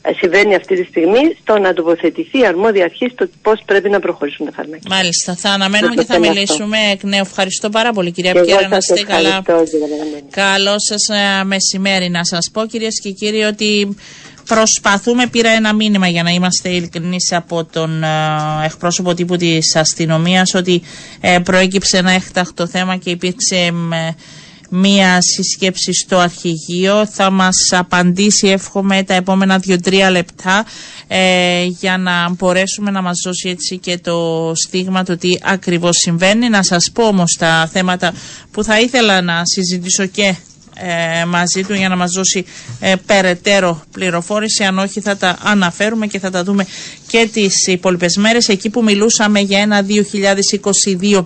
ε, 0.01 0.13
συμβαίνει 0.13 0.55
αυτή 0.55 0.75
τη 0.75 0.83
στιγμή 0.83 1.37
στο 1.41 1.59
να 1.59 1.73
τοποθετηθεί 1.73 2.39
η 2.39 2.45
αρμόδια 2.45 2.83
αρχή 2.83 3.09
στο 3.13 3.27
πώς 3.41 3.61
πρέπει 3.65 3.89
να 3.89 3.99
προχωρήσουν 3.99 4.45
τα 4.45 4.51
φάρμακα. 4.51 4.81
Μάλιστα. 4.89 5.35
Θα 5.35 5.49
αναμένουμε 5.49 5.95
και 5.95 6.05
θα 6.05 6.19
μιλήσουμε 6.19 6.77
εκ 6.91 7.03
νέου. 7.03 7.21
Ευχαριστώ 7.21 7.69
πάρα 7.69 7.91
πολύ, 7.91 8.11
κυρία 8.11 8.33
Πιέρα. 8.33 8.67
Να 8.67 8.77
είστε 8.77 9.03
καλά. 9.03 9.43
Καλό 10.31 10.75
σας 10.77 11.07
ε, 11.09 11.43
μεσημέρι. 11.43 12.09
Να 12.09 12.23
σας 12.23 12.49
πω, 12.53 12.65
κυρίες 12.65 13.01
και 13.01 13.11
κύριοι, 13.11 13.43
ότι 13.43 13.95
Προσπαθούμε, 14.47 15.27
πήρα 15.27 15.49
ένα 15.49 15.73
μήνυμα 15.73 16.07
για 16.07 16.23
να 16.23 16.29
είμαστε 16.29 16.69
ειλικρινείς 16.69 17.31
από 17.31 17.65
τον 17.65 18.03
ε, 18.03 18.07
εκπρόσωπο 18.65 19.13
τύπου 19.13 19.35
της 19.35 19.75
αστυνομίας 19.75 20.53
ότι 20.53 20.81
ε, 21.21 21.39
προέκυψε 21.39 21.97
ένα 21.97 22.11
έκτακτο 22.11 22.67
θέμα 22.67 22.95
και 22.97 23.09
υπήρξε 23.09 23.71
μία 24.69 25.21
συσκέψη 25.21 25.93
στο 25.93 26.17
αρχηγείο. 26.17 27.05
Θα 27.05 27.29
μας 27.31 27.55
απαντήσει 27.71 28.47
εύχομαι 28.47 29.03
τα 29.03 29.13
επόμενα 29.13 29.61
2-3 29.67 30.07
λεπτά 30.11 30.65
ε, 31.07 31.63
για 31.63 31.97
να 31.97 32.29
μπορέσουμε 32.29 32.91
να 32.91 33.01
μας 33.01 33.21
δώσει 33.25 33.49
έτσι 33.49 33.77
και 33.77 33.97
το 33.97 34.51
στίγμα 34.55 35.03
το 35.03 35.17
τι 35.17 35.37
ακριβώς 35.43 35.97
συμβαίνει. 35.97 36.49
Να 36.49 36.63
σας 36.63 36.91
πω 36.93 37.03
όμως 37.03 37.35
τα 37.39 37.69
θέματα 37.73 38.13
που 38.51 38.63
θα 38.63 38.79
ήθελα 38.79 39.21
να 39.21 39.41
συζητήσω 39.45 40.05
και 40.05 40.35
ε, 40.81 41.25
μαζί 41.25 41.63
του 41.63 41.73
για 41.73 41.89
να 41.89 41.95
μας 41.95 42.11
δώσει 42.11 42.45
ε, 42.79 42.93
περαιτέρω 43.05 43.81
πληροφόρηση. 43.91 44.63
Αν 44.63 44.79
όχι 44.79 45.01
θα 45.01 45.17
τα 45.17 45.37
αναφέρουμε 45.43 46.07
και 46.07 46.19
θα 46.19 46.29
τα 46.31 46.43
δούμε 46.43 46.65
και 47.07 47.29
τις 47.33 47.67
υπόλοιπες 47.67 48.17
μέρες. 48.17 48.47
Εκεί 48.47 48.69
που 48.69 48.83
μιλούσαμε 48.83 49.39
για 49.39 49.59
ένα 49.59 49.85
2022 51.01 51.23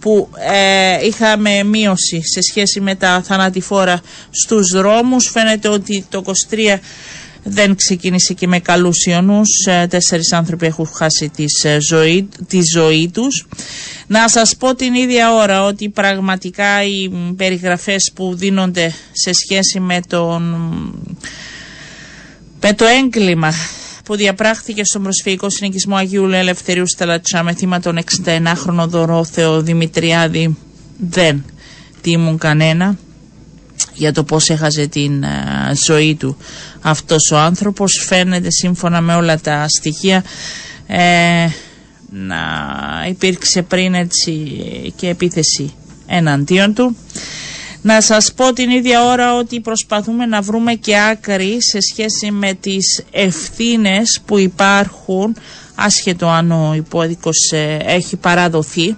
που 0.00 0.28
ε, 0.50 1.06
είχαμε 1.06 1.62
μείωση 1.62 2.20
σε 2.32 2.40
σχέση 2.42 2.80
με 2.80 2.94
τα 2.94 3.22
θανατηφόρα 3.26 4.00
στους 4.30 4.70
δρόμους. 4.72 5.28
Φαίνεται 5.30 5.68
ότι 5.68 6.06
το 6.08 6.22
23 6.50 6.78
δεν 7.42 7.74
ξεκίνησε 7.74 8.32
και 8.34 8.46
με 8.46 8.58
καλούς 8.58 9.04
ιονούς. 9.06 9.48
Ε, 9.66 9.86
τέσσερις 9.86 10.32
άνθρωποι 10.32 10.66
έχουν 10.66 10.86
χάσει 10.86 11.28
τις, 11.28 11.64
ε, 11.64 11.78
ζωή, 11.80 12.28
τη 12.46 12.58
ζωή 12.72 13.10
τους. 13.12 13.46
Να 14.06 14.28
σας 14.28 14.56
πω 14.56 14.74
την 14.74 14.94
ίδια 14.94 15.34
ώρα 15.34 15.64
ότι 15.64 15.88
πραγματικά 15.88 16.84
οι 16.84 17.10
περιγραφές 17.36 18.10
που 18.14 18.34
δίνονται 18.34 18.94
σε 19.12 19.32
σχέση 19.32 19.80
με, 19.80 20.00
τον, 20.08 20.42
με 22.60 22.72
το 22.72 22.84
έγκλημα 22.84 23.52
που 24.04 24.16
διαπράχθηκε 24.16 24.84
στον 24.84 25.02
προσφυγικό 25.02 25.50
συνοικισμό 25.50 25.96
Αγίου 25.96 26.24
Ελευθερίου 26.24 26.88
Σταλατσά 26.88 27.42
με 27.42 27.54
θύμα 27.54 27.80
τον 27.80 27.98
61χρονο 28.24 28.86
Δωρόθεο 28.86 29.62
Δημητριάδη 29.62 30.56
δεν 30.98 31.44
τίμουν 32.00 32.38
κανένα 32.38 32.98
για 33.94 34.12
το 34.12 34.24
πώς 34.24 34.48
έχασε 34.48 34.86
την 34.86 35.22
ε, 35.22 35.28
ζωή 35.86 36.14
του 36.14 36.36
αυτός 36.82 37.30
ο 37.32 37.36
άνθρωπος. 37.36 38.04
Φαίνεται 38.06 38.50
σύμφωνα 38.50 39.00
με 39.00 39.14
όλα 39.14 39.40
τα 39.40 39.66
στοιχεία 39.68 40.24
ε, 40.86 41.46
να 42.10 42.38
υπήρξε 43.08 43.62
πριν 43.62 43.94
έτσι 43.94 44.32
και 44.96 45.08
επίθεση 45.08 45.74
εναντίον 46.06 46.74
του. 46.74 46.96
Να 47.82 48.00
σας 48.00 48.32
πω 48.36 48.52
την 48.52 48.70
ίδια 48.70 49.04
ώρα 49.04 49.36
ότι 49.36 49.60
προσπαθούμε 49.60 50.26
να 50.26 50.40
βρούμε 50.40 50.74
και 50.74 50.98
άκρη 50.98 51.56
σε 51.62 51.78
σχέση 51.80 52.30
με 52.30 52.54
τις 52.54 53.02
ευθύνες 53.10 54.20
που 54.26 54.38
υπάρχουν 54.38 55.36
άσχετο 55.74 56.28
αν 56.28 56.50
ο 56.50 56.74
υπόδικος 56.76 57.50
ε, 57.52 57.76
έχει 57.86 58.16
παραδοθεί 58.16 58.96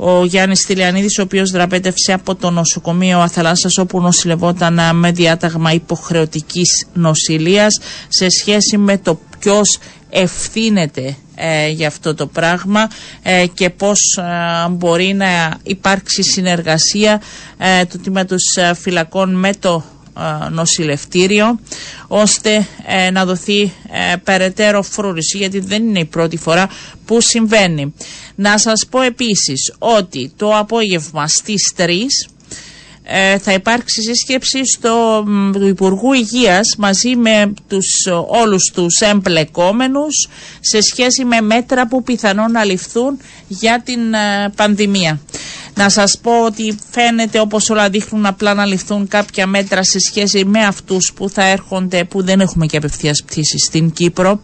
ο 0.00 0.24
Γιάννης 0.24 0.66
Τηλιανίδη, 0.66 1.20
ο 1.20 1.22
οποίος 1.22 1.50
δραπέτευσε 1.50 2.12
από 2.12 2.34
το 2.34 2.50
νοσοκομείο 2.50 3.18
Αθαλάσσας, 3.18 3.78
όπου 3.78 4.00
νοσηλευόταν 4.00 4.78
ε, 4.78 4.92
με 4.92 5.12
διάταγμα 5.12 5.72
υποχρεωτικής 5.72 6.86
νοσηλείας, 6.92 7.80
σε 8.08 8.28
σχέση 8.28 8.78
με 8.78 8.98
το 8.98 9.20
ποιος 9.38 9.78
ευθύνεται 10.10 11.16
ε, 11.34 11.68
για 11.68 11.86
αυτό 11.86 12.14
το 12.14 12.26
πράγμα 12.26 12.88
ε, 13.22 13.46
και 13.54 13.70
πώς 13.70 13.98
μπορεί 14.70 15.14
να 15.14 15.56
υπάρξει 15.62 16.22
συνεργασία 16.22 17.22
του 17.88 17.98
τμήματος 17.98 18.42
φυλακών 18.74 19.34
με 19.34 19.52
το 19.54 19.84
νοσηλευτήριο 20.50 21.60
ώστε 22.08 22.66
να 23.12 23.24
δοθεί 23.24 23.72
περαιτέρω 24.24 24.82
φρούρηση 24.82 25.38
γιατί 25.38 25.58
δεν 25.60 25.88
είναι 25.88 25.98
η 25.98 26.04
πρώτη 26.04 26.36
φορά 26.36 26.68
που 27.04 27.20
συμβαίνει. 27.20 27.94
Να 28.34 28.58
σας 28.58 28.86
πω 28.90 29.00
επίσης 29.00 29.74
ότι 29.78 30.32
το 30.36 30.56
απόγευμα 30.56 31.28
στις 31.28 31.72
3 31.76 31.80
ε, 31.80 31.86
θα 33.40 33.52
υπάρξει 33.52 34.02
σύσκεψη 34.02 34.60
στο, 34.64 35.24
του 35.52 35.66
Υπουργού 35.66 36.12
Υγείας 36.12 36.74
μαζί 36.78 37.16
με 37.16 37.52
τους, 37.68 37.86
όλους 38.26 38.70
τους 38.74 39.00
εμπλεκόμενους 39.00 40.28
σε 40.60 40.80
σχέση 40.80 41.24
με 41.24 41.40
μέτρα 41.40 41.88
που 41.88 42.02
πιθανόν 42.02 42.50
να 42.50 42.64
ληφθούν 42.64 43.18
για 43.48 43.82
την 43.84 44.14
ε, 44.14 44.52
πανδημία. 44.56 45.20
Να 45.74 45.88
σας 45.88 46.18
πω 46.22 46.44
ότι 46.44 46.78
φαίνεται 46.90 47.40
όπως 47.40 47.70
όλα 47.70 47.88
δείχνουν 47.88 48.26
απλά 48.26 48.54
να 48.54 48.64
ληφθούν 48.66 49.08
κάποια 49.08 49.46
μέτρα 49.46 49.84
σε 49.84 49.98
σχέση 49.98 50.44
με 50.44 50.64
αυτούς 50.64 51.12
που 51.12 51.28
θα 51.28 51.44
έρχονται, 51.44 52.04
που 52.04 52.22
δεν 52.22 52.40
έχουμε 52.40 52.66
και 52.66 52.76
απευθείας 52.76 53.22
πτήσεις 53.26 53.64
στην 53.66 53.90
Κύπρο, 53.92 54.40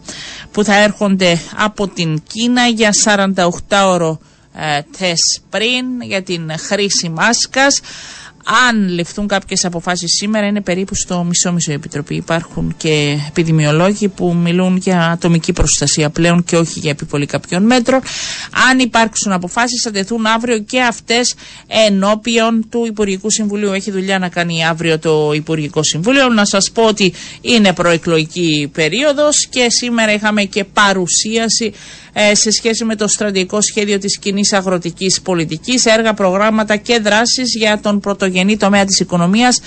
που 0.51 0.63
θα 0.63 0.75
έρχονται 0.75 1.39
από 1.55 1.87
την 1.87 2.21
Κίνα 2.33 2.65
για 2.67 2.91
48 3.03 3.47
ώρο 3.85 4.19
ε, 4.53 4.81
τεστ 4.97 5.41
πριν 5.49 6.01
για 6.01 6.23
την 6.23 6.51
χρήση 6.59 7.09
μάσκας 7.09 7.81
αν 8.69 8.89
ληφθούν 8.89 9.27
κάποιες 9.27 9.65
αποφάσεις 9.65 10.11
σήμερα 10.13 10.47
είναι 10.47 10.61
περίπου 10.61 10.95
στο 10.95 11.23
μισό-μισό 11.23 11.71
επιτροπή. 11.71 12.15
Υπάρχουν 12.15 12.73
και 12.77 13.17
επιδημιολόγοι 13.27 14.07
που 14.07 14.33
μιλούν 14.35 14.77
για 14.77 15.09
ατομική 15.11 15.53
προστασία 15.53 16.09
πλέον 16.09 16.43
και 16.43 16.57
όχι 16.57 16.79
για 16.79 16.91
επιβολή 16.91 17.25
κάποιων 17.25 17.63
μέτρων. 17.63 18.01
Αν 18.69 18.79
υπάρξουν 18.79 19.31
αποφάσεις 19.31 19.81
θα 19.81 19.91
τεθούν 19.91 20.25
αύριο 20.25 20.59
και 20.59 20.81
αυτές 20.81 21.35
ενώπιον 21.67 22.65
του 22.69 22.85
Υπουργικού 22.85 23.31
Συμβουλίου. 23.31 23.71
Έχει 23.71 23.91
δουλειά 23.91 24.19
να 24.19 24.29
κάνει 24.29 24.65
αύριο 24.65 24.99
το 24.99 25.31
Υπουργικό 25.33 25.83
Συμβούλιο. 25.83 26.29
Να 26.29 26.45
σας 26.45 26.71
πω 26.71 26.83
ότι 26.83 27.13
είναι 27.41 27.73
προεκλογική 27.73 28.69
περίοδος 28.73 29.47
και 29.49 29.65
σήμερα 29.69 30.13
είχαμε 30.13 30.43
και 30.43 30.63
παρουσίαση 30.63 31.65
ε, 31.65 32.04
σε 32.33 32.51
σχέση 32.51 32.85
με 32.85 32.95
το 32.95 33.07
στρατηγικό 33.07 33.61
σχέδιο 33.61 33.97
της 33.97 34.19
κοινής 34.19 34.53
αγροτικής 34.53 35.21
πολιτικής, 35.21 35.85
έργα, 35.85 36.13
προγράμματα 36.13 36.75
και 36.75 36.99
δράσεις 36.99 37.55
για 37.57 37.79
τον 37.79 37.99
πρωτογενή 37.99 38.57
τομέα 38.57 38.85
της 38.85 38.99
οικονομίας 38.99 39.59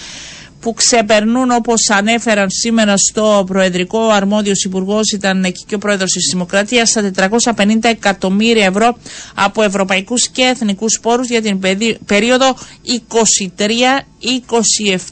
που 0.60 0.74
ξεπερνούν 0.74 1.50
όπως 1.50 1.90
ανέφεραν 1.90 2.50
σήμερα 2.50 2.96
στο 2.96 3.44
Προεδρικό 3.46 4.08
αρμόδιος 4.08 4.64
υπουργός 4.64 5.12
ήταν 5.12 5.44
εκεί 5.44 5.64
και 5.66 5.74
ο 5.74 5.78
πρόεδρος 5.78 6.10
της 6.12 6.28
Δημοκρατίας 6.32 6.88
στα 6.88 7.10
450 7.54 7.78
εκατομμύρια 7.82 8.64
ευρώ 8.66 8.98
από 9.34 9.62
ευρωπαϊκούς 9.62 10.28
και 10.28 10.42
εθνικούς 10.42 10.98
πόρους 11.02 11.28
για 11.28 11.42
την 11.42 11.60
περίοδο 12.06 12.56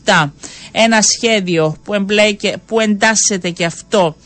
23-27. 0.05 0.31
Ένα 0.73 0.99
σχέδιο 1.03 1.77
που, 1.85 1.95
εμπλέκε, 1.95 2.55
που 2.67 2.81
εντάσσεται 2.81 3.51
και 3.51 3.65
αυτό 3.65 4.17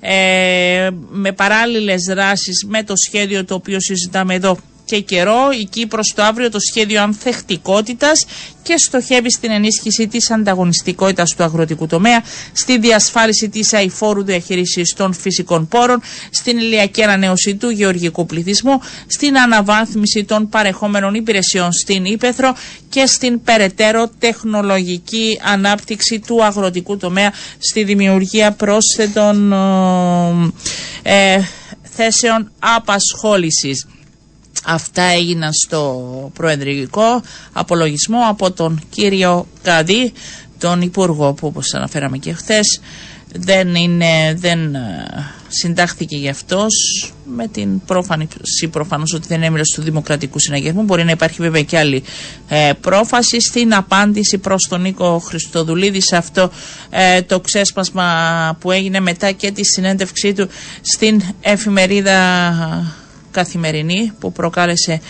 ε, 0.00 0.88
με 1.10 1.32
παράλληλες 1.32 2.02
δράσεις 2.02 2.64
με 2.68 2.82
το 2.82 2.94
σχέδιο 3.06 3.44
το 3.44 3.54
οποίο 3.54 3.80
συζητάμε 3.80 4.34
εδώ 4.34 4.58
και 4.86 5.00
καιρό. 5.00 5.50
Η 5.60 5.64
Κύπρος 5.64 6.12
το 6.16 6.22
αύριο 6.22 6.50
το 6.50 6.58
σχέδιο 6.60 7.02
ανθεκτικότητας 7.02 8.26
και 8.62 8.74
στοχεύει 8.76 9.30
στην 9.32 9.50
ενίσχυση 9.50 10.06
της 10.08 10.30
ανταγωνιστικότητας 10.30 11.34
του 11.36 11.42
αγροτικού 11.42 11.86
τομέα, 11.86 12.22
στη 12.52 12.78
διασφάλιση 12.78 13.48
της 13.48 13.72
αηφόρου 13.72 14.24
διαχείρισης 14.24 14.94
των 14.96 15.12
φυσικών 15.12 15.68
πόρων, 15.68 16.00
στην 16.30 16.58
ηλιακή 16.58 17.02
ανανέωση 17.02 17.54
του 17.56 17.68
γεωργικού 17.70 18.26
πληθυσμού, 18.26 18.80
στην 19.06 19.38
αναβάθμιση 19.38 20.24
των 20.24 20.48
παρεχόμενων 20.48 21.14
υπηρεσιών 21.14 21.72
στην 21.72 22.04
Ήπεθρο 22.04 22.54
και 22.88 23.06
στην 23.06 23.42
περαιτέρω 23.42 24.10
τεχνολογική 24.18 25.40
ανάπτυξη 25.44 26.18
του 26.26 26.44
αγροτικού 26.44 26.96
τομέα 26.96 27.32
στη 27.58 27.84
δημιουργία 27.84 28.52
πρόσθετων 28.52 29.52
ε, 31.02 31.38
θέσεων 31.82 32.50
απασχόλησης. 32.58 33.86
Αυτά 34.68 35.02
έγιναν 35.02 35.52
στο 35.52 36.30
προεδρικό 36.34 37.22
απολογισμό 37.52 38.18
από 38.28 38.52
τον 38.52 38.80
κύριο 38.90 39.46
Καδί, 39.62 40.12
τον 40.58 40.80
Υπουργό 40.80 41.32
που 41.32 41.46
όπως 41.46 41.74
αναφέραμε 41.74 42.18
και 42.18 42.32
χθες 42.32 42.80
δεν, 43.32 43.74
είναι, 43.74 44.34
δεν 44.36 44.74
ε, 44.74 45.06
συντάχθηκε 45.48 46.16
γι' 46.16 46.28
αυτός 46.28 46.74
με 47.24 47.48
την 47.48 47.84
πρόφαση 47.84 48.28
προφανώς 48.70 49.12
ότι 49.14 49.26
δεν 49.26 49.42
έμεινε 49.42 49.62
του 49.74 49.82
Δημοκρατικούς 49.82 50.42
Συναγερμού. 50.42 50.82
Μπορεί 50.82 51.04
να 51.04 51.10
υπάρχει 51.10 51.42
βέβαια 51.42 51.62
και 51.62 51.78
άλλη 51.78 52.02
ε, 52.48 52.70
πρόφαση 52.80 53.40
στην 53.40 53.74
απάντηση 53.74 54.38
προς 54.38 54.66
τον 54.68 54.80
Νίκο 54.80 55.18
Χριστοδουλίδη 55.18 56.00
σε 56.00 56.16
αυτό 56.16 56.50
ε, 56.90 57.22
το 57.22 57.40
ξέσπασμα 57.40 58.06
που 58.60 58.70
έγινε 58.70 59.00
μετά 59.00 59.30
και 59.32 59.50
τη 59.50 59.64
συνέντευξή 59.64 60.32
του 60.32 60.48
στην 60.80 61.22
εφημερίδα 61.40 62.32
καθημερινή 63.36 64.12
που 64.20 64.32
προκάλεσε 64.32 65.00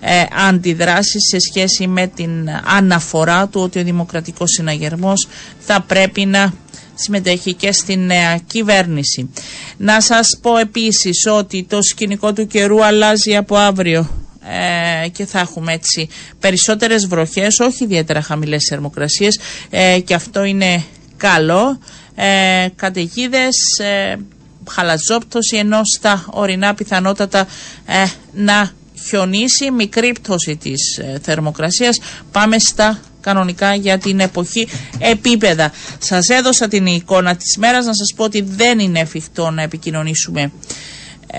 ε, 0.00 0.22
αντιδράσεις 0.48 1.28
σε 1.30 1.38
σχέση 1.38 1.86
με 1.86 2.06
την 2.06 2.48
αναφορά 2.76 3.46
του 3.48 3.60
ότι 3.60 3.78
ο 3.78 3.82
Δημοκρατικός 3.84 4.50
Συναγερμός 4.50 5.28
θα 5.58 5.80
πρέπει 5.80 6.24
να 6.26 6.52
συμμετέχει 6.94 7.54
και 7.54 7.72
στην 7.72 8.06
νέα 8.06 8.38
κυβέρνηση. 8.46 9.30
Να 9.76 10.00
σας 10.00 10.38
πω 10.42 10.56
επίσης 10.56 11.26
ότι 11.30 11.66
το 11.68 11.82
σκηνικό 11.82 12.32
του 12.32 12.46
καιρού 12.46 12.84
αλλάζει 12.84 13.36
από 13.36 13.56
αύριο 13.56 14.08
ε, 15.04 15.08
και 15.08 15.26
θα 15.26 15.38
έχουμε 15.40 15.72
έτσι 15.72 16.08
περισσότερες 16.40 17.06
βροχές, 17.06 17.58
όχι 17.60 17.84
ιδιαίτερα 17.84 18.22
χαμηλές 18.22 18.66
θερμοκρασίες 18.68 19.38
ε, 19.70 20.00
και 20.04 20.14
αυτό 20.14 20.44
είναι 20.44 20.84
καλό. 21.16 21.78
Ε, 22.18 22.68
καταιγίδες, 22.76 23.56
ε, 23.78 24.16
χαλαζόπτωση 24.70 25.56
ενώ 25.56 25.80
στα 25.96 26.24
ορεινά 26.30 26.74
πιθανότατα 26.74 27.40
ε, 27.86 28.04
να 28.32 28.70
χιονίσει 29.08 29.70
μικρή 29.70 30.12
πτώση 30.12 30.56
της 30.56 30.98
ε, 30.98 31.18
θερμοκρασίας. 31.22 31.98
Πάμε 32.32 32.58
στα 32.58 33.00
κανονικά 33.20 33.74
για 33.74 33.98
την 33.98 34.20
εποχή 34.20 34.68
επίπεδα. 34.98 35.72
Σας 35.98 36.28
έδωσα 36.28 36.68
την 36.68 36.86
εικόνα 36.86 37.36
της 37.36 37.56
μέρας. 37.56 37.84
Να 37.86 37.94
σας 37.94 38.12
πω 38.16 38.24
ότι 38.24 38.40
δεν 38.42 38.78
είναι 38.78 39.00
εφικτό 39.00 39.50
να 39.50 39.62
επικοινωνήσουμε 39.62 40.52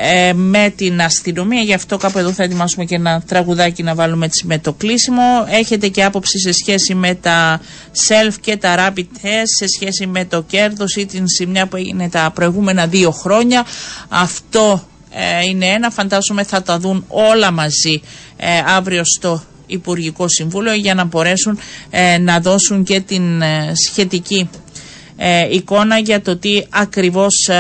ε, 0.02 0.34
με 0.34 0.74
την 0.76 1.02
αστυνομία. 1.02 1.62
Γι' 1.62 1.74
αυτό 1.74 1.98
κάπου 1.98 2.18
εδώ 2.18 2.32
θα 2.32 2.44
ετοιμάσουμε 2.44 2.86
και 2.86 2.96
ένα 2.96 3.22
τραγουδάκι 3.28 3.84
να 3.84 3.96
βάλουμε 3.96 4.26
έτσι 4.26 4.46
με 4.46 4.60
το 4.60 4.74
κλείσιμο. 4.74 5.24
Έχετε 5.50 5.88
και 5.88 6.04
άποψη 6.04 6.40
σε 6.40 6.52
σχέση 6.52 6.96
με 6.96 7.16
τα 7.16 7.62
self 8.08 8.34
και 8.42 8.58
τα 8.58 8.76
rapid 8.78 9.06
test, 9.22 9.52
σε 9.58 9.68
σχέση 9.76 10.08
με 10.08 10.26
το 10.26 10.42
κέρδος 10.42 10.96
ή 10.96 11.06
την 11.06 11.28
σημεία 11.28 11.68
που 11.68 11.76
έγινε 11.76 12.10
τα 12.10 12.32
προηγούμενα 12.34 12.88
δύο 12.88 13.12
χρόνια. 13.12 13.66
Αυτό 14.10 14.88
ε, 15.12 15.46
είναι 15.50 15.66
ένα. 15.66 15.90
Φαντάζομαι 15.90 16.44
θα 16.44 16.62
τα 16.62 16.80
δουν 16.80 17.06
όλα 17.08 17.52
μαζί 17.52 18.02
ε, 18.38 18.48
αύριο 18.66 19.02
στο 19.06 19.44
Υπουργικό 19.68 20.28
Συμβούλιο 20.28 20.74
για 20.74 20.94
να 20.94 21.04
μπορέσουν 21.04 21.60
να 22.22 22.40
δώσουν 22.40 22.84
και 22.84 23.00
την 23.00 23.42
σχετική 23.88 24.50
ε, 25.18 25.56
εικόνα 25.56 25.98
για 25.98 26.22
το 26.22 26.38
τι 26.38 26.64
ακριβώς 26.70 27.48
ε, 27.48 27.54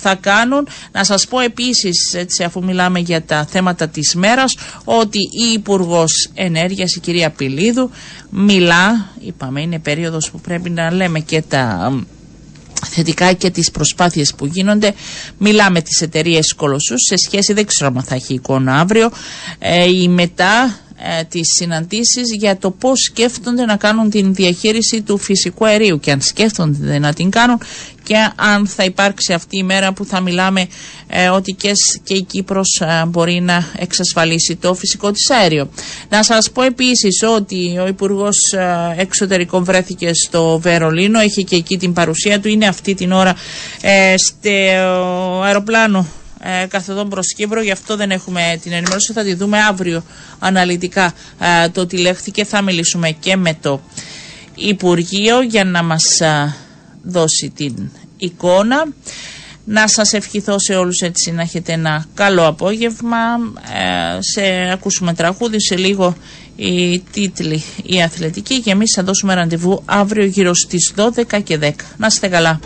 θα 0.00 0.14
κάνουν. 0.20 0.68
Να 0.92 1.04
σας 1.04 1.26
πω 1.26 1.40
επίσης, 1.40 2.14
έτσι, 2.14 2.42
αφού 2.44 2.64
μιλάμε 2.64 2.98
για 2.98 3.22
τα 3.22 3.46
θέματα 3.50 3.88
της 3.88 4.14
μέρας, 4.14 4.56
ότι 4.84 5.18
η 5.18 5.52
υπουργός 5.52 6.30
Ενέργειας, 6.34 6.94
η 6.94 7.00
κυρία 7.00 7.30
Πιλίδου, 7.30 7.90
μιλά, 8.30 9.10
είπαμε 9.20 9.60
είναι 9.60 9.78
περίοδος 9.78 10.30
που 10.30 10.40
πρέπει 10.40 10.70
να 10.70 10.92
λέμε 10.92 11.20
και 11.20 11.42
τα 11.42 11.92
θετικά 12.86 13.32
και 13.32 13.50
τις 13.50 13.70
προσπάθειες 13.70 14.34
που 14.34 14.46
γίνονται. 14.46 14.94
Μιλάμε 15.38 15.80
τις 15.80 16.00
εταιρείες 16.00 16.54
Κολοσσούς 16.54 17.00
σε 17.02 17.16
σχέση, 17.16 17.52
δεν 17.52 17.66
ξέρω 17.66 17.92
αν 17.96 18.02
θα 18.02 18.14
έχει 18.14 18.34
εικόνα 18.34 18.80
αύριο, 18.80 19.10
ε, 19.58 19.84
η 19.84 20.08
μετά 20.08 20.78
ε, 20.98 21.24
τις 21.24 21.48
συναντήσεις 21.58 22.34
για 22.38 22.56
το 22.58 22.70
πώς 22.70 23.00
σκέφτονται 23.00 23.64
να 23.64 23.76
κάνουν 23.76 24.10
την 24.10 24.34
διαχείριση 24.34 25.02
του 25.02 25.18
φυσικού 25.18 25.66
αερίου 25.66 26.00
και 26.00 26.10
αν 26.10 26.20
σκέφτονται 26.20 26.98
να 26.98 27.12
την 27.14 27.30
κάνουν 27.30 27.58
και 28.02 28.14
αν 28.36 28.66
θα 28.66 28.84
υπάρξει 28.84 29.32
αυτή 29.32 29.58
η 29.58 29.62
μέρα 29.62 29.92
που 29.92 30.04
θα 30.04 30.20
μιλάμε 30.20 30.66
ε, 31.06 31.28
ότι 31.28 31.52
και, 31.52 31.72
και 32.04 32.14
η 32.14 32.22
Κύπρος 32.22 32.80
ε, 32.80 33.04
μπορεί 33.06 33.40
να 33.40 33.66
εξασφαλίσει 33.76 34.56
το 34.56 34.74
φυσικό 34.74 35.10
της 35.10 35.30
αέριο. 35.30 35.68
Να 36.08 36.22
σας 36.22 36.50
πω 36.50 36.62
επίσης 36.62 37.22
ότι 37.36 37.78
ο 37.78 37.86
Υπουργός 37.86 38.36
ε, 38.52 38.94
Εξωτερικών 39.00 39.64
βρέθηκε 39.64 40.10
στο 40.14 40.58
Βερολίνο, 40.62 41.20
έχει 41.20 41.44
και 41.44 41.56
εκεί 41.56 41.76
την 41.78 41.92
παρουσία 41.92 42.40
του, 42.40 42.48
είναι 42.48 42.66
αυτή 42.66 42.94
την 42.94 43.12
ώρα 43.12 43.34
στο 44.16 44.50
αεροπλάνο 45.42 46.06
ε, 46.40 46.66
καθοδόν 46.66 47.08
προς 47.08 47.34
Κύπρο, 47.34 47.62
γι' 47.62 47.70
αυτό 47.70 47.96
δεν 47.96 48.10
έχουμε 48.10 48.58
την 48.62 48.72
ενημέρωση, 48.72 49.12
θα 49.12 49.22
τη 49.22 49.34
δούμε 49.34 49.58
αύριο 49.58 50.02
αναλυτικά 50.38 51.12
ε, 51.64 51.68
το 51.68 51.86
τι 51.86 51.98
λέχθηκε, 51.98 52.44
θα 52.44 52.62
μιλήσουμε 52.62 53.10
και 53.10 53.36
με 53.36 53.58
το 53.60 53.80
Υπουργείο 54.54 55.42
για 55.42 55.64
να 55.64 55.82
μας 55.82 56.20
ε, 56.20 56.54
δώσει 57.02 57.52
την 57.56 57.90
εικόνα. 58.16 58.86
Να 59.68 59.88
σας 59.88 60.12
ευχηθώ 60.12 60.58
σε 60.58 60.74
όλους 60.74 61.00
έτσι 61.00 61.30
να 61.32 61.42
έχετε 61.42 61.72
ένα 61.72 62.06
καλό 62.14 62.46
απόγευμα. 62.46 63.18
Ε, 63.74 64.18
σε 64.20 64.70
ακούσουμε 64.72 65.14
τραγούδι 65.14 65.60
σε 65.60 65.76
λίγο 65.76 66.16
οι 66.56 66.98
τίτλοι 66.98 67.62
η 67.82 68.02
αθλητική 68.02 68.60
και 68.60 68.70
εμείς 68.70 68.92
θα 68.94 69.02
δώσουμε 69.02 69.34
ραντεβού 69.34 69.82
αύριο 69.84 70.24
γύρω 70.24 70.54
στις 70.54 70.92
12 70.96 71.42
και 71.44 71.58
10. 71.62 71.70
Να 71.96 72.06
είστε 72.06 72.28
καλά. 72.28 72.60